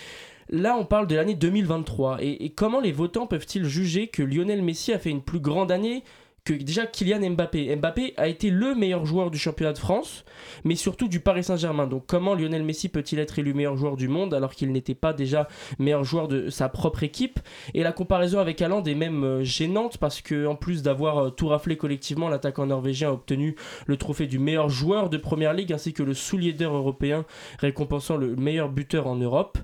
Là, 0.52 0.76
on 0.76 0.84
parle 0.84 1.06
de 1.06 1.16
l'année 1.16 1.34
2023. 1.34 2.18
Et, 2.20 2.50
comment 2.50 2.80
les 2.80 2.92
votants 2.92 3.26
peuvent-ils 3.26 3.64
juger 3.64 4.08
que 4.08 4.22
Lionel 4.22 4.60
Messi 4.60 4.92
a 4.92 4.98
fait 4.98 5.08
une 5.08 5.22
plus 5.22 5.40
grande 5.40 5.72
année 5.72 6.04
que 6.44 6.52
déjà 6.52 6.86
Kylian 6.86 7.30
Mbappé. 7.30 7.76
Mbappé 7.76 8.14
a 8.16 8.26
été 8.26 8.50
le 8.50 8.74
meilleur 8.74 9.06
joueur 9.06 9.30
du 9.30 9.38
championnat 9.38 9.72
de 9.72 9.78
France, 9.78 10.24
mais 10.64 10.74
surtout 10.74 11.06
du 11.06 11.20
Paris 11.20 11.44
Saint-Germain. 11.44 11.86
Donc 11.86 12.04
comment 12.06 12.34
Lionel 12.34 12.64
Messi 12.64 12.88
peut-il 12.88 13.20
être 13.20 13.38
élu 13.38 13.54
meilleur 13.54 13.76
joueur 13.76 13.96
du 13.96 14.08
monde 14.08 14.34
alors 14.34 14.52
qu'il 14.52 14.72
n'était 14.72 14.96
pas 14.96 15.12
déjà 15.12 15.46
meilleur 15.78 16.02
joueur 16.02 16.26
de 16.26 16.50
sa 16.50 16.68
propre 16.68 17.04
équipe? 17.04 17.38
Et 17.74 17.84
la 17.84 17.92
comparaison 17.92 18.40
avec 18.40 18.60
Haaland 18.60 18.82
est 18.82 18.96
même 18.96 19.22
euh, 19.22 19.44
gênante 19.44 19.98
parce 19.98 20.20
que 20.20 20.46
en 20.46 20.56
plus 20.56 20.82
d'avoir 20.82 21.18
euh, 21.18 21.30
tout 21.30 21.46
raflé 21.46 21.76
collectivement, 21.76 22.28
l'attaquant 22.28 22.66
norvégien 22.66 23.10
a 23.10 23.12
obtenu 23.12 23.54
le 23.86 23.96
trophée 23.96 24.26
du 24.26 24.40
meilleur 24.40 24.68
joueur 24.68 25.10
de 25.10 25.18
Première 25.18 25.54
Ligue 25.54 25.72
ainsi 25.72 25.92
que 25.92 26.02
le 26.02 26.14
soulier 26.14 26.52
d'or 26.52 26.74
européen 26.74 27.24
récompensant 27.60 28.16
le 28.16 28.34
meilleur 28.34 28.68
buteur 28.68 29.06
en 29.06 29.14
Europe. 29.14 29.58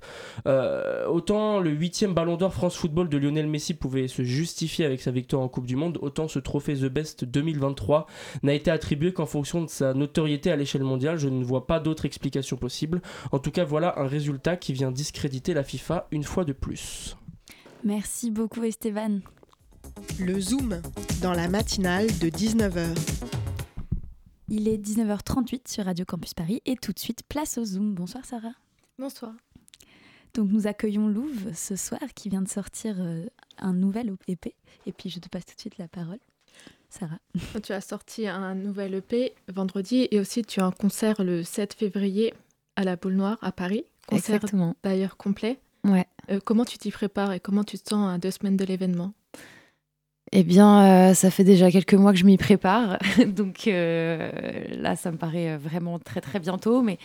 Euh, 0.46 1.06
autant 1.08 1.58
le 1.58 1.70
huitième 1.70 2.14
Ballon 2.14 2.36
d'Or 2.36 2.54
France 2.54 2.76
Football 2.76 3.08
de 3.08 3.18
Lionel 3.18 3.48
Messi 3.48 3.74
pouvait 3.74 4.06
se 4.06 4.22
justifier 4.22 4.84
avec 4.84 5.00
sa 5.00 5.10
victoire 5.10 5.42
en 5.42 5.48
Coupe 5.48 5.66
du 5.66 5.74
Monde, 5.74 5.98
autant 6.02 6.28
ce 6.28 6.38
trophée 6.38 6.67
The 6.74 6.86
Best 6.86 7.24
2023 7.24 8.06
n'a 8.42 8.54
été 8.54 8.70
attribué 8.70 9.12
qu'en 9.12 9.26
fonction 9.26 9.62
de 9.62 9.68
sa 9.68 9.94
notoriété 9.94 10.50
à 10.50 10.56
l'échelle 10.56 10.82
mondiale. 10.84 11.18
Je 11.18 11.28
ne 11.28 11.44
vois 11.44 11.66
pas 11.66 11.80
d'autre 11.80 12.04
explication 12.04 12.56
possible. 12.56 13.02
En 13.32 13.38
tout 13.38 13.50
cas, 13.50 13.64
voilà 13.64 13.98
un 13.98 14.06
résultat 14.06 14.56
qui 14.56 14.72
vient 14.72 14.90
discréditer 14.90 15.54
la 15.54 15.64
FIFA 15.64 16.08
une 16.10 16.24
fois 16.24 16.44
de 16.44 16.52
plus. 16.52 17.16
Merci 17.84 18.30
beaucoup 18.30 18.64
Esteban. 18.64 19.20
Le 20.20 20.40
Zoom, 20.40 20.80
dans 21.22 21.32
la 21.32 21.48
matinale 21.48 22.06
de 22.18 22.28
19h. 22.28 22.96
Il 24.48 24.66
est 24.66 24.78
19h38 24.78 25.70
sur 25.70 25.84
Radio 25.84 26.04
Campus 26.04 26.34
Paris 26.34 26.62
et 26.64 26.76
tout 26.76 26.92
de 26.92 26.98
suite 26.98 27.22
place 27.28 27.58
au 27.58 27.64
Zoom. 27.64 27.94
Bonsoir 27.94 28.24
Sarah. 28.24 28.54
Bonsoir. 28.98 29.32
Donc 30.34 30.50
nous 30.50 30.66
accueillons 30.66 31.08
Louve 31.08 31.52
ce 31.54 31.76
soir 31.76 32.00
qui 32.14 32.28
vient 32.28 32.42
de 32.42 32.48
sortir 32.48 32.96
euh, 32.98 33.26
un 33.58 33.72
nouvel 33.72 34.14
EP 34.26 34.54
et 34.86 34.92
puis 34.92 35.10
je 35.10 35.20
te 35.20 35.28
passe 35.28 35.46
tout 35.46 35.54
de 35.54 35.60
suite 35.60 35.78
la 35.78 35.88
parole. 35.88 36.18
Sarah. 36.88 37.18
Tu 37.62 37.72
as 37.72 37.80
sorti 37.80 38.26
un 38.26 38.54
nouvel 38.54 38.94
EP 38.94 39.34
vendredi 39.48 40.08
et 40.10 40.20
aussi 40.20 40.42
tu 40.42 40.60
as 40.60 40.66
un 40.66 40.72
concert 40.72 41.22
le 41.22 41.42
7 41.42 41.74
février 41.74 42.34
à 42.76 42.84
la 42.84 42.96
Boule 42.96 43.14
Noire 43.14 43.38
à 43.42 43.52
Paris. 43.52 43.84
Concert 44.06 44.36
Exactement. 44.36 44.74
d'ailleurs 44.82 45.16
complet. 45.16 45.58
Ouais. 45.84 46.06
Euh, 46.30 46.40
comment 46.44 46.64
tu 46.64 46.78
t'y 46.78 46.90
prépares 46.90 47.32
et 47.32 47.40
comment 47.40 47.64
tu 47.64 47.78
te 47.78 47.88
sens 47.88 48.14
à 48.14 48.18
deux 48.18 48.30
semaines 48.30 48.56
de 48.56 48.64
l'événement? 48.64 49.12
Eh 50.32 50.42
bien, 50.42 51.10
euh, 51.10 51.14
ça 51.14 51.30
fait 51.30 51.44
déjà 51.44 51.70
quelques 51.70 51.94
mois 51.94 52.12
que 52.12 52.18
je 52.18 52.24
m'y 52.26 52.36
prépare. 52.36 52.98
Donc 53.26 53.66
euh, 53.66 54.30
là, 54.76 54.94
ça 54.94 55.10
me 55.10 55.16
paraît 55.16 55.56
vraiment 55.56 55.98
très 55.98 56.20
très 56.20 56.38
bientôt. 56.38 56.82
Mais 56.82 56.98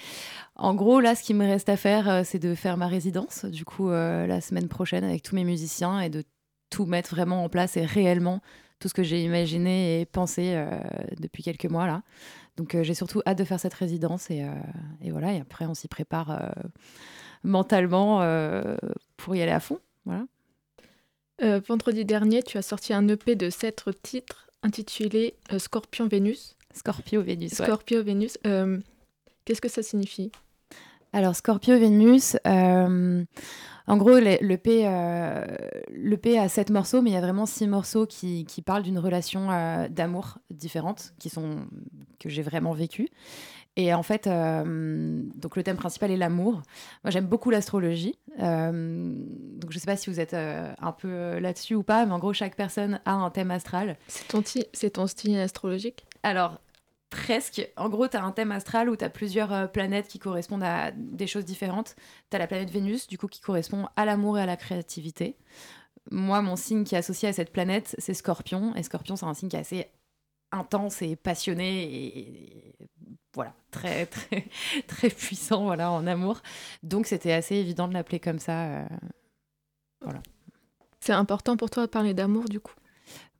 en 0.55 0.75
gros, 0.75 0.99
là, 0.99 1.15
ce 1.15 1.23
qui 1.23 1.33
me 1.33 1.45
reste 1.45 1.69
à 1.69 1.77
faire, 1.77 2.25
c'est 2.25 2.39
de 2.39 2.53
faire 2.53 2.77
ma 2.77 2.87
résidence, 2.87 3.45
du 3.45 3.63
coup, 3.65 3.89
la 3.89 4.41
semaine 4.41 4.67
prochaine 4.67 5.03
avec 5.03 5.23
tous 5.23 5.35
mes 5.35 5.45
musiciens 5.45 6.01
et 6.01 6.09
de 6.09 6.23
tout 6.69 6.85
mettre 6.85 7.11
vraiment 7.15 7.43
en 7.43 7.49
place 7.49 7.77
et 7.77 7.85
réellement 7.85 8.41
tout 8.83 8.89
ce 8.89 8.93
que 8.93 9.03
j'ai 9.03 9.23
imaginé 9.23 10.01
et 10.01 10.05
pensé 10.05 10.55
euh, 10.55 10.67
depuis 11.17 11.41
quelques 11.41 11.67
mois 11.67 11.87
là. 11.87 12.03
Donc 12.57 12.75
euh, 12.75 12.83
j'ai 12.83 12.93
surtout 12.93 13.21
hâte 13.25 13.37
de 13.37 13.45
faire 13.45 13.57
cette 13.57 13.73
résidence 13.73 14.29
et, 14.29 14.43
euh, 14.43 14.51
et 15.01 15.09
voilà. 15.09 15.33
Et 15.33 15.39
après 15.39 15.65
on 15.65 15.73
s'y 15.73 15.87
prépare 15.87 16.53
mentalement 17.45 18.17
pour 19.15 19.37
y 19.37 19.41
aller 19.41 19.53
à 19.53 19.61
fond. 19.61 19.79
Voilà. 20.03 20.25
vendredi 21.65 22.03
dernier, 22.03 22.43
tu 22.43 22.57
as 22.57 22.61
sorti 22.61 22.93
un 22.93 23.07
EP 23.07 23.35
de 23.35 23.49
sept 23.49 23.85
titres 24.01 24.49
intitulé 24.63 25.35
Scorpion 25.57 26.07
Vénus. 26.07 26.57
Scorpio 26.73 27.21
Vénus. 27.21 27.53
Scorpio 27.53 28.03
Vénus. 28.03 28.37
Qu'est-ce 29.45 29.61
que 29.61 29.69
ça 29.69 29.81
signifie? 29.81 30.29
Alors 31.13 31.37
Scorpio 31.37 31.79
Vénus. 31.79 32.35
En 33.87 33.97
gros, 33.97 34.17
l'EP 34.17 34.83
euh, 34.85 35.45
le 35.89 36.39
a 36.39 36.47
sept 36.47 36.69
morceaux, 36.69 37.01
mais 37.01 37.11
il 37.11 37.13
y 37.13 37.17
a 37.17 37.21
vraiment 37.21 37.45
six 37.45 37.67
morceaux 37.67 38.05
qui, 38.05 38.45
parlent 38.65 38.83
d'une 38.83 38.99
relation 38.99 39.51
euh, 39.51 39.87
d'amour 39.89 40.37
différente, 40.49 41.13
qui 41.19 41.29
sont, 41.29 41.65
que 42.19 42.29
j'ai 42.29 42.43
vraiment 42.43 42.71
vécue. 42.71 43.09
Et 43.75 43.93
en 43.93 44.03
fait, 44.03 44.27
euh, 44.27 45.23
donc 45.35 45.55
le 45.55 45.63
thème 45.63 45.77
principal 45.77 46.11
est 46.11 46.17
l'amour. 46.17 46.61
Moi, 47.03 47.11
j'aime 47.11 47.25
beaucoup 47.25 47.49
l'astrologie. 47.49 48.15
donc, 48.37 49.71
je 49.71 49.75
ne 49.75 49.79
sais 49.79 49.85
pas 49.85 49.97
si 49.97 50.09
vous 50.09 50.19
êtes 50.19 50.35
un 50.35 50.91
peu 50.91 51.39
là-dessus 51.39 51.75
ou 51.75 51.83
pas, 51.83 52.05
mais 52.05 52.13
en 52.13 52.19
gros, 52.19 52.33
chaque 52.33 52.55
personne 52.55 53.01
a 53.05 53.13
un 53.13 53.29
thème 53.31 53.51
astral. 53.51 53.97
C'est 54.07 54.27
ton, 54.27 54.43
ton 54.93 55.07
style 55.07 55.37
astrologique? 55.39 56.05
Alors, 56.21 56.61
presque. 57.13 57.71
En 57.77 57.89
gros, 57.89 58.07
tu 58.07 58.17
as 58.17 58.23
un 58.23 58.31
thème 58.31 58.51
astral 58.51 58.89
où 58.89 58.95
tu 58.95 59.05
as 59.05 59.09
plusieurs 59.09 59.53
euh, 59.53 59.67
planètes 59.67 60.07
qui 60.07 60.17
correspondent 60.17 60.63
à 60.63 60.91
des 60.91 61.27
choses 61.27 61.45
différentes. 61.45 61.95
Tu 62.31 62.35
as 62.35 62.39
la 62.39 62.47
planète 62.47 62.71
Vénus, 62.71 63.07
du 63.07 63.17
coup, 63.17 63.27
qui 63.27 63.39
correspond 63.39 63.87
à 63.95 64.05
l'amour 64.05 64.39
et 64.39 64.41
à 64.41 64.45
la 64.45 64.57
créativité. 64.57 65.37
Moi, 66.09 66.41
mon 66.41 66.55
signe 66.55 66.83
qui 66.83 66.95
est 66.95 66.97
associé 66.97 67.29
à 67.29 67.33
cette 67.33 67.51
planète, 67.51 67.95
c'est 67.99 68.15
Scorpion. 68.15 68.75
Et 68.75 68.83
Scorpion, 68.83 69.15
c'est 69.15 69.27
un 69.27 69.33
signe 69.35 69.49
qui 69.49 69.55
est 69.55 69.59
assez 69.59 69.87
intense 70.51 71.01
et 71.01 71.15
passionné 71.15 71.83
et, 71.83 72.75
voilà, 73.33 73.53
très, 73.71 74.05
très, 74.07 74.47
très 74.87 75.09
puissant 75.09 75.63
voilà, 75.63 75.91
en 75.91 76.07
amour. 76.07 76.41
Donc, 76.81 77.05
c'était 77.05 77.31
assez 77.31 77.55
évident 77.55 77.87
de 77.87 77.93
l'appeler 77.93 78.19
comme 78.19 78.39
ça. 78.39 78.63
Euh, 78.63 78.85
voilà. 80.01 80.21
C'est 80.99 81.13
important 81.13 81.57
pour 81.57 81.69
toi 81.69 81.85
de 81.85 81.91
parler 81.91 82.15
d'amour, 82.15 82.45
du 82.45 82.59
coup? 82.59 82.73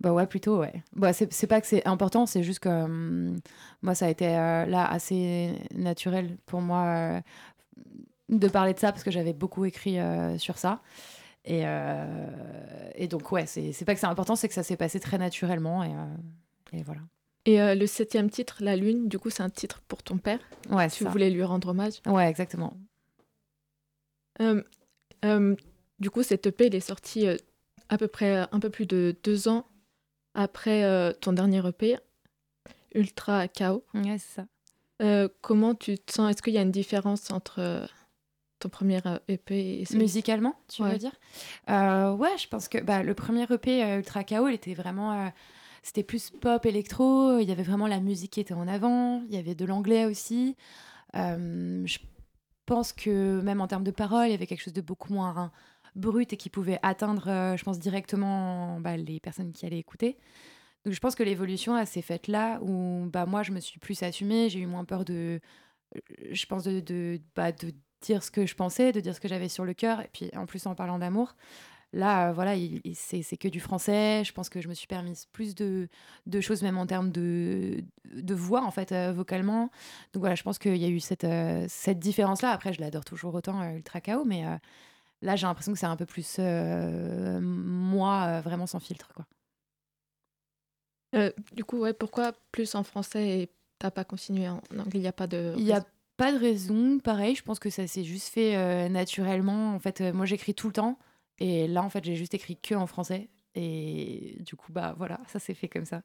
Bah 0.04 0.12
ouais, 0.14 0.28
plutôt, 0.28 0.60
ouais. 0.60 0.84
Bah, 0.96 1.14
c'est 1.14 1.48
pas 1.48 1.62
que 1.62 1.68
c'est 1.68 1.88
important, 1.88 2.26
c'est 2.26 2.44
juste 2.44 2.60
que 2.60 2.70
hum, 2.70 3.40
moi, 3.82 3.96
ça 3.96 4.06
a 4.06 4.10
été 4.10 4.26
là 4.28 4.86
assez 4.86 5.54
naturel 5.74 6.38
pour 6.46 6.62
moi 6.62 7.22
de 8.30 8.48
parler 8.50 8.74
de 8.74 8.80
ça 8.80 8.92
parce 8.92 9.04
que 9.04 9.12
j'avais 9.12 9.34
beaucoup 9.34 9.66
écrit 9.66 9.98
sur 10.38 10.58
ça. 10.58 10.82
Et, 11.46 11.64
et 12.96 13.08
donc, 13.08 13.32
ouais, 13.32 13.46
c'est 13.46 13.86
pas 13.86 13.94
que 13.94 14.00
c'est 14.00 14.06
important, 14.08 14.36
c'est 14.36 14.50
que 14.50 14.54
ça 14.54 14.64
s'est 14.64 14.78
passé 14.78 15.00
très 15.00 15.18
naturellement. 15.18 15.84
Et, 15.84 15.94
et 16.78 16.84
voilà. 16.84 17.02
Et 17.46 17.62
euh, 17.62 17.76
le 17.76 17.88
septième 17.88 18.30
titre, 18.30 18.58
La 18.62 18.76
Lune, 18.76 19.10
du 19.10 19.20
coup, 19.20 19.30
c'est 19.30 19.44
un 19.44 19.50
titre 19.50 19.82
pour 19.88 20.02
ton 20.02 20.18
père? 20.18 20.40
Ouais, 20.70 20.90
Tu 20.90 21.04
voulais 21.04 21.30
lui 21.30 21.44
rendre 21.44 21.70
hommage? 21.70 21.96
Ouais, 22.06 22.30
exactement. 22.30 22.78
Euh, 24.42 24.64
euh, 25.26 25.56
du 26.00 26.10
coup, 26.10 26.24
cette 26.24 26.48
EP, 26.48 26.68
elle 26.68 26.76
est 26.76 26.80
sortie 26.80 27.28
à 27.90 27.98
peu 27.98 28.08
près 28.08 28.48
un 28.52 28.60
peu 28.60 28.70
plus 28.70 28.86
de 28.86 29.16
deux 29.24 29.48
ans 29.48 29.66
après 30.34 31.14
ton 31.22 31.34
dernier 31.34 31.62
EP, 31.68 31.98
Ultra 32.96 33.48
Chaos. 33.48 33.84
Ouais, 33.94 34.18
c'est 34.18 34.42
ça. 34.42 35.30
comment 35.42 35.76
tu 35.76 35.98
te 35.98 36.12
sens? 36.12 36.32
Est-ce 36.32 36.42
qu'il 36.42 36.54
y 36.54 36.58
a 36.58 36.62
une 36.62 36.72
différence 36.72 37.32
entre 37.32 37.88
ton 38.60 38.70
premier 38.70 39.00
EP 39.28 39.82
et 39.82 39.96
Musicalement, 39.96 40.56
tu 40.68 40.84
veux 40.84 40.98
dire? 40.98 41.16
Ouais, 41.68 42.38
je 42.38 42.48
pense 42.48 42.68
que 42.68 42.80
bah, 42.80 43.04
le 43.04 43.14
premier 43.14 43.46
EP, 43.50 43.98
Ultra 43.98 44.24
Chaos, 44.24 44.48
il 44.48 44.56
était 44.56 44.74
vraiment 44.74 45.32
c'était 45.84 46.04
plus 46.04 46.32
pop 46.32 46.66
électro. 46.66 47.38
Il 47.40 47.48
y 47.48 47.52
avait 47.52 47.64
vraiment 47.64 47.88
la 47.88 48.00
musique 48.00 48.32
qui 48.32 48.40
était 48.40 48.54
en 48.54 48.68
avant. 48.68 49.22
Il 49.28 49.36
y 49.36 49.38
avait 49.38 49.54
de 49.54 49.66
l'anglais 49.66 50.06
aussi. 50.06 50.56
Euh, 51.16 51.86
je 51.86 52.00
pense 52.66 52.94
que 52.94 53.42
même 53.42 53.60
en 53.60 53.68
termes 53.68 53.84
de 53.84 53.92
paroles, 53.92 54.28
il 54.28 54.32
y 54.32 54.34
avait 54.34 54.48
quelque 54.48 54.64
chose 54.64 54.74
de 54.74 54.82
beaucoup 54.82 55.14
moins 55.14 55.52
brut 55.96 56.34
et 56.34 56.38
qui 56.38 56.50
pouvait 56.50 56.80
atteindre, 56.82 57.28
euh, 57.28 57.58
je 57.58 57.64
pense, 57.64 57.80
directement 57.80 58.80
bah, 58.80 58.98
les 58.98 59.20
personnes 59.20 59.52
qui 59.52 59.66
allaient 59.66 59.80
écouter. 59.80 60.18
Donc 60.86 60.94
je 60.94 61.00
pense 61.00 61.16
que 61.16 61.24
l'évolution, 61.24 61.84
s'est 61.86 62.02
faite 62.02 62.28
là 62.28 62.60
où 62.62 63.08
bah, 63.12 63.26
moi, 63.26 63.44
je 63.44 63.52
me 63.52 63.60
suis 63.60 63.80
plus 63.80 64.04
assumée. 64.04 64.50
J'ai 64.50 64.60
eu 64.60 64.66
moins 64.66 64.86
peur 64.86 65.06
de, 65.06 65.40
je 66.32 66.46
pense, 66.46 66.64
de, 66.64 66.80
de, 66.80 67.22
bah, 67.36 67.52
de 67.52 67.72
dire 68.02 68.24
ce 68.24 68.32
que 68.32 68.46
je 68.46 68.56
pensais, 68.56 68.92
de 68.92 69.00
dire 69.00 69.16
ce 69.16 69.22
que 69.22 69.28
j'avais 69.28 69.50
sur 69.50 69.66
le 69.66 69.74
cœur. 69.74 70.02
Et 70.02 70.10
puis 70.12 70.30
en 70.36 70.46
plus 70.46 70.66
en 70.66 70.76
parlant 70.76 71.00
d'amour. 71.00 71.36
Là, 71.94 72.30
euh, 72.30 72.34
voilà, 72.34 72.56
c'est 72.96 73.38
que 73.38 73.48
du 73.48 73.60
français. 73.60 74.24
Je 74.26 74.34
pense 74.34 74.50
que 74.50 74.62
je 74.62 74.68
me 74.68 74.74
suis 74.74 74.88
permise 74.88 75.28
plus 75.32 75.54
de, 75.54 75.88
choses, 76.42 76.64
même 76.64 76.78
en 76.78 76.88
termes 76.88 77.12
de, 77.12 77.84
voix, 78.32 78.64
en 78.64 78.72
fait, 78.72 78.92
euh, 78.92 79.14
vocalement. 79.14 79.70
Donc 80.14 80.22
voilà, 80.22 80.36
je 80.36 80.44
pense 80.44 80.58
qu'il 80.58 80.78
y 80.78 80.86
a 80.86 80.90
eu 80.90 81.00
cette, 81.00 81.24
euh, 81.24 81.66
cette 81.70 82.00
différence-là. 82.00 82.50
Après, 82.50 82.74
je 82.74 82.82
l'adore 82.82 83.06
toujours 83.06 83.36
autant, 83.36 83.64
Ultra 83.76 84.02
Chaos, 84.02 84.26
mais 84.26 84.44
là, 85.24 85.36
j'ai 85.36 85.48
l'impression 85.48 85.74
que 85.74 85.80
c'est 85.80 85.86
un 85.86 85.96
peu 85.96 86.06
plus 86.06 86.40
moi, 86.40 88.42
vraiment 88.42 88.68
sans 88.68 88.80
filtre, 88.80 89.12
quoi. 89.14 89.26
du 91.54 91.64
coup, 91.64 91.80
ouais, 91.80 91.94
pourquoi 91.94 92.34
plus 92.52 92.76
en 92.76 92.84
français 92.84 93.40
et 93.40 93.50
t'as 93.80 93.92
pas 93.92 94.04
continué 94.04 94.48
en 94.48 94.62
anglais? 94.78 94.92
Il 94.96 95.02
n'y 95.02 95.08
a 95.08 95.14
pas 95.14 95.28
de. 95.28 95.54
Il 95.58 95.72
a 95.72 95.86
pas 96.18 96.32
de 96.32 96.38
raison. 96.38 97.00
Pareil, 97.00 97.36
je 97.36 97.44
pense 97.44 97.60
que 97.60 97.70
ça 97.70 97.88
s'est 97.88 98.04
juste 98.04 98.34
fait 98.34 98.90
naturellement. 98.90 99.74
En 99.74 99.80
fait, 99.80 100.02
moi, 100.14 100.26
j'écris 100.26 100.54
tout 100.54 100.68
le 100.68 100.74
temps. 100.74 101.00
Et 101.40 101.68
là, 101.68 101.84
en 101.84 101.90
fait, 101.90 102.04
j'ai 102.04 102.16
juste 102.16 102.34
écrit 102.34 102.58
que 102.58 102.76
en 102.76 102.88
français. 102.88 103.30
Et 103.56 104.38
du 104.40 104.56
coup, 104.56 104.72
bah 104.72 104.96
voilà, 104.98 105.20
ça 105.28 105.40
s'est 105.40 105.54
fait 105.54 105.68
comme 105.68 105.86
ça. 105.86 106.02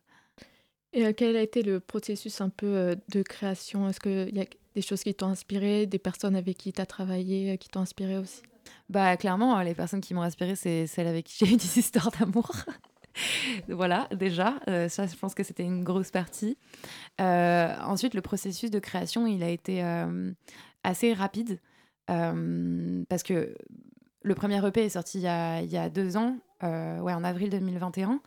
Et 0.92 1.06
euh, 1.06 1.12
quel 1.16 1.36
a 1.36 1.42
été 1.42 1.62
le 1.62 1.80
processus 1.80 2.40
un 2.40 2.48
peu 2.48 2.66
euh, 2.66 2.94
de 3.08 3.22
création? 3.22 3.88
Est-ce 3.88 4.00
qu'il 4.00 4.36
y 4.36 4.40
a 4.40 4.46
des 4.80 4.86
choses 4.86 5.02
qui 5.02 5.14
t'ont 5.14 5.28
inspiré, 5.28 5.86
des 5.86 5.98
personnes 5.98 6.36
avec 6.36 6.56
qui 6.56 6.72
tu 6.72 6.80
as 6.80 6.86
travaillé 6.86 7.52
euh, 7.52 7.56
qui 7.56 7.68
t'ont 7.68 7.80
inspiré 7.80 8.18
aussi? 8.18 8.42
Bah 8.88 9.16
clairement, 9.16 9.60
les 9.62 9.74
personnes 9.74 10.00
qui 10.00 10.14
m'ont 10.14 10.22
inspiré, 10.22 10.54
c'est 10.56 10.86
celles 10.86 11.06
avec 11.06 11.26
qui 11.26 11.44
j'ai 11.44 11.52
eu 11.52 11.56
des 11.56 11.78
histoires 11.78 12.10
d'amour. 12.10 12.52
voilà, 13.68 14.08
déjà, 14.12 14.60
ça, 14.88 15.06
je 15.06 15.16
pense 15.16 15.34
que 15.34 15.42
c'était 15.42 15.64
une 15.64 15.82
grosse 15.82 16.10
partie. 16.10 16.56
ensuite, 17.18 18.14
le 18.14 18.20
processus 18.20 18.70
de 18.70 18.78
création, 18.78 19.26
il 19.26 19.42
a 19.42 19.48
été 19.48 19.82
assez 20.84 21.14
rapide. 21.14 21.60
parce 22.06 23.22
que 23.22 23.56
le 24.22 24.34
premier 24.34 24.64
EP 24.66 24.84
est 24.84 24.90
sorti 24.90 25.18
il 25.18 25.22
y 25.22 25.76
a, 25.76 25.88
deux 25.88 26.16
ans, 26.16 26.36
euh, 26.62 26.98
ouais, 27.00 27.14
en 27.14 27.24
avril 27.24 27.50
2021. 27.50 28.20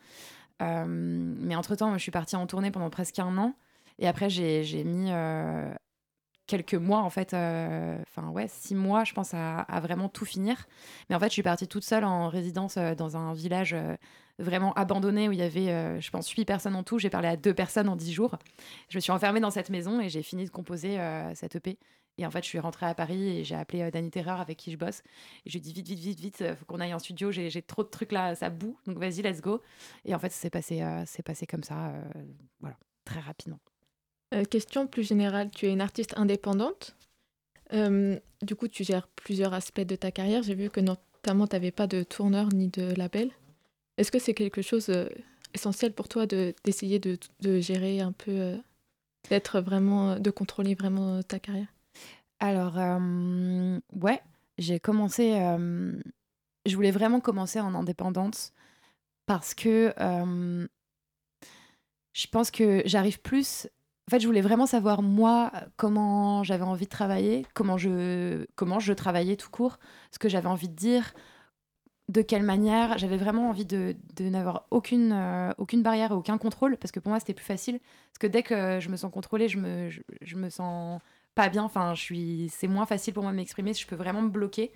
Euh, 0.60 0.84
mais 0.86 1.56
entre-temps, 1.56 1.92
je 1.94 2.02
suis 2.02 2.10
partie 2.10 2.36
en 2.36 2.46
tournée 2.46 2.70
pendant 2.70 2.90
presque 2.90 3.18
un 3.18 3.36
an. 3.38 3.54
Et 3.98 4.08
après, 4.08 4.30
j'ai 4.30 4.84
mis 4.84 5.10
euh, 5.10 5.72
quelques 6.52 6.74
mois, 6.74 7.00
en 7.00 7.10
fait, 7.10 7.34
enfin, 7.34 8.28
ouais, 8.30 8.46
six 8.48 8.74
mois, 8.74 9.04
je 9.04 9.14
pense, 9.14 9.32
à, 9.34 9.64
vraiment 9.80 10.08
tout 10.08 10.24
finir. 10.24 10.66
Mais 11.08 11.16
en 11.16 11.20
fait, 11.20 11.26
je 11.26 11.32
suis 11.32 11.42
partie 11.42 11.66
toute 11.66 11.84
seule 11.84 12.04
en 12.04 12.28
résidence 12.28 12.76
dans 12.76 13.16
un 13.16 13.32
village 13.32 13.74
vraiment 14.38 14.72
abandonné 14.74 15.28
où 15.28 15.32
il 15.32 15.38
y 15.38 15.42
avait, 15.42 16.00
je 16.00 16.10
pense, 16.10 16.28
huit 16.30 16.44
personnes 16.44 16.76
en 16.76 16.82
tout. 16.82 16.98
J'ai 16.98 17.10
parlé 17.10 17.28
à 17.28 17.36
deux 17.36 17.54
personnes 17.54 17.88
en 17.88 17.96
dix 17.96 18.12
jours. 18.12 18.36
Je 18.90 18.98
me 18.98 19.00
suis 19.00 19.12
enfermée 19.12 19.40
dans 19.40 19.50
cette 19.50 19.70
maison 19.70 20.00
et 20.00 20.08
j'ai 20.08 20.22
fini 20.22 20.44
de 20.44 20.50
composer 20.50 20.98
cette 21.34 21.56
EP. 21.56 21.78
Et 22.18 22.26
en 22.26 22.30
fait, 22.30 22.42
je 22.42 22.48
suis 22.48 22.58
rentrée 22.58 22.86
à 22.86 22.94
Paris 22.94 23.38
et 23.38 23.44
j'ai 23.44 23.54
appelé 23.54 23.82
euh, 23.82 23.90
Danny 23.90 24.10
Terreur 24.10 24.40
avec 24.40 24.58
qui 24.58 24.70
je 24.70 24.76
bosse. 24.76 25.02
Et 25.46 25.50
je 25.50 25.52
lui 25.52 25.58
ai 25.58 25.60
dit 25.60 25.72
vite, 25.72 25.88
vite, 25.88 26.00
vite, 26.00 26.20
vite, 26.20 26.42
euh, 26.42 26.56
faut 26.56 26.64
qu'on 26.66 26.80
aille 26.80 26.94
en 26.94 26.98
studio. 26.98 27.30
J'ai 27.30 27.62
trop 27.62 27.82
de 27.82 27.88
trucs 27.88 28.12
là, 28.12 28.34
ça 28.34 28.50
boue. 28.50 28.78
Donc 28.86 28.98
vas-y, 28.98 29.22
let's 29.22 29.40
go. 29.40 29.62
Et 30.04 30.14
en 30.14 30.18
fait, 30.18 30.30
c'est 30.30 30.50
passé, 30.50 30.82
euh, 30.82 31.04
c'est 31.06 31.22
passé 31.22 31.46
comme 31.46 31.62
ça, 31.62 31.92
voilà, 32.60 32.76
très 33.04 33.20
rapidement. 33.20 33.58
Question 34.50 34.86
plus 34.86 35.06
générale, 35.06 35.50
tu 35.50 35.66
es 35.66 35.72
une 35.72 35.80
artiste 35.80 36.14
indépendante. 36.16 36.96
du 37.72 38.54
coup, 38.56 38.68
tu 38.68 38.84
gères 38.84 39.08
plusieurs 39.08 39.54
aspects 39.54 39.80
de 39.80 39.96
ta 39.96 40.10
carrière. 40.10 40.42
J'ai 40.42 40.54
vu 40.54 40.70
que 40.70 40.80
notamment, 40.80 41.46
tu 41.46 41.56
n'avais 41.56 41.70
pas 41.70 41.86
de 41.86 42.02
tourneur 42.02 42.48
ni 42.52 42.68
de 42.68 42.94
label. 42.94 43.30
Est-ce 43.98 44.10
que 44.10 44.18
c'est 44.18 44.34
quelque 44.34 44.62
chose 44.62 44.90
essentiel 45.54 45.92
pour 45.92 46.08
toi 46.08 46.26
d'essayer 46.26 46.98
de, 46.98 47.18
de, 47.40 47.60
gérer 47.60 48.00
un 48.00 48.12
peu, 48.12 48.56
d'être 49.28 49.60
vraiment, 49.60 50.18
de 50.18 50.30
contrôler 50.30 50.74
vraiment 50.74 51.22
ta 51.22 51.38
carrière? 51.38 51.72
Alors, 52.42 52.76
euh, 52.76 53.78
ouais, 54.00 54.20
j'ai 54.58 54.80
commencé. 54.80 55.34
Euh, 55.34 55.92
je 56.66 56.74
voulais 56.74 56.90
vraiment 56.90 57.20
commencer 57.20 57.60
en 57.60 57.72
indépendante 57.72 58.52
parce 59.26 59.54
que 59.54 59.94
euh, 60.00 60.66
je 62.12 62.26
pense 62.26 62.50
que 62.50 62.82
j'arrive 62.84 63.20
plus. 63.20 63.68
En 64.08 64.10
fait, 64.10 64.20
je 64.20 64.26
voulais 64.26 64.40
vraiment 64.40 64.66
savoir 64.66 65.02
moi 65.02 65.52
comment 65.76 66.42
j'avais 66.42 66.64
envie 66.64 66.86
de 66.86 66.90
travailler, 66.90 67.46
comment 67.54 67.78
je 67.78 68.46
comment 68.56 68.80
je 68.80 68.92
travaillais 68.92 69.36
tout 69.36 69.50
court, 69.50 69.78
ce 70.10 70.18
que 70.18 70.28
j'avais 70.28 70.48
envie 70.48 70.68
de 70.68 70.74
dire, 70.74 71.14
de 72.08 72.22
quelle 72.22 72.42
manière. 72.42 72.98
J'avais 72.98 73.16
vraiment 73.16 73.48
envie 73.48 73.64
de, 73.64 73.94
n'avoir 74.20 74.66
aucune 74.70 75.14
aucune 75.58 75.82
barrière, 75.82 76.12
aucun 76.12 76.38
contrôle, 76.38 76.76
parce 76.78 76.92
que 76.92 77.00
pour 77.00 77.10
moi 77.10 77.20
c'était 77.20 77.34
plus 77.34 77.44
facile. 77.44 77.78
Parce 78.10 78.18
que 78.20 78.26
dès 78.26 78.42
que 78.42 78.80
je 78.80 78.88
me 78.88 78.96
sens 78.96 79.12
contrôlée, 79.12 79.48
je 79.48 79.58
me 79.58 79.90
je 80.20 80.36
me 80.36 80.50
sens 80.50 81.00
pas 81.34 81.48
bien. 81.48 81.64
Enfin, 81.64 81.94
je 81.94 82.02
suis, 82.02 82.48
c'est 82.50 82.68
moins 82.68 82.86
facile 82.86 83.14
pour 83.14 83.22
moi 83.22 83.32
de 83.32 83.36
m'exprimer. 83.36 83.74
Je 83.74 83.86
peux 83.86 83.96
vraiment 83.96 84.22
me 84.22 84.30
bloquer. 84.30 84.72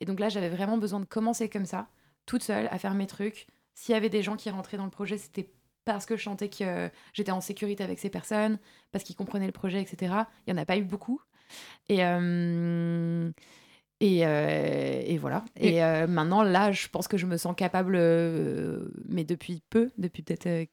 Et 0.00 0.04
donc 0.04 0.20
là, 0.20 0.28
j'avais 0.28 0.48
vraiment 0.48 0.78
besoin 0.78 1.00
de 1.00 1.04
commencer 1.04 1.48
comme 1.48 1.66
ça, 1.66 1.88
toute 2.26 2.42
seule, 2.42 2.68
à 2.70 2.78
faire 2.78 2.94
mes 2.94 3.06
trucs. 3.06 3.46
S'il 3.74 3.92
y 3.94 3.96
avait 3.96 4.08
des 4.08 4.22
gens 4.22 4.36
qui 4.36 4.50
rentraient 4.50 4.76
dans 4.78 4.84
le 4.84 4.90
projet, 4.90 5.18
c'était 5.18 5.50
parce 5.86 6.04
que 6.04 6.16
je 6.16 6.22
chantais 6.22 6.50
que 6.50 6.90
j'étais 7.14 7.32
en 7.32 7.40
sécurité 7.40 7.82
avec 7.82 7.98
ces 7.98 8.10
personnes, 8.10 8.58
parce 8.92 9.04
qu'ils 9.04 9.16
comprenaient 9.16 9.46
le 9.46 9.52
projet, 9.52 9.80
etc. 9.80 10.12
Il 10.46 10.52
n'y 10.52 10.58
en 10.58 10.62
a 10.62 10.66
pas 10.66 10.76
eu 10.76 10.82
beaucoup. 10.82 11.22
Et, 11.88 12.04
euh, 12.04 13.30
et, 14.00 14.26
euh, 14.26 15.02
et, 15.06 15.16
voilà. 15.16 15.44
Et, 15.54 15.82
euh, 15.82 16.06
maintenant, 16.08 16.42
là, 16.42 16.72
je 16.72 16.88
pense 16.88 17.08
que 17.08 17.16
je 17.16 17.24
me 17.24 17.36
sens 17.36 17.54
capable, 17.56 17.96
mais 19.08 19.24
depuis 19.24 19.62
peu, 19.70 19.92
depuis 19.96 20.22
peut-être, 20.22 20.68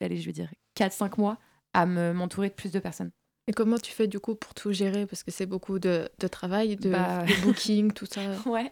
allez, 0.00 0.16
je 0.16 0.26
vais 0.26 0.32
dire 0.32 0.50
4-5 0.76 1.18
mois, 1.18 1.38
à 1.74 1.84
m'entourer 1.84 2.48
de 2.48 2.54
plus 2.54 2.70
de 2.70 2.78
personnes. 2.78 3.10
Et 3.48 3.52
comment 3.52 3.78
tu 3.78 3.90
fais 3.90 4.06
du 4.06 4.20
coup 4.20 4.36
pour 4.36 4.54
tout 4.54 4.72
gérer? 4.72 5.04
Parce 5.04 5.24
que 5.24 5.32
c'est 5.32 5.46
beaucoup 5.46 5.80
de, 5.80 6.08
de 6.20 6.28
travail, 6.28 6.76
de, 6.76 6.90
bah, 6.90 7.24
booking, 7.42 7.92
tout 7.92 8.06
ça. 8.06 8.20
Ouais. 8.46 8.70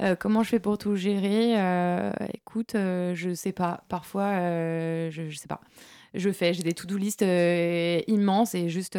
Euh, 0.00 0.16
comment 0.16 0.42
je 0.42 0.48
fais 0.48 0.58
pour 0.58 0.76
tout 0.76 0.96
gérer? 0.96 1.60
Euh, 1.60 2.10
Écoute, 2.34 2.74
euh, 2.74 3.14
je 3.14 3.32
sais 3.32 3.52
pas. 3.52 3.84
Parfois, 3.88 4.32
je, 5.10 5.26
je 5.28 5.36
sais 5.36 5.46
pas. 5.46 5.60
Je 6.14 6.30
fais, 6.30 6.52
j'ai 6.52 6.64
des 6.64 6.72
to-do 6.72 6.96
list 6.96 7.22
immenses 7.22 8.56
et 8.56 8.68
juste, 8.68 8.98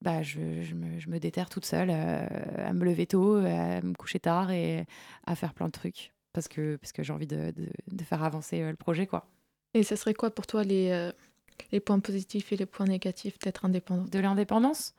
bah, 0.00 0.22
je, 0.22 0.62
je, 0.62 0.74
me, 0.74 0.98
je 0.98 1.10
me 1.10 1.18
déterre 1.18 1.50
toute 1.50 1.66
seule 1.66 1.90
à 1.90 2.72
me 2.72 2.84
lever 2.86 3.06
tôt, 3.06 3.36
à 3.36 3.82
me 3.82 3.92
coucher 3.92 4.20
tard 4.20 4.50
et 4.50 4.86
à 5.26 5.34
faire 5.34 5.52
plein 5.52 5.66
de 5.66 5.72
trucs. 5.72 6.14
Parce 6.32 6.48
que, 6.48 6.76
parce 6.76 6.92
que 6.92 7.02
j'ai 7.02 7.12
envie 7.12 7.26
de, 7.26 7.50
de, 7.50 7.68
de, 7.90 8.04
faire 8.04 8.22
avancer 8.22 8.60
le 8.62 8.76
projet, 8.76 9.06
quoi. 9.06 9.26
Et 9.74 9.82
ce 9.82 9.96
serait 9.96 10.14
quoi 10.14 10.30
pour 10.30 10.46
toi 10.46 10.64
les 10.64 11.10
les 11.72 11.80
points 11.80 12.00
positifs 12.00 12.52
et 12.52 12.56
les 12.56 12.66
points 12.66 12.86
négatifs 12.86 13.38
d'être 13.38 13.64
indépendant 13.64 14.04
De 14.04 14.18
l'indépendance? 14.18 14.94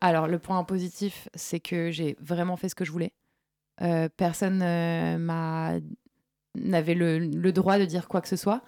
Alors, 0.00 0.28
le 0.28 0.38
point 0.38 0.62
positif, 0.64 1.28
c'est 1.34 1.60
que 1.60 1.90
j'ai 1.90 2.16
vraiment 2.20 2.56
fait 2.56 2.68
ce 2.68 2.74
que 2.74 2.84
je 2.84 2.92
voulais. 2.92 3.12
Euh, 3.82 4.08
personne 4.16 4.62
euh, 4.62 5.80
n'avait 6.54 6.94
le, 6.94 7.52
droit 7.52 7.78
de 7.78 7.84
dire 7.84 8.08
quoi 8.08 8.20
que 8.20 8.28
ce 8.28 8.36
soit. 8.36 8.62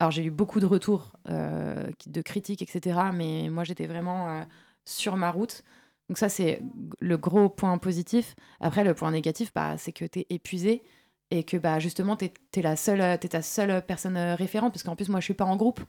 Alors, 0.00 0.10
j'ai 0.10 0.24
eu 0.24 0.30
beaucoup 0.30 0.60
de 0.60 0.66
retours, 0.66 1.12
euh, 1.28 1.90
de 2.06 2.22
critiques, 2.22 2.62
etc. 2.62 3.00
Mais 3.12 3.48
moi, 3.50 3.64
j'étais 3.64 3.86
vraiment 3.86 4.44
sur 4.84 5.16
ma 5.16 5.30
route. 5.30 5.62
Donc 6.08 6.18
ça, 6.18 6.28
c'est 6.28 6.62
le 7.00 7.18
gros 7.18 7.48
point 7.48 7.76
positif. 7.78 8.34
Après, 8.60 8.84
le 8.84 8.94
point 8.94 9.10
négatif, 9.10 9.52
bah, 9.54 9.76
c'est 9.78 9.92
que 9.92 10.04
tu 10.04 10.20
es 10.20 10.26
épuisé 10.30 10.82
et 11.30 11.44
que 11.44 11.56
bah, 11.56 11.78
justement, 11.80 12.16
tu 12.16 12.26
es, 12.26 12.62
la 12.62 12.74
es 12.74 13.18
ta 13.18 13.42
seule 13.42 13.84
personne 13.84 14.16
référente, 14.16 14.72
parce 14.72 14.82
qu'en 14.82 14.96
plus, 14.96 15.08
moi, 15.08 15.20
je 15.20 15.24
suis 15.24 15.34
pas 15.34 15.44
en 15.44 15.56
groupe. 15.56 15.80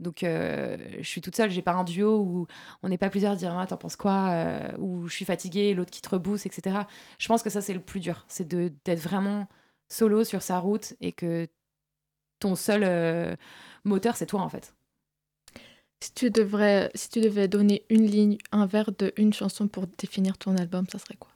Donc, 0.00 0.18
je 0.22 1.02
suis 1.02 1.20
toute 1.20 1.34
seule, 1.36 1.50
j'ai 1.50 1.62
pas 1.62 1.72
un 1.72 1.84
duo 1.84 2.20
où 2.20 2.46
on 2.82 2.88
n'est 2.88 2.98
pas 2.98 3.10
plusieurs 3.10 3.32
à 3.32 3.36
dire 3.36 3.56
ah, 3.58 3.66
T'en 3.66 3.76
penses 3.76 3.96
quoi 3.96 4.32
Ou 4.78 5.06
je 5.08 5.14
suis 5.14 5.24
fatiguée, 5.24 5.74
l'autre 5.74 5.90
qui 5.90 6.00
te 6.02 6.08
rebousse, 6.08 6.46
etc. 6.46 6.86
Je 7.18 7.28
pense 7.28 7.42
que 7.42 7.50
ça, 7.50 7.60
c'est 7.60 7.74
le 7.74 7.80
plus 7.80 8.00
dur. 8.00 8.24
C'est 8.28 8.46
d'être 8.48 9.00
vraiment 9.00 9.48
solo 9.88 10.24
sur 10.24 10.42
sa 10.42 10.58
route 10.60 10.94
et 11.00 11.12
que 11.12 11.48
ton 12.40 12.54
seul 12.54 13.36
moteur, 13.84 14.16
c'est 14.16 14.26
toi, 14.26 14.42
en 14.42 14.48
fait. 14.48 14.74
Si 16.00 16.12
tu, 16.14 16.30
devrais, 16.30 16.90
si 16.94 17.08
tu 17.08 17.20
devais 17.20 17.48
donner 17.48 17.84
une 17.90 18.06
ligne, 18.06 18.38
un 18.52 18.66
vers 18.66 18.92
de 18.92 19.12
une 19.16 19.32
chanson 19.32 19.68
pour 19.68 19.86
définir 19.86 20.38
ton 20.38 20.56
album, 20.56 20.86
ça 20.88 20.98
serait 20.98 21.16
quoi? 21.16 21.30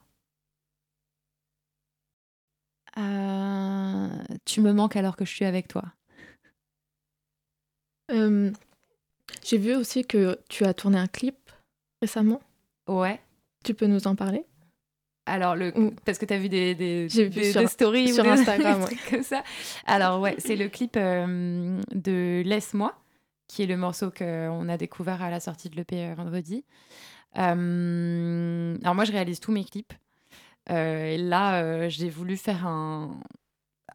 Euh, 2.98 4.08
Tu 4.44 4.60
me 4.60 4.72
manques 4.72 4.96
alors 4.96 5.16
que 5.16 5.24
je 5.24 5.32
suis 5.34 5.44
avec 5.44 5.68
toi. 5.68 5.82
Euh, 8.10 8.50
j'ai 9.44 9.58
vu 9.58 9.74
aussi 9.74 10.04
que 10.04 10.38
tu 10.48 10.64
as 10.64 10.74
tourné 10.74 10.98
un 10.98 11.06
clip 11.06 11.36
récemment. 12.00 12.40
Ouais. 12.88 13.20
Tu 13.64 13.74
peux 13.74 13.86
nous 13.86 14.06
en 14.06 14.16
parler? 14.16 14.44
Alors, 15.24 15.54
le... 15.54 15.72
parce 16.04 16.18
que 16.18 16.26
tu 16.26 16.34
as 16.34 16.38
vu 16.38 16.48
des, 16.48 16.74
des, 16.74 17.06
des, 17.06 17.66
stories 17.68 18.12
sur 18.12 18.26
Instagram, 18.28 18.84
comme 19.08 19.22
ça. 19.22 19.44
Alors, 19.86 20.20
ouais, 20.20 20.34
c'est 20.38 20.56
le 20.56 20.68
clip 20.68 20.96
euh, 20.96 21.80
de 21.94 22.42
Laisse-moi 22.44 22.96
qui 23.52 23.62
est 23.62 23.66
le 23.66 23.76
morceau 23.76 24.10
qu'on 24.10 24.68
a 24.68 24.78
découvert 24.78 25.20
à 25.22 25.28
la 25.28 25.38
sortie 25.38 25.68
de 25.68 25.76
l'EP 25.76 25.96
euh, 25.96 26.14
vendredi. 26.14 26.64
Euh, 27.36 28.78
alors 28.82 28.94
moi, 28.94 29.04
je 29.04 29.12
réalise 29.12 29.40
tous 29.40 29.52
mes 29.52 29.64
clips. 29.64 29.92
Euh, 30.70 31.04
et 31.06 31.18
là, 31.18 31.88
j'ai 31.88 32.08
voulu 32.08 32.38
faire 32.38 32.66
un, 32.66 33.20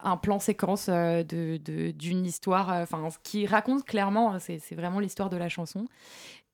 un 0.01 0.17
plan 0.17 0.39
séquence 0.39 0.89
d'une 0.89 1.57
de, 1.59 2.25
histoire, 2.25 2.69
enfin, 2.69 3.07
qui 3.23 3.45
raconte 3.45 3.85
clairement, 3.85 4.37
c'est 4.39 4.75
vraiment 4.75 4.99
l'histoire 4.99 5.29
de 5.29 5.37
la 5.37 5.49
chanson. 5.49 5.85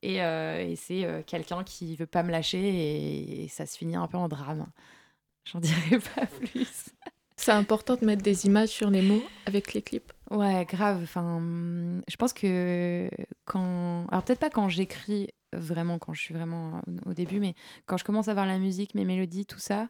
Et, 0.02 0.16
et 0.16 0.76
c'est 0.76 1.24
quelqu'un 1.26 1.64
qui 1.64 1.96
veut 1.96 2.06
pas 2.06 2.22
me 2.22 2.30
lâcher 2.30 2.58
et, 2.58 3.44
et, 3.44 3.48
ça 3.48 3.66
se 3.66 3.78
finit 3.78 3.96
un 3.96 4.06
peu 4.06 4.18
en 4.18 4.28
drame. 4.28 4.66
J'en 5.44 5.60
dirai 5.60 5.98
pas 6.14 6.26
plus. 6.26 6.90
C'est 7.36 7.52
important 7.52 7.96
de 7.96 8.06
mettre 8.06 8.22
des 8.22 8.46
images 8.46 8.70
sur 8.70 8.90
les 8.90 9.02
mots 9.02 9.22
avec 9.46 9.74
les 9.74 9.82
clips. 9.82 10.12
Ouais, 10.30 10.64
grave. 10.64 11.00
Enfin, 11.02 11.42
je 12.08 12.16
pense 12.16 12.32
que 12.32 13.10
quand. 13.44 14.06
Alors, 14.10 14.22
peut-être 14.22 14.40
pas 14.40 14.50
quand 14.50 14.68
j'écris 14.68 15.28
vraiment, 15.52 15.98
quand 15.98 16.14
je 16.14 16.20
suis 16.20 16.34
vraiment 16.34 16.80
au 17.06 17.12
début, 17.12 17.40
mais 17.40 17.54
quand 17.86 17.96
je 17.96 18.04
commence 18.04 18.28
à 18.28 18.34
voir 18.34 18.46
la 18.46 18.58
musique, 18.58 18.94
mes 18.94 19.04
mélodies, 19.04 19.46
tout 19.46 19.58
ça, 19.58 19.88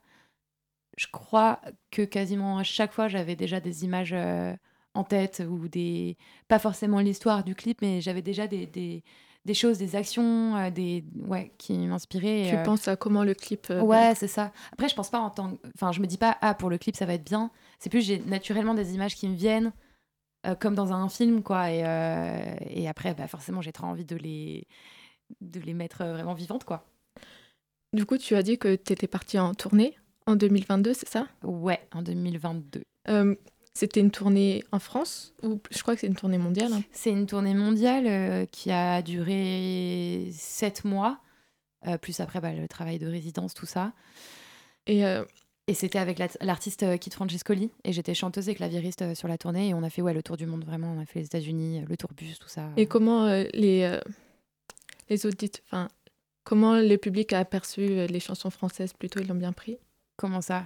je 0.96 1.06
crois 1.10 1.60
que 1.90 2.02
quasiment 2.02 2.58
à 2.58 2.62
chaque 2.62 2.92
fois, 2.92 3.08
j'avais 3.08 3.36
déjà 3.36 3.60
des 3.60 3.84
images 3.84 4.12
euh, 4.12 4.54
en 4.94 5.04
tête 5.04 5.42
ou 5.48 5.68
des. 5.68 6.16
Pas 6.48 6.58
forcément 6.58 7.00
l'histoire 7.00 7.44
du 7.44 7.54
clip, 7.54 7.78
mais 7.82 8.00
j'avais 8.00 8.22
déjà 8.22 8.46
des, 8.46 8.66
des, 8.66 9.02
des, 9.44 9.54
choses, 9.54 9.78
des 9.78 9.96
actions, 9.96 10.56
euh, 10.56 10.70
des 10.70 11.04
ouais, 11.26 11.52
qui 11.58 11.76
m'inspiraient. 11.78 12.46
Tu 12.48 12.56
euh, 12.56 12.62
penses 12.62 12.88
à 12.88 12.96
comment 12.96 13.24
le 13.24 13.34
clip. 13.34 13.68
ouais, 13.70 14.14
c'est 14.14 14.28
ça. 14.28 14.52
Après, 14.72 14.88
je 14.88 14.94
pense 14.94 15.10
pas 15.10 15.18
en 15.18 15.30
tant. 15.30 15.58
Enfin, 15.74 15.92
je 15.92 16.00
me 16.00 16.06
dis 16.06 16.18
pas, 16.18 16.36
ah, 16.40 16.54
pour 16.54 16.70
le 16.70 16.78
clip, 16.78 16.96
ça 16.96 17.06
va 17.06 17.14
être 17.14 17.24
bien. 17.24 17.50
C'est 17.78 17.90
plus, 17.90 18.04
j'ai 18.04 18.20
naturellement 18.20 18.74
des 18.74 18.94
images 18.94 19.14
qui 19.14 19.28
me 19.28 19.36
viennent. 19.36 19.72
Comme 20.60 20.74
dans 20.74 20.92
un 20.92 21.08
film, 21.08 21.42
quoi. 21.42 21.70
Et, 21.70 21.78
et 22.68 22.86
après, 22.86 23.14
bah, 23.14 23.26
forcément, 23.26 23.62
j'ai 23.62 23.72
trop 23.72 23.86
envie 23.86 24.04
de 24.04 24.14
les, 24.14 24.68
de 25.40 25.58
les 25.58 25.72
mettre 25.72 26.04
vraiment 26.04 26.34
vivantes, 26.34 26.64
quoi. 26.64 26.84
Du 27.94 28.04
coup, 28.04 28.18
tu 28.18 28.36
as 28.36 28.42
dit 28.42 28.58
que 28.58 28.74
tu 28.74 28.92
étais 28.92 29.06
partie 29.06 29.38
en 29.38 29.54
tournée 29.54 29.96
en 30.26 30.36
2022, 30.36 30.94
c'est 30.94 31.08
ça? 31.08 31.26
Ouais, 31.42 31.80
en 31.92 32.02
2022. 32.02 32.82
C'était 33.76 33.98
une 33.98 34.12
tournée 34.12 34.62
en 34.70 34.78
France 34.78 35.34
ou 35.42 35.60
je 35.72 35.82
crois 35.82 35.94
que 35.94 36.00
c'est 36.00 36.06
une 36.06 36.14
tournée 36.14 36.38
mondiale 36.38 36.72
hein? 36.72 36.82
C'est 36.92 37.10
une 37.10 37.26
tournée 37.26 37.54
mondiale 37.54 38.46
qui 38.52 38.70
a 38.70 39.02
duré 39.02 40.30
sept 40.32 40.84
mois, 40.84 41.18
plus 42.00 42.20
après 42.20 42.40
bah, 42.40 42.52
le 42.52 42.68
travail 42.68 43.00
de 43.00 43.08
résidence, 43.08 43.52
tout 43.52 43.66
ça. 43.66 43.92
Et 44.86 45.02
et 45.66 45.72
c'était 45.72 45.98
avec 45.98 46.20
l'artiste 46.42 46.82
euh, 46.82 46.98
Kit 46.98 47.10
Francescoli. 47.10 47.70
Et 47.84 47.92
j'étais 47.92 48.14
chanteuse 48.14 48.48
et 48.48 48.54
clavieriste 48.54 49.02
euh, 49.02 49.14
sur 49.14 49.28
la 49.28 49.38
tournée. 49.38 49.68
Et 49.68 49.74
on 49.74 49.82
a 49.82 49.88
fait 49.88 50.02
ouais, 50.02 50.12
le 50.12 50.22
tour 50.22 50.36
du 50.36 50.46
monde, 50.46 50.64
vraiment. 50.64 50.92
On 50.92 51.00
a 51.00 51.06
fait 51.06 51.20
les 51.20 51.26
États-Unis, 51.26 51.80
euh, 51.80 51.86
le 51.88 51.96
tourbus, 51.96 52.34
tout 52.38 52.48
ça. 52.48 52.68
Et 52.76 52.86
comment 52.86 53.26
les, 53.54 53.98
les 55.08 55.26
audits, 55.26 55.52
enfin, 55.66 55.88
comment 56.44 56.76
le 56.76 56.96
public 56.96 57.32
a 57.32 57.38
aperçu 57.38 58.06
les 58.06 58.20
chansons 58.20 58.50
françaises 58.50 58.92
plutôt? 58.92 59.20
Ils 59.20 59.28
l'ont 59.28 59.34
bien 59.34 59.52
pris? 59.52 59.78
Comment 60.16 60.40
ça 60.40 60.64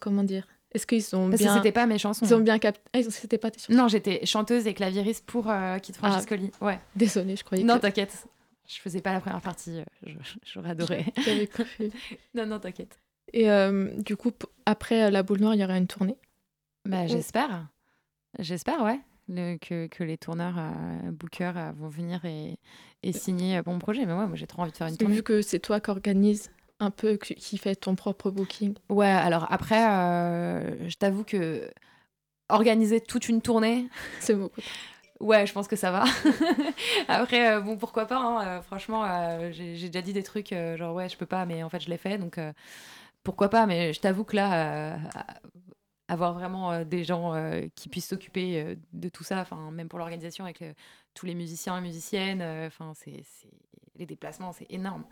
Comment 0.00 0.22
dire? 0.24 0.46
Est-ce 0.72 0.86
qu'ils 0.86 1.16
ont 1.16 1.30
Parce 1.30 1.40
bien. 1.40 1.52
que 1.52 1.58
c'était 1.58 1.72
pas 1.72 1.86
mes 1.86 1.98
chansons. 1.98 2.26
Ils 2.26 2.34
ont 2.34 2.40
bien 2.40 2.58
capté. 2.58 2.80
Ah, 2.92 3.02
c'était 3.08 3.38
pas 3.38 3.50
tes 3.50 3.60
chansons 3.60 3.72
Non, 3.72 3.88
j'étais 3.88 4.24
chanteuse 4.26 4.66
et 4.66 4.74
clavieriste 4.74 5.24
pour 5.24 5.44
Kit 5.44 5.50
ah, 5.52 5.98
Francescoli. 5.98 6.50
ouais. 6.60 6.78
Désolée, 6.94 7.36
je 7.36 7.44
croyais. 7.44 7.64
Non, 7.64 7.78
t'inquiète. 7.78 8.26
Je 8.68 8.80
faisais 8.80 9.00
pas 9.00 9.12
la 9.12 9.20
première 9.20 9.40
partie. 9.40 9.82
J'aurais 10.44 10.70
adoré. 10.70 11.06
Non, 12.34 12.46
non, 12.46 12.58
t'inquiète. 12.58 12.98
Et 13.32 13.50
euh, 13.50 13.90
du 13.98 14.16
coup, 14.16 14.32
après 14.66 15.04
euh, 15.04 15.10
la 15.10 15.22
boule 15.22 15.40
noire, 15.40 15.54
il 15.54 15.60
y 15.60 15.64
aura 15.64 15.76
une 15.76 15.86
tournée? 15.86 16.16
Bah, 16.84 17.06
J'espère. 17.06 17.68
J'espère, 18.38 18.82
ouais. 18.82 19.00
que, 19.58 19.86
que, 19.86 20.04
les 20.04 20.18
tourneurs, 20.18 20.56
euh, 20.58 21.10
bookers 21.10 21.56
euh, 21.56 21.72
vont 21.72 21.88
venir 21.88 22.24
et, 22.24 22.58
et 23.02 23.12
signer 23.12 23.60
mon 23.66 23.78
projet. 23.78 24.04
Mais 24.06 24.12
ouais, 24.12 24.26
moi 24.26 24.36
j'ai 24.36 24.46
trop 24.46 24.62
envie 24.62 24.72
de 24.72 24.76
faire 24.76 24.86
une 24.86 24.96
tournée. 24.96 25.14
Vu 25.16 25.22
que 25.22 25.42
c'est 25.42 25.58
toi 25.58 25.80
qui 25.80 25.90
organise 25.90 26.50
un 26.80 26.90
peu, 26.90 27.16
qui 27.16 27.58
fait 27.58 27.76
ton 27.76 27.94
propre 27.94 28.30
booking? 28.30 28.74
Ouais, 28.88 29.06
alors 29.06 29.46
après, 29.50 29.80
je 30.88 30.96
t'avoue 30.96 31.24
que 31.24 31.70
organiser 32.48 33.00
toute 33.00 33.28
une 33.28 33.42
tournée. 33.42 33.88
C'est 34.20 34.34
beaucoup. 34.34 34.60
Ouais, 35.18 35.46
je 35.46 35.52
pense 35.54 35.66
que 35.66 35.76
ça 35.76 35.90
va. 35.90 36.04
Après, 37.08 37.58
bon, 37.62 37.78
pourquoi 37.78 38.04
pas. 38.04 38.18
Hein, 38.18 38.60
franchement, 38.60 39.02
j'ai 39.50 39.88
déjà 39.88 40.02
dit 40.02 40.12
des 40.12 40.22
trucs 40.22 40.54
genre 40.76 40.94
ouais, 40.94 41.08
je 41.08 41.16
peux 41.16 41.24
pas, 41.24 41.46
mais 41.46 41.62
en 41.62 41.70
fait, 41.70 41.80
je 41.80 41.88
l'ai 41.88 41.96
fait. 41.96 42.18
Donc, 42.18 42.38
pourquoi 43.26 43.48
pas, 43.48 43.66
mais 43.66 43.92
je 43.92 43.98
t'avoue 43.98 44.22
que 44.22 44.36
là, 44.36 44.94
euh, 44.94 44.96
avoir 46.06 46.32
vraiment 46.32 46.70
euh, 46.70 46.84
des 46.84 47.02
gens 47.02 47.34
euh, 47.34 47.62
qui 47.74 47.88
puissent 47.88 48.06
s'occuper 48.06 48.78
de 48.92 49.08
tout 49.08 49.24
ça, 49.24 49.40
enfin 49.40 49.72
même 49.72 49.88
pour 49.88 49.98
l'organisation 49.98 50.44
avec 50.44 50.62
tous 51.12 51.26
les 51.26 51.34
musiciens 51.34 51.76
et 51.76 51.80
musiciennes, 51.80 52.40
enfin 52.66 52.92
c'est 52.94 53.24
les 53.96 54.06
déplacements, 54.06 54.52
c'est 54.52 54.70
énorme. 54.70 55.04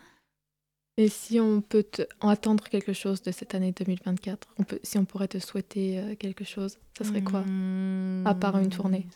Et 0.96 1.08
si 1.08 1.40
on 1.40 1.60
peut 1.60 1.84
attendre 2.20 2.64
quelque 2.64 2.92
chose 2.92 3.20
de 3.22 3.32
cette 3.32 3.54
année 3.54 3.72
2024, 3.72 4.48
on 4.58 4.62
peut, 4.62 4.78
si 4.82 4.96
on 4.96 5.04
pourrait 5.04 5.28
te 5.28 5.38
souhaiter 5.38 6.16
quelque 6.20 6.44
chose, 6.44 6.78
ça 6.96 7.04
serait 7.04 7.22
quoi? 7.22 7.44
À 8.24 8.34
part 8.34 8.58
une 8.58 8.70
tournée. 8.70 9.06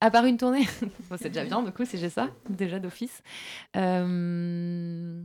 À 0.00 0.10
part 0.10 0.24
une 0.24 0.36
tournée. 0.36 0.66
C'est 1.18 1.30
déjà 1.30 1.44
bien, 1.44 1.62
du 1.62 1.70
coup, 1.70 1.84
si 1.84 1.96
j'ai 1.96 2.10
ça, 2.10 2.30
déjà 2.48 2.80
d'office. 2.80 3.22
Euh 3.76 5.22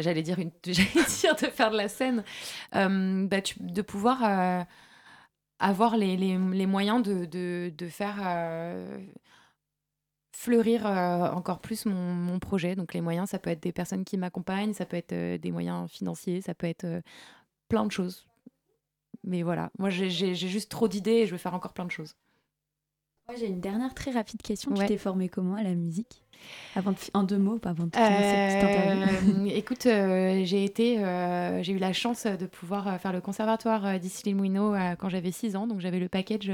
j'allais 0.00 0.22
dire, 0.22 0.38
une... 0.38 0.50
dire 0.64 1.36
de 1.36 1.46
faire 1.46 1.70
de 1.70 1.76
la 1.76 1.88
scène, 1.88 2.24
euh, 2.74 3.26
bah, 3.26 3.38
de 3.60 3.82
pouvoir 3.82 4.18
euh, 4.24 4.64
avoir 5.58 5.96
les, 5.96 6.16
les, 6.16 6.38
les, 6.38 6.66
moyens 6.66 7.02
de, 7.02 7.24
de, 7.24 7.72
de 7.76 7.88
faire 7.88 8.20
euh, 10.32 10.36
fleurir 10.36 10.86
encore 10.86 11.60
plus 11.60 11.86
mon, 11.86 12.14
mon, 12.14 12.38
projet. 12.38 12.74
Donc 12.76 12.94
les 12.94 13.00
moyens, 13.00 13.30
ça 13.30 13.38
peut 13.38 13.50
être 13.50 13.62
des 13.62 13.72
personnes 13.72 14.04
qui 14.04 14.16
m'accompagnent, 14.16 14.72
ça 14.74 14.86
peut 14.86 14.96
être 14.96 15.14
des 15.40 15.52
moyens 15.52 15.90
financiers, 15.90 16.40
ça 16.40 16.54
peut 16.54 16.66
être 16.66 16.86
plein 17.68 17.86
de 17.86 17.92
choses. 17.92 18.26
Mais 19.24 19.42
voilà, 19.42 19.70
moi 19.78 19.90
j'ai 19.90 20.34
juste 20.34 20.70
trop 20.70 20.88
d'idées 20.88 21.10
et 21.10 21.26
je 21.26 21.32
veux 21.32 21.38
faire 21.38 21.54
encore 21.54 21.72
plein 21.72 21.84
de 21.84 21.90
choses. 21.90 22.16
J'ai 23.38 23.46
une 23.46 23.60
dernière 23.60 23.94
très 23.94 24.10
rapide 24.10 24.42
question. 24.42 24.74
Tu 24.74 24.84
t'es 24.86 24.98
formée 24.98 25.28
comment 25.28 25.54
à 25.54 25.62
la 25.62 25.74
musique? 25.74 26.22
Avant 26.74 26.92
En 27.14 27.22
deux 27.22 27.38
mots, 27.38 27.60
avant 27.64 27.86
de 27.86 27.90
cette 27.94 28.02
petite 28.02 28.64
interview. 28.64 29.46
Euh, 29.46 29.56
écoute, 29.56 29.86
euh, 29.86 30.42
j'ai 30.44 30.64
été, 30.64 30.98
euh, 30.98 31.62
j'ai 31.62 31.72
eu 31.72 31.78
la 31.78 31.92
chance 31.92 32.26
de 32.26 32.46
pouvoir 32.46 33.00
faire 33.00 33.12
le 33.12 33.20
conservatoire 33.20 34.00
d'ici 34.00 34.24
les 34.26 34.34
Mouineaux 34.34 34.74
quand 34.98 35.08
j'avais 35.08 35.30
6 35.30 35.56
ans. 35.56 35.66
Donc 35.66 35.80
j'avais 35.80 36.00
le 36.00 36.08
package 36.08 36.52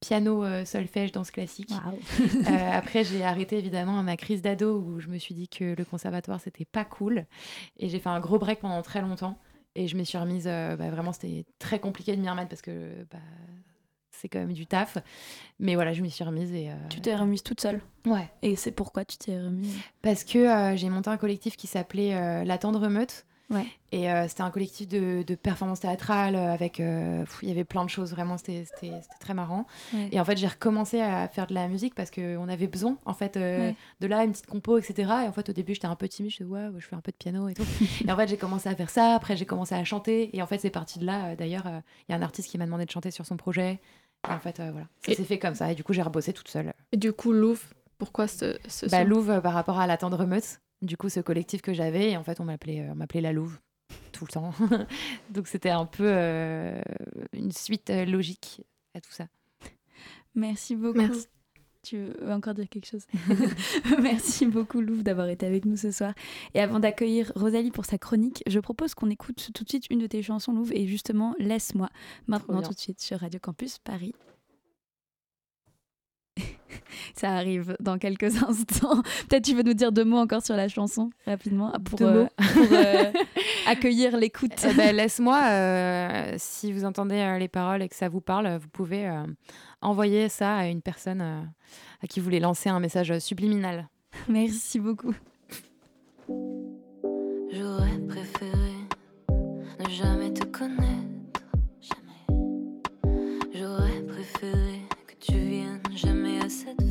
piano, 0.00 0.44
solfège, 0.64 1.12
danse 1.12 1.30
classique. 1.30 1.72
après, 2.72 3.04
j'ai 3.04 3.22
arrêté 3.22 3.58
évidemment 3.58 4.02
ma 4.02 4.16
crise 4.16 4.42
d'ado 4.42 4.78
où 4.80 5.00
je 5.00 5.08
me 5.08 5.18
suis 5.18 5.34
dit 5.34 5.48
que 5.48 5.74
le 5.76 5.84
conservatoire 5.84 6.40
c'était 6.40 6.64
pas 6.64 6.84
cool. 6.84 7.26
Et 7.78 7.88
j'ai 7.88 7.98
fait 7.98 8.08
un 8.08 8.20
gros 8.20 8.38
break 8.38 8.60
pendant 8.60 8.82
très 8.82 9.00
longtemps. 9.00 9.38
Et 9.76 9.86
je 9.86 9.96
me 9.96 10.02
suis 10.02 10.18
remise, 10.18 10.44
bah, 10.46 10.90
vraiment, 10.90 11.12
c'était 11.12 11.44
très 11.58 11.78
compliqué 11.78 12.16
de 12.16 12.20
m'y 12.20 12.28
remettre 12.28 12.48
parce 12.48 12.62
que 12.62 13.06
bah, 13.10 13.18
c'est 14.20 14.28
quand 14.28 14.38
même 14.38 14.52
du 14.52 14.66
taf. 14.66 14.98
Mais 15.58 15.74
voilà, 15.74 15.92
je 15.92 16.02
m'y 16.02 16.10
suis 16.10 16.24
remise. 16.24 16.52
Et, 16.52 16.70
euh, 16.70 16.74
Tu 16.88 17.00
t'es 17.00 17.14
remise 17.14 17.42
toute 17.42 17.60
seule 17.60 17.80
Ouais. 18.06 18.30
Et 18.42 18.56
c'est 18.56 18.72
pourquoi 18.72 19.04
tu 19.04 19.16
t'es 19.16 19.36
remise? 19.38 19.76
Parce 20.02 20.24
que 20.24 20.38
euh, 20.38 20.76
j'ai 20.76 20.90
monté 20.90 21.10
un 21.10 21.16
collectif 21.16 21.56
qui 21.56 21.66
s'appelait 21.66 22.14
euh, 22.14 22.44
La 22.44 22.58
Tendre 22.58 22.88
Meute. 22.88 23.26
Ouais. 23.50 23.66
Et 23.92 24.10
euh, 24.10 24.28
c'était 24.28 24.42
un 24.42 24.50
collectif 24.50 24.86
de, 24.86 25.24
de 25.26 25.34
performance 25.34 25.80
théâtrale 25.80 26.36
avec. 26.36 26.78
euh, 26.78 27.24
il 27.42 27.48
y 27.48 27.50
avait 27.50 27.64
plein 27.64 27.84
de 27.84 27.90
choses, 27.90 28.12
vraiment, 28.12 28.38
c'était 28.38 28.64
très 29.18 29.34
marrant. 29.34 29.66
Ouais. 29.92 30.08
Et 30.12 30.20
en 30.20 30.24
fait, 30.24 30.36
j'ai 30.36 30.46
recommencé 30.46 31.00
à 31.00 31.26
faire 31.26 31.46
de 31.48 31.54
la 31.54 31.66
musique 31.66 31.94
parce 31.96 32.10
qu'on 32.12 32.48
avait 32.48 32.68
besoin, 32.68 32.96
en 33.04 33.14
fait, 33.14 33.36
euh, 33.36 33.58
Ouais. 33.70 33.76
de 34.00 34.06
là, 34.06 34.22
une 34.24 34.30
petite 34.30 34.46
compo, 34.46 34.78
etc. 34.78 34.94
Et 35.24 35.28
en 35.28 35.32
fait, 35.32 35.48
au 35.48 35.52
début, 35.52 35.74
j'étais 35.74 35.86
un 35.88 35.96
peu 35.96 36.06
timide, 36.08 36.30
je 36.30 36.36
disais, 36.44 36.48
ouais, 36.48 36.68
ouais, 36.68 36.78
je 36.80 36.86
fais 36.86 36.94
un 36.96 37.00
peu 37.00 37.10
de 37.10 37.16
piano 37.16 37.48
et 37.48 37.54
tout. 37.54 37.64
et 38.06 38.12
en 38.12 38.16
fait, 38.16 38.28
j'ai 38.28 38.36
commencé 38.36 38.68
à 38.68 38.74
faire 38.76 38.90
ça, 38.90 39.14
après, 39.16 39.36
j'ai 39.36 39.46
commencé 39.46 39.74
à 39.74 39.82
chanter. 39.82 40.34
Et 40.36 40.42
en 40.42 40.46
fait, 40.46 40.58
c'est 40.58 40.70
parti 40.70 40.98
de 41.00 41.06
là. 41.06 41.30
Euh, 41.30 41.36
D'ailleurs, 41.36 41.66
euh, 41.66 41.80
il 42.08 42.12
y 42.12 42.14
a 42.14 42.18
un 42.18 42.22
artiste 42.22 42.48
qui 42.50 42.58
m'a 42.58 42.66
demandé 42.66 42.84
de 42.84 42.90
chanter 42.90 43.10
sur 43.10 43.26
son 43.26 43.36
projet. 43.36 43.80
Et 44.28 44.32
en 44.32 44.38
fait, 44.38 44.60
euh, 44.60 44.70
voilà, 44.70 44.86
ça 45.04 45.10
Et- 45.12 45.14
s'est 45.16 45.24
fait 45.24 45.38
comme 45.40 45.54
ça. 45.56 45.72
Et 45.72 45.74
du 45.74 45.82
coup, 45.82 45.92
j'ai 45.92 46.02
rebossé 46.02 46.32
toute 46.32 46.48
seule. 46.48 46.72
Et 46.92 46.96
du 46.96 47.12
coup, 47.12 47.32
Louvre, 47.32 47.62
pourquoi 47.98 48.28
ce, 48.28 48.56
ce 48.68 48.86
Bah, 48.86 49.00
euh, 49.02 49.40
par 49.40 49.54
rapport 49.54 49.80
à 49.80 49.86
la 49.88 49.96
tendre 49.96 50.24
meute. 50.26 50.60
Du 50.82 50.96
coup, 50.96 51.08
ce 51.08 51.20
collectif 51.20 51.62
que 51.62 51.72
j'avais, 51.72 52.12
et 52.12 52.16
en 52.16 52.24
fait, 52.24 52.40
on 52.40 52.44
m'appelait, 52.44 52.80
euh, 52.80 52.92
on 52.92 52.94
m'appelait 52.94 53.20
la 53.20 53.32
Louve 53.32 53.58
tout 54.12 54.24
le 54.24 54.32
temps. 54.32 54.52
Donc, 55.30 55.46
c'était 55.46 55.70
un 55.70 55.86
peu 55.86 56.06
euh, 56.06 56.80
une 57.32 57.52
suite 57.52 57.90
euh, 57.90 58.04
logique 58.04 58.62
à 58.94 59.00
tout 59.00 59.12
ça. 59.12 59.26
Merci 60.34 60.76
beaucoup. 60.76 60.98
Merci. 60.98 61.26
Tu 61.82 61.96
veux 61.96 62.32
encore 62.32 62.52
dire 62.52 62.68
quelque 62.68 62.86
chose? 62.86 63.06
Merci 64.02 64.44
beaucoup 64.44 64.82
Louvre 64.82 65.02
d'avoir 65.02 65.28
été 65.28 65.46
avec 65.46 65.64
nous 65.64 65.78
ce 65.78 65.90
soir. 65.90 66.12
Et 66.52 66.60
avant 66.60 66.78
d'accueillir 66.78 67.32
Rosalie 67.34 67.70
pour 67.70 67.86
sa 67.86 67.96
chronique, 67.96 68.42
je 68.46 68.58
propose 68.60 68.94
qu'on 68.94 69.08
écoute 69.08 69.50
tout 69.54 69.64
de 69.64 69.68
suite 69.68 69.86
une 69.88 69.98
de 69.98 70.06
tes 70.06 70.22
chansons 70.22 70.52
Louvre 70.52 70.72
et 70.74 70.86
justement 70.86 71.34
Laisse-moi 71.38 71.88
maintenant 72.26 72.60
tout 72.60 72.74
de 72.74 72.78
suite 72.78 73.00
sur 73.00 73.20
Radio 73.20 73.40
Campus 73.40 73.78
Paris. 73.78 74.14
Ça 77.14 77.30
arrive 77.32 77.76
dans 77.80 77.98
quelques 77.98 78.42
instants. 78.48 79.02
Peut-être 79.28 79.44
tu 79.44 79.54
veux 79.54 79.62
nous 79.62 79.74
dire 79.74 79.92
deux 79.92 80.04
mots 80.04 80.18
encore 80.18 80.42
sur 80.44 80.56
la 80.56 80.68
chanson 80.68 81.10
rapidement 81.26 81.72
pour, 81.84 82.02
euh, 82.02 82.26
pour, 82.54 82.66
euh, 82.72 83.12
accueillir 83.66 84.16
l'écoute. 84.16 84.66
Eh 84.68 84.74
ben, 84.74 84.94
Laisse-moi, 84.94 85.40
euh, 85.44 86.34
si 86.38 86.72
vous 86.72 86.84
entendez 86.84 87.16
euh, 87.16 87.38
les 87.38 87.48
paroles 87.48 87.82
et 87.82 87.88
que 87.88 87.96
ça 87.96 88.08
vous 88.08 88.20
parle, 88.20 88.58
vous 88.58 88.68
pouvez 88.68 89.08
euh, 89.08 89.24
envoyer 89.80 90.28
ça 90.28 90.56
à 90.56 90.66
une 90.66 90.82
personne 90.82 91.20
euh, 91.20 91.40
à 92.02 92.06
qui 92.06 92.20
vous 92.20 92.24
voulez 92.24 92.40
lancer 92.40 92.68
un 92.68 92.80
message 92.80 93.18
subliminal. 93.18 93.88
Merci 94.28 94.78
beaucoup. 94.80 95.14
J'aurais 97.52 97.98
préféré 98.08 98.70
ne 99.80 99.88
jamais 99.90 100.32
te 100.32 100.44
connaître, 100.44 101.42
jamais. 101.80 102.40
J'aurais 103.54 104.02
préféré 104.02 104.80
que 105.06 105.14
tu 105.20 105.38
viennes 105.38 105.80
jamais 105.94 106.40
à 106.40 106.48
cette. 106.48 106.89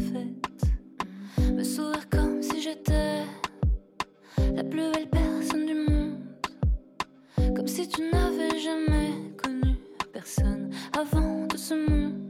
Me 1.60 1.64
sourire 1.66 2.08
comme 2.10 2.42
si 2.42 2.62
j'étais 2.62 3.26
la 4.56 4.64
plus 4.64 4.94
belle 4.94 5.10
personne 5.10 5.66
du 5.66 5.74
monde. 5.74 6.16
Comme 7.54 7.68
si 7.68 7.86
tu 7.86 8.04
n'avais 8.10 8.58
jamais 8.58 9.12
connu 9.44 9.76
personne 10.14 10.70
avant 10.98 11.46
de 11.48 11.58
ce 11.58 11.74
monde. 11.74 12.29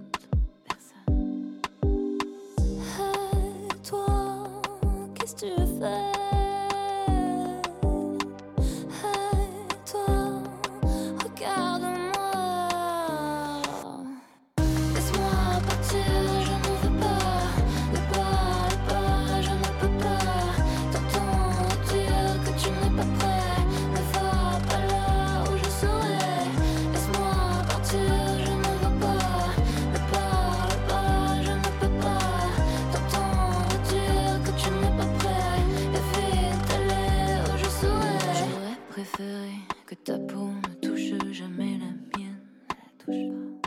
Préféré 39.19 39.51
que 39.85 39.95
ta 39.95 40.17
peau 40.17 40.47
ne 40.47 40.87
touche 40.87 41.31
jamais 41.33 41.77
la 41.77 41.91
mienne. 42.15 43.59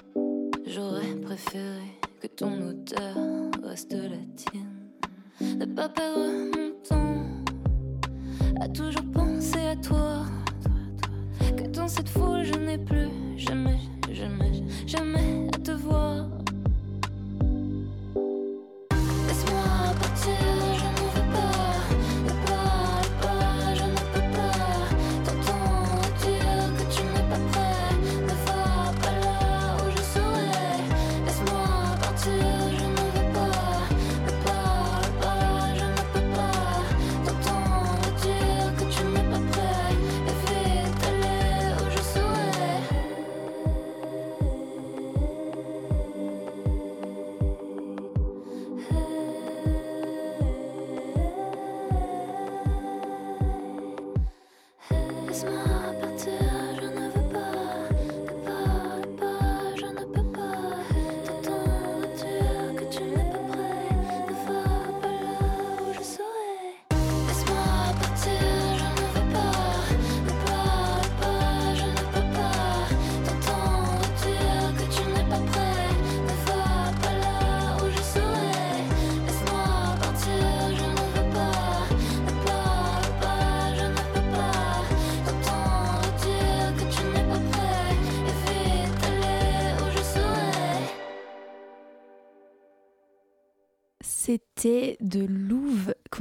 J'aurais 0.67 1.15
préféré 1.17 2.01
que 2.23 2.27
ton 2.27 2.69
odeur 2.69 3.17
reste 3.63 3.93
la 3.93 4.17
tienne. 4.35 4.89
Ne 5.41 5.67
pas 5.67 5.91
perdre 5.91 6.21
mon 6.57 6.71
temps 6.89 7.27
à 8.61 8.69
toujours 8.69 9.11
penser 9.13 9.61
à 9.61 9.77
toi. 9.77 10.25
Que 11.55 11.69
dans 11.69 11.89
cette 11.89 12.09
foule 12.09 12.45
je 12.45 12.59
n'ai 12.59 12.79
plus 12.79 13.11
jamais, 13.37 13.81
jamais, 14.11 14.63
jamais 14.87 15.49
à 15.55 15.59
te 15.59 15.73
voir. 15.73 16.42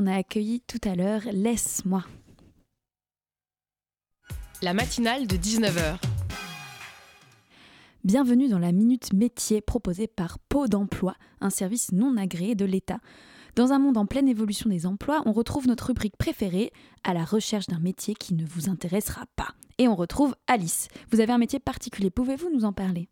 Qu'on 0.02 0.08
a 0.08 0.16
accueilli 0.16 0.62
tout 0.62 0.80
à 0.84 0.95
l'heure. 0.95 1.22
Laisse-moi. 1.32 2.04
La 4.64 4.74
matinale 4.74 5.28
de 5.28 5.36
19h. 5.36 5.97
Bienvenue 8.04 8.47
dans 8.47 8.58
la 8.58 8.72
Minute 8.72 9.14
Métier 9.14 9.62
proposée 9.62 10.08
par 10.08 10.39
Pau 10.39 10.68
d'Emploi, 10.68 11.16
un 11.39 11.52
service 11.52 11.91
non 11.91 12.18
agréé 12.18 12.56
de 12.56 12.66
l'État. 12.66 12.99
Dans 13.56 13.74
un 13.74 13.80
monde 13.80 13.97
en 13.97 14.08
pleine 14.08 14.28
évolution 14.28 14.72
des 14.72 14.88
emplois, 14.88 15.22
on 15.28 15.34
retrouve 15.34 15.68
notre 15.68 15.88
rubrique 15.88 16.18
préférée, 16.18 16.72
à 17.04 17.14
la 17.14 17.24
recherche 17.24 17.68
d'un 17.68 17.80
métier 17.80 18.16
qui 18.16 18.34
ne 18.34 18.45
vous 18.45 18.70
intéressera 18.70 19.26
pas. 19.36 19.49
Et 19.78 19.88
on 19.88 19.95
retrouve 19.95 20.36
Alice. 20.47 20.88
Vous 21.12 21.20
avez 21.20 21.34
un 21.34 21.38
métier 21.38 21.60
particulier, 21.60 22.10
pouvez-vous 22.10 22.49
nous 22.52 22.66
en 22.66 22.74
parler? 22.74 23.08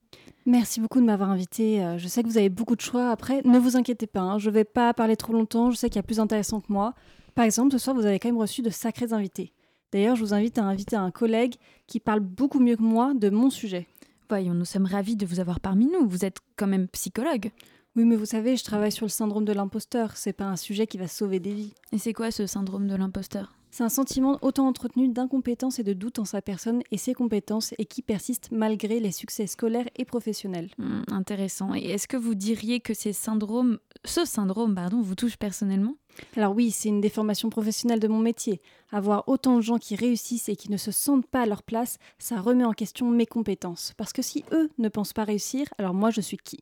Merci 0.50 0.80
beaucoup 0.80 1.00
de 1.00 1.06
m'avoir 1.06 1.30
invité. 1.30 1.84
Euh, 1.84 2.00
Je 2.00 2.08
sais 2.08 2.24
que 2.24 2.28
vous 2.28 2.40
avez 2.40 2.50
beaucoup 2.50 2.76
de 2.76 2.82
choix. 2.82 3.12
Après, 3.12 3.44
ne 3.46 3.60
vous 3.60 3.78
inquiétez 3.78 4.08
pas, 4.08 4.22
hein, 4.22 4.40
je 4.40 4.50
ne 4.50 4.56
vais 4.56 4.64
pas 4.64 4.92
parler 4.96 5.16
trop 5.16 5.32
longtemps. 5.32 5.70
Je 5.70 5.78
sais 5.78 5.90
qu'il 5.90 5.98
y 5.98 6.00
a 6.00 6.04
plus 6.04 6.20
intéressant 6.20 6.60
que 6.60 6.74
moi. 6.74 6.96
Par 7.36 7.46
exemple, 7.46 7.72
ce 7.72 7.78
soir, 7.78 7.96
vous 7.96 8.08
avez 8.08 8.18
quand 8.18 8.30
même 8.30 8.40
reçu 8.40 8.64
de 8.64 8.72
sacrés 8.72 9.14
invités. 9.14 9.54
D'ailleurs, 9.92 10.16
je 10.16 10.24
vous 10.24 10.34
invite 10.34 10.58
à 10.58 10.64
inviter 10.64 10.96
un 10.96 11.12
collègue 11.12 11.54
qui 11.86 12.00
parle 12.00 12.22
beaucoup 12.22 12.60
mieux 12.60 12.76
que 12.78 12.82
moi 12.82 13.14
de 13.14 13.30
mon 13.30 13.52
sujet. 13.52 13.86
Voyons, 14.28 14.56
nous 14.56 14.66
sommes 14.66 14.88
ravis 14.88 15.16
de 15.16 15.28
vous 15.28 15.40
avoir 15.40 15.60
parmi 15.60 15.86
nous. 15.86 16.10
Vous 16.10 16.26
êtes 16.26 16.40
quand 16.56 16.66
même 16.68 16.88
psychologue. 16.88 17.52
Oui, 17.96 18.06
mais 18.06 18.16
vous 18.16 18.26
savez, 18.26 18.58
je 18.58 18.64
travaille 18.64 18.92
sur 18.92 19.06
le 19.06 19.12
syndrome 19.12 19.46
de 19.46 19.54
l'imposteur. 19.54 20.18
C'est 20.18 20.34
pas 20.34 20.46
un 20.46 20.56
sujet 20.56 20.88
qui 20.88 20.98
va 20.98 21.08
sauver 21.08 21.40
des 21.40 21.54
vies. 21.54 21.76
Et 21.92 22.00
c'est 22.00 22.14
quoi 22.14 22.32
ce 22.32 22.48
syndrome 22.48 22.88
de 22.88 22.96
l'imposteur? 22.96 23.54
C'est 23.72 23.84
un 23.84 23.90
sentiment 23.90 24.40
autant 24.42 24.68
entretenu 24.68 25.10
d'incompétence 25.10 25.80
et 25.80 25.84
de 25.84 25.94
doute 25.94 26.20
en 26.20 26.26
sa 26.26 26.42
personne 26.42 26.82
et 26.92 26.98
ses 26.98 27.14
compétences 27.14 27.74
et 27.78 27.86
qui 27.86 28.02
persiste 28.02 28.50
malgré 28.52 29.00
les 29.00 29.12
succès 29.12 29.48
scolaires 29.48 29.88
et 29.96 30.06
professionnels. 30.06 30.70
Hmm, 30.78 31.02
intéressant. 31.12 31.74
Et 31.76 31.92
est-ce 31.92 32.08
que 32.08 32.18
vous 32.18 32.36
diriez 32.36 32.80
que 32.80 32.94
ces 32.94 33.14
syndromes, 33.14 33.80
ce 34.06 34.26
syndrome 34.26 34.74
pardon, 34.76 35.02
vous 35.02 35.16
touche 35.16 35.38
personnellement? 35.38 35.96
Alors 36.36 36.56
oui, 36.56 36.72
c'est 36.72 36.90
une 36.90 37.02
déformation 37.02 37.50
professionnelle 37.50 38.00
de 38.00 38.08
mon 38.08 38.20
métier. 38.20 38.62
Avoir 38.92 39.28
autant 39.28 39.58
de 39.58 39.62
gens 39.62 39.78
qui 39.78 39.96
réussissent 39.96 40.50
et 40.50 40.56
qui 40.56 40.72
ne 40.72 40.78
se 40.78 40.92
sentent 40.92 41.28
pas 41.28 41.42
à 41.42 41.46
leur 41.46 41.64
place, 41.64 41.98
ça 42.18 42.42
remet 42.42 42.66
en 42.66 42.74
question 42.74 43.10
mes 43.10 43.28
compétences. 43.28 43.94
Parce 43.98 44.14
que 44.14 44.22
si 44.22 44.44
eux 44.52 44.70
ne 44.78 44.90
pensent 44.90 45.14
pas 45.14 45.24
réussir, 45.24 45.68
alors 45.78 45.94
moi 45.94 46.10
je 46.10 46.22
suis 46.22 46.38
qui? 46.38 46.60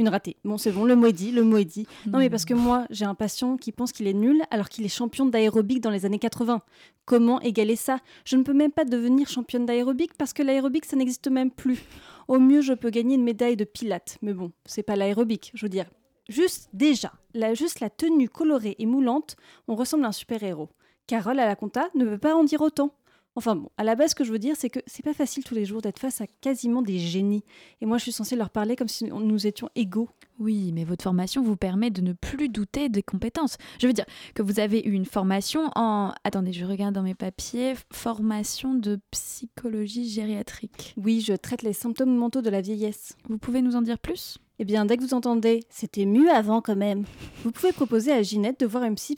Une 0.00 0.08
ratée. 0.08 0.36
Bon, 0.44 0.58
c'est 0.58 0.72
bon, 0.72 0.84
le 0.84 0.96
mot 0.96 1.06
est 1.06 1.12
dit, 1.12 1.30
le 1.30 1.44
mot 1.44 1.58
est 1.58 1.64
dit. 1.64 1.86
Non, 2.06 2.18
mais 2.18 2.30
parce 2.30 2.44
que 2.44 2.54
moi, 2.54 2.86
j'ai 2.90 3.04
un 3.04 3.14
patient 3.14 3.56
qui 3.56 3.70
pense 3.70 3.92
qu'il 3.92 4.06
est 4.06 4.14
nul 4.14 4.42
alors 4.50 4.68
qu'il 4.68 4.84
est 4.84 4.88
champion 4.88 5.26
d'aérobic 5.26 5.80
dans 5.80 5.90
les 5.90 6.06
années 6.06 6.18
80. 6.18 6.62
Comment 7.04 7.40
égaler 7.40 7.76
ça? 7.76 8.00
Je 8.24 8.36
ne 8.36 8.42
peux 8.42 8.54
même 8.54 8.72
pas 8.72 8.84
devenir 8.84 9.28
championne 9.28 9.66
d'aérobic 9.66 10.14
parce 10.14 10.32
que 10.32 10.42
l'aérobic, 10.42 10.84
ça 10.84 10.96
n'existe 10.96 11.28
même 11.28 11.50
plus. 11.50 11.84
Au 12.28 12.38
mieux, 12.38 12.62
je 12.62 12.72
peux 12.72 12.90
gagner 12.90 13.16
une 13.16 13.24
médaille 13.24 13.56
de 13.56 13.64
pilates. 13.64 14.18
Mais 14.22 14.32
bon, 14.32 14.52
c'est 14.64 14.82
pas 14.82 14.96
l'aérobic, 14.96 15.52
je 15.54 15.66
veux 15.66 15.70
dire. 15.70 15.86
Juste 16.28 16.70
déjà, 16.72 17.12
la, 17.34 17.54
juste 17.54 17.80
la 17.80 17.90
tenue 17.90 18.28
colorée 18.28 18.76
et 18.78 18.86
moulante, 18.86 19.36
on 19.68 19.74
ressemble 19.74 20.04
à 20.04 20.08
un 20.08 20.12
super-héros. 20.12 20.68
Carole 21.06 21.40
à 21.40 21.46
la 21.46 21.56
compta 21.56 21.88
ne 21.94 22.04
peut 22.04 22.18
pas 22.18 22.36
en 22.36 22.44
dire 22.44 22.60
autant. 22.60 22.94
Enfin 23.36 23.54
bon, 23.54 23.70
à 23.76 23.84
la 23.84 23.94
base, 23.94 24.10
ce 24.10 24.14
que 24.14 24.24
je 24.24 24.32
veux 24.32 24.38
dire, 24.38 24.56
c'est 24.56 24.70
que 24.70 24.80
c'est 24.86 25.04
pas 25.04 25.14
facile 25.14 25.44
tous 25.44 25.54
les 25.54 25.64
jours 25.64 25.80
d'être 25.80 25.98
face 25.98 26.20
à 26.20 26.26
quasiment 26.40 26.82
des 26.82 26.98
génies. 26.98 27.44
Et 27.80 27.86
moi, 27.86 27.96
je 27.98 28.02
suis 28.02 28.12
censée 28.12 28.36
leur 28.36 28.50
parler 28.50 28.76
comme 28.76 28.88
si 28.88 29.04
nous 29.04 29.46
étions 29.46 29.68
égaux. 29.76 30.08
Oui, 30.38 30.72
mais 30.72 30.84
votre 30.84 31.04
formation 31.04 31.42
vous 31.42 31.56
permet 31.56 31.90
de 31.90 32.00
ne 32.00 32.12
plus 32.12 32.48
douter 32.48 32.88
des 32.88 33.02
compétences. 33.02 33.56
Je 33.78 33.86
veux 33.86 33.92
dire 33.92 34.06
que 34.34 34.42
vous 34.42 34.58
avez 34.58 34.86
eu 34.86 34.92
une 34.92 35.04
formation 35.04 35.70
en... 35.76 36.12
Attendez, 36.24 36.52
je 36.52 36.64
regarde 36.64 36.94
dans 36.94 37.02
mes 37.02 37.14
papiers. 37.14 37.74
Formation 37.92 38.74
de 38.74 38.98
psychologie 39.10 40.08
gériatrique. 40.08 40.94
Oui, 40.96 41.20
je 41.20 41.34
traite 41.34 41.62
les 41.62 41.72
symptômes 41.72 42.16
mentaux 42.16 42.42
de 42.42 42.50
la 42.50 42.60
vieillesse. 42.60 43.16
Vous 43.28 43.38
pouvez 43.38 43.62
nous 43.62 43.76
en 43.76 43.82
dire 43.82 43.98
plus? 43.98 44.38
Eh 44.60 44.64
bien, 44.66 44.84
dès 44.84 44.98
que 44.98 45.02
vous 45.02 45.14
entendez 45.14 45.60
«c'était 45.70 46.04
mieux 46.04 46.30
avant 46.30 46.60
quand 46.60 46.76
même», 46.76 47.04
vous 47.44 47.50
pouvez 47.50 47.72
proposer 47.72 48.12
à 48.12 48.22
Ginette 48.22 48.60
de 48.60 48.66
voir 48.66 48.84
une 48.84 48.94
psy 48.94 49.16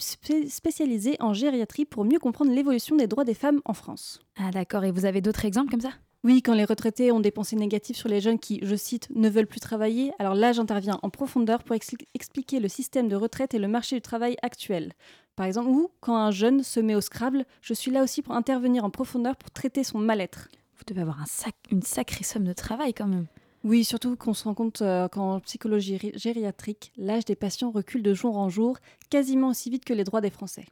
spécialisée 0.48 1.16
en 1.18 1.34
gériatrie 1.34 1.84
pour 1.84 2.04
mieux 2.04 2.20
comprendre 2.20 2.52
l'évolution 2.52 2.94
des 2.94 3.08
droits 3.08 3.24
des 3.24 3.34
femmes 3.34 3.60
en 3.64 3.74
France. 3.74 4.20
Ah 4.36 4.52
d'accord, 4.52 4.84
et 4.84 4.92
vous 4.92 5.04
avez 5.04 5.20
d'autres 5.20 5.44
exemples 5.44 5.72
comme 5.72 5.80
ça? 5.80 5.90
Oui, 6.22 6.42
quand 6.42 6.54
les 6.54 6.64
retraités 6.64 7.10
ont 7.10 7.18
des 7.18 7.32
pensées 7.32 7.56
négatives 7.56 7.96
sur 7.96 8.08
les 8.08 8.20
jeunes 8.20 8.38
qui, 8.38 8.60
je 8.62 8.76
cite, 8.76 9.08
ne 9.16 9.28
veulent 9.28 9.48
plus 9.48 9.58
travailler, 9.58 10.12
alors 10.20 10.36
là 10.36 10.52
j'interviens 10.52 11.00
en 11.02 11.10
profondeur 11.10 11.64
pour 11.64 11.74
expliquer 11.74 12.60
le 12.60 12.68
système 12.68 13.08
de 13.08 13.16
retraite 13.16 13.52
et 13.52 13.58
le 13.58 13.66
marché 13.66 13.96
du 13.96 14.02
travail 14.02 14.36
actuel. 14.42 14.92
Par 15.34 15.46
exemple, 15.46 15.70
ou 15.70 15.90
quand 16.00 16.14
un 16.14 16.30
jeune 16.30 16.62
se 16.62 16.78
met 16.78 16.94
au 16.94 17.00
Scrabble, 17.00 17.46
je 17.62 17.74
suis 17.74 17.90
là 17.90 18.04
aussi 18.04 18.22
pour 18.22 18.36
intervenir 18.36 18.84
en 18.84 18.90
profondeur 18.90 19.34
pour 19.34 19.50
traiter 19.50 19.82
son 19.82 19.98
mal-être. 19.98 20.48
Vous 20.76 20.84
devez 20.86 21.00
avoir 21.00 21.20
un 21.20 21.26
sac, 21.26 21.56
une 21.72 21.82
sacrée 21.82 22.22
somme 22.22 22.44
de 22.44 22.52
travail 22.52 22.94
quand 22.94 23.08
même. 23.08 23.26
Oui, 23.64 23.84
surtout 23.84 24.16
qu'on 24.16 24.34
se 24.34 24.44
rend 24.44 24.54
compte 24.54 24.82
euh, 24.82 25.08
qu'en 25.08 25.40
psychologie 25.40 25.98
gériatrique, 26.14 26.92
l'âge 26.96 27.24
des 27.24 27.36
patients 27.36 27.70
recule 27.70 28.02
de 28.02 28.12
jour 28.12 28.36
en 28.36 28.48
jour, 28.48 28.78
quasiment 29.08 29.48
aussi 29.48 29.70
vite 29.70 29.84
que 29.84 29.92
les 29.92 30.04
droits 30.04 30.20
des 30.20 30.30
Français. 30.30 30.64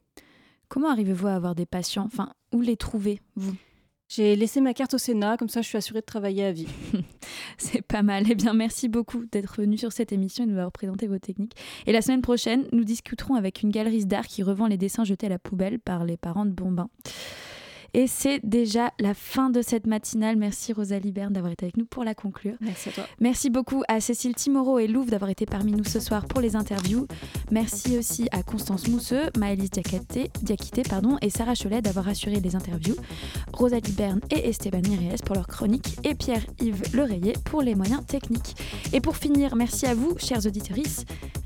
Comment 0.69 0.91
arrivez-vous 0.91 1.29
à 1.29 1.35
avoir 1.35 1.55
des 1.55 1.67
patients? 1.67 2.05
Enfin, 2.05 2.33
où 2.53 2.61
les 2.61 2.77
trouvez, 2.77 3.21
vous? 3.37 3.55
J'ai 4.11 4.35
laissé 4.35 4.61
ma 4.61 4.75
carte 4.75 4.95
au 4.95 4.99
Sénat, 4.99 5.37
comme 5.37 5.49
ça 5.49 5.63
je 5.63 5.69
suis 5.69 5.79
assurée 5.79 6.01
de 6.01 6.05
travailler 6.05 6.45
à 6.45 6.51
vie. 6.51 6.67
C'est 7.59 7.81
pas 7.81 8.03
mal. 8.03 8.25
Eh 8.29 8.35
bien, 8.35 8.55
merci 8.55 8.89
beaucoup 8.89 9.25
d'être 9.27 9.61
venu 9.61 9.79
sur 9.79 9.93
cette 9.93 10.11
émission 10.11 10.43
et 10.43 10.47
de 10.49 10.53
nous 10.53 10.59
avoir 10.59 10.73
présenté 10.73 11.07
vos 11.07 11.21
techniques. 11.21 11.55
Et 11.87 11.93
la 11.93 12.03
semaine 12.03 12.21
prochaine, 12.21 12.67
nous 12.73 12.83
discuterons 12.83 13.37
avec 13.37 13.63
une 13.63 13.71
galerie 13.71 14.07
d'art 14.07 14.27
qui 14.27 14.43
revend 14.43 14.67
les 14.67 14.79
dessins 14.79 15.05
jetés 15.05 15.27
à 15.27 15.31
la 15.31 15.39
poubelle 15.39 15.79
par 15.79 16.05
les 16.05 16.17
parents 16.17 16.45
de 16.45 16.51
Bombin. 16.51 16.89
Et 17.93 18.07
c'est 18.07 18.41
déjà 18.45 18.93
la 19.01 19.15
fin 19.15 19.51
de 19.51 19.63
cette 19.63 19.87
matinale. 19.87 20.37
Merci 20.37 20.73
Rosalie 20.73 21.13
Berne 21.13 21.33
d'avoir 21.33 21.53
été 21.53 21.67
avec 21.67 21.77
nous 21.77 21.85
pour 21.85 22.05
la 22.05 22.15
conclure. 22.15 22.55
Merci 22.61 22.91
à 22.91 22.93
toi. 22.93 23.05
Merci 23.21 23.51
beaucoup 23.51 23.83
à 23.89 24.01
Cécile 24.01 24.35
Timoro 24.35 24.79
et 24.79 24.87
Louvre 24.87 25.11
d'avoir 25.11 25.31
été 25.31 25.45
parmi 25.45 25.73
nous 25.73 25.85
ce 25.85 26.01
soir 26.01 26.27
pour 26.27 26.41
les 26.41 26.57
interviews. 26.57 27.07
Merci 27.51 27.99
aussi 27.99 28.29
à 28.31 28.43
Constance 28.43 28.89
Mousseux, 28.89 29.31
Maëlys 29.37 29.71
Diakité, 29.71 30.31
Diakité 30.43 30.83
pardon, 30.83 31.19
et 31.21 31.31
Sarah 31.31 31.55
Cholet 31.55 31.83
d'avoir 31.83 32.09
assuré 32.09 32.41
les 32.41 32.55
interviews. 32.55 32.97
Rosalie 33.53 33.93
Berne 33.93 34.21
et 34.31 34.49
Esteban 34.49 34.83
Mireles 34.89 35.21
pour 35.25 35.35
leur 35.35 35.49
chronique 35.49 35.97
et 36.05 36.15
Pierre-Yves 36.15 36.95
Lereyer 36.95 37.35
pour 37.45 37.63
les 37.63 37.75
moyens 37.75 38.05
techniques. 38.07 38.57
Et 38.93 39.01
pour 39.01 39.17
finir, 39.17 39.57
merci 39.57 39.87
à 39.87 39.95
vous, 39.95 40.17
chers 40.19 40.47
auditeurs. 40.47 40.61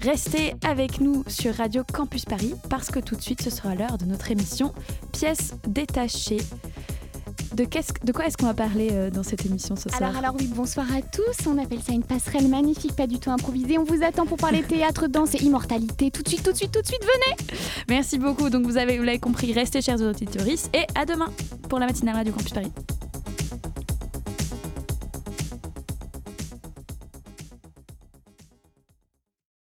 Restez 0.01 0.55
avec 0.67 1.01
nous 1.01 1.25
sur 1.29 1.55
Radio 1.55 1.83
Campus 1.91 2.25
Paris 2.25 2.55
parce 2.69 2.91
que 2.91 2.99
tout 2.99 3.17
de 3.17 3.23
suite 3.23 3.43
ce 3.43 3.51
sera 3.51 3.75
l'heure 3.75 3.97
de 3.97 4.05
notre 4.05 4.31
émission 4.31 4.73
Pièces 5.13 5.55
détachées. 5.67 6.34
De, 7.55 7.65
de, 8.05 8.13
quoi 8.13 8.27
est-ce 8.27 8.37
qu'on 8.37 8.47
va 8.47 8.55
parler 8.55 8.89
euh, 8.91 9.11
dans 9.11 9.23
cette 9.23 9.47
émission 9.47 9.77
ce 9.77 9.89
soir 9.89 10.03
alors, 10.03 10.17
alors 10.17 10.35
oui, 10.37 10.51
bonsoir 10.53 10.87
à 10.93 11.03
tous. 11.03 11.47
On 11.47 11.57
appelle 11.63 11.79
ça 11.87 11.93
une 11.93 12.03
passerelle 12.03 12.49
magnifique, 12.49 12.97
pas 12.97 13.07
du 13.07 13.21
tout 13.21 13.31
improvisée. 13.31 13.79
On 13.79 13.85
vous 13.85 14.03
attend 14.03 14.27
pour 14.27 14.39
parler 14.39 14.63
théâtre, 14.63 15.07
danse 15.07 15.37
et 15.37 15.45
immortalité. 15.45 16.11
Tout 16.11 16.23
de 16.23 16.29
suite, 16.29 16.43
tout 16.43 16.51
de 16.51 16.57
suite, 16.57 16.73
tout 16.73 16.83
de 16.83 16.87
suite, 16.87 17.03
venez 17.03 17.55
Merci 17.89 18.19
beaucoup. 18.19 18.51
Donc 18.51 18.67
vous 18.67 18.77
avez, 18.77 18.99
vous 18.99 19.05
l'avez 19.05 19.21
compris, 19.21 19.53
restez 19.53 19.83
chers 19.83 20.01
auditeurs 20.01 20.47
et 20.49 20.87
à 20.97 21.05
demain 21.05 21.31
pour 21.69 21.79
la 21.79 21.87
matinale 21.87 22.17
Radio 22.17 22.33
Campus 22.33 22.53
Paris. 22.53 22.73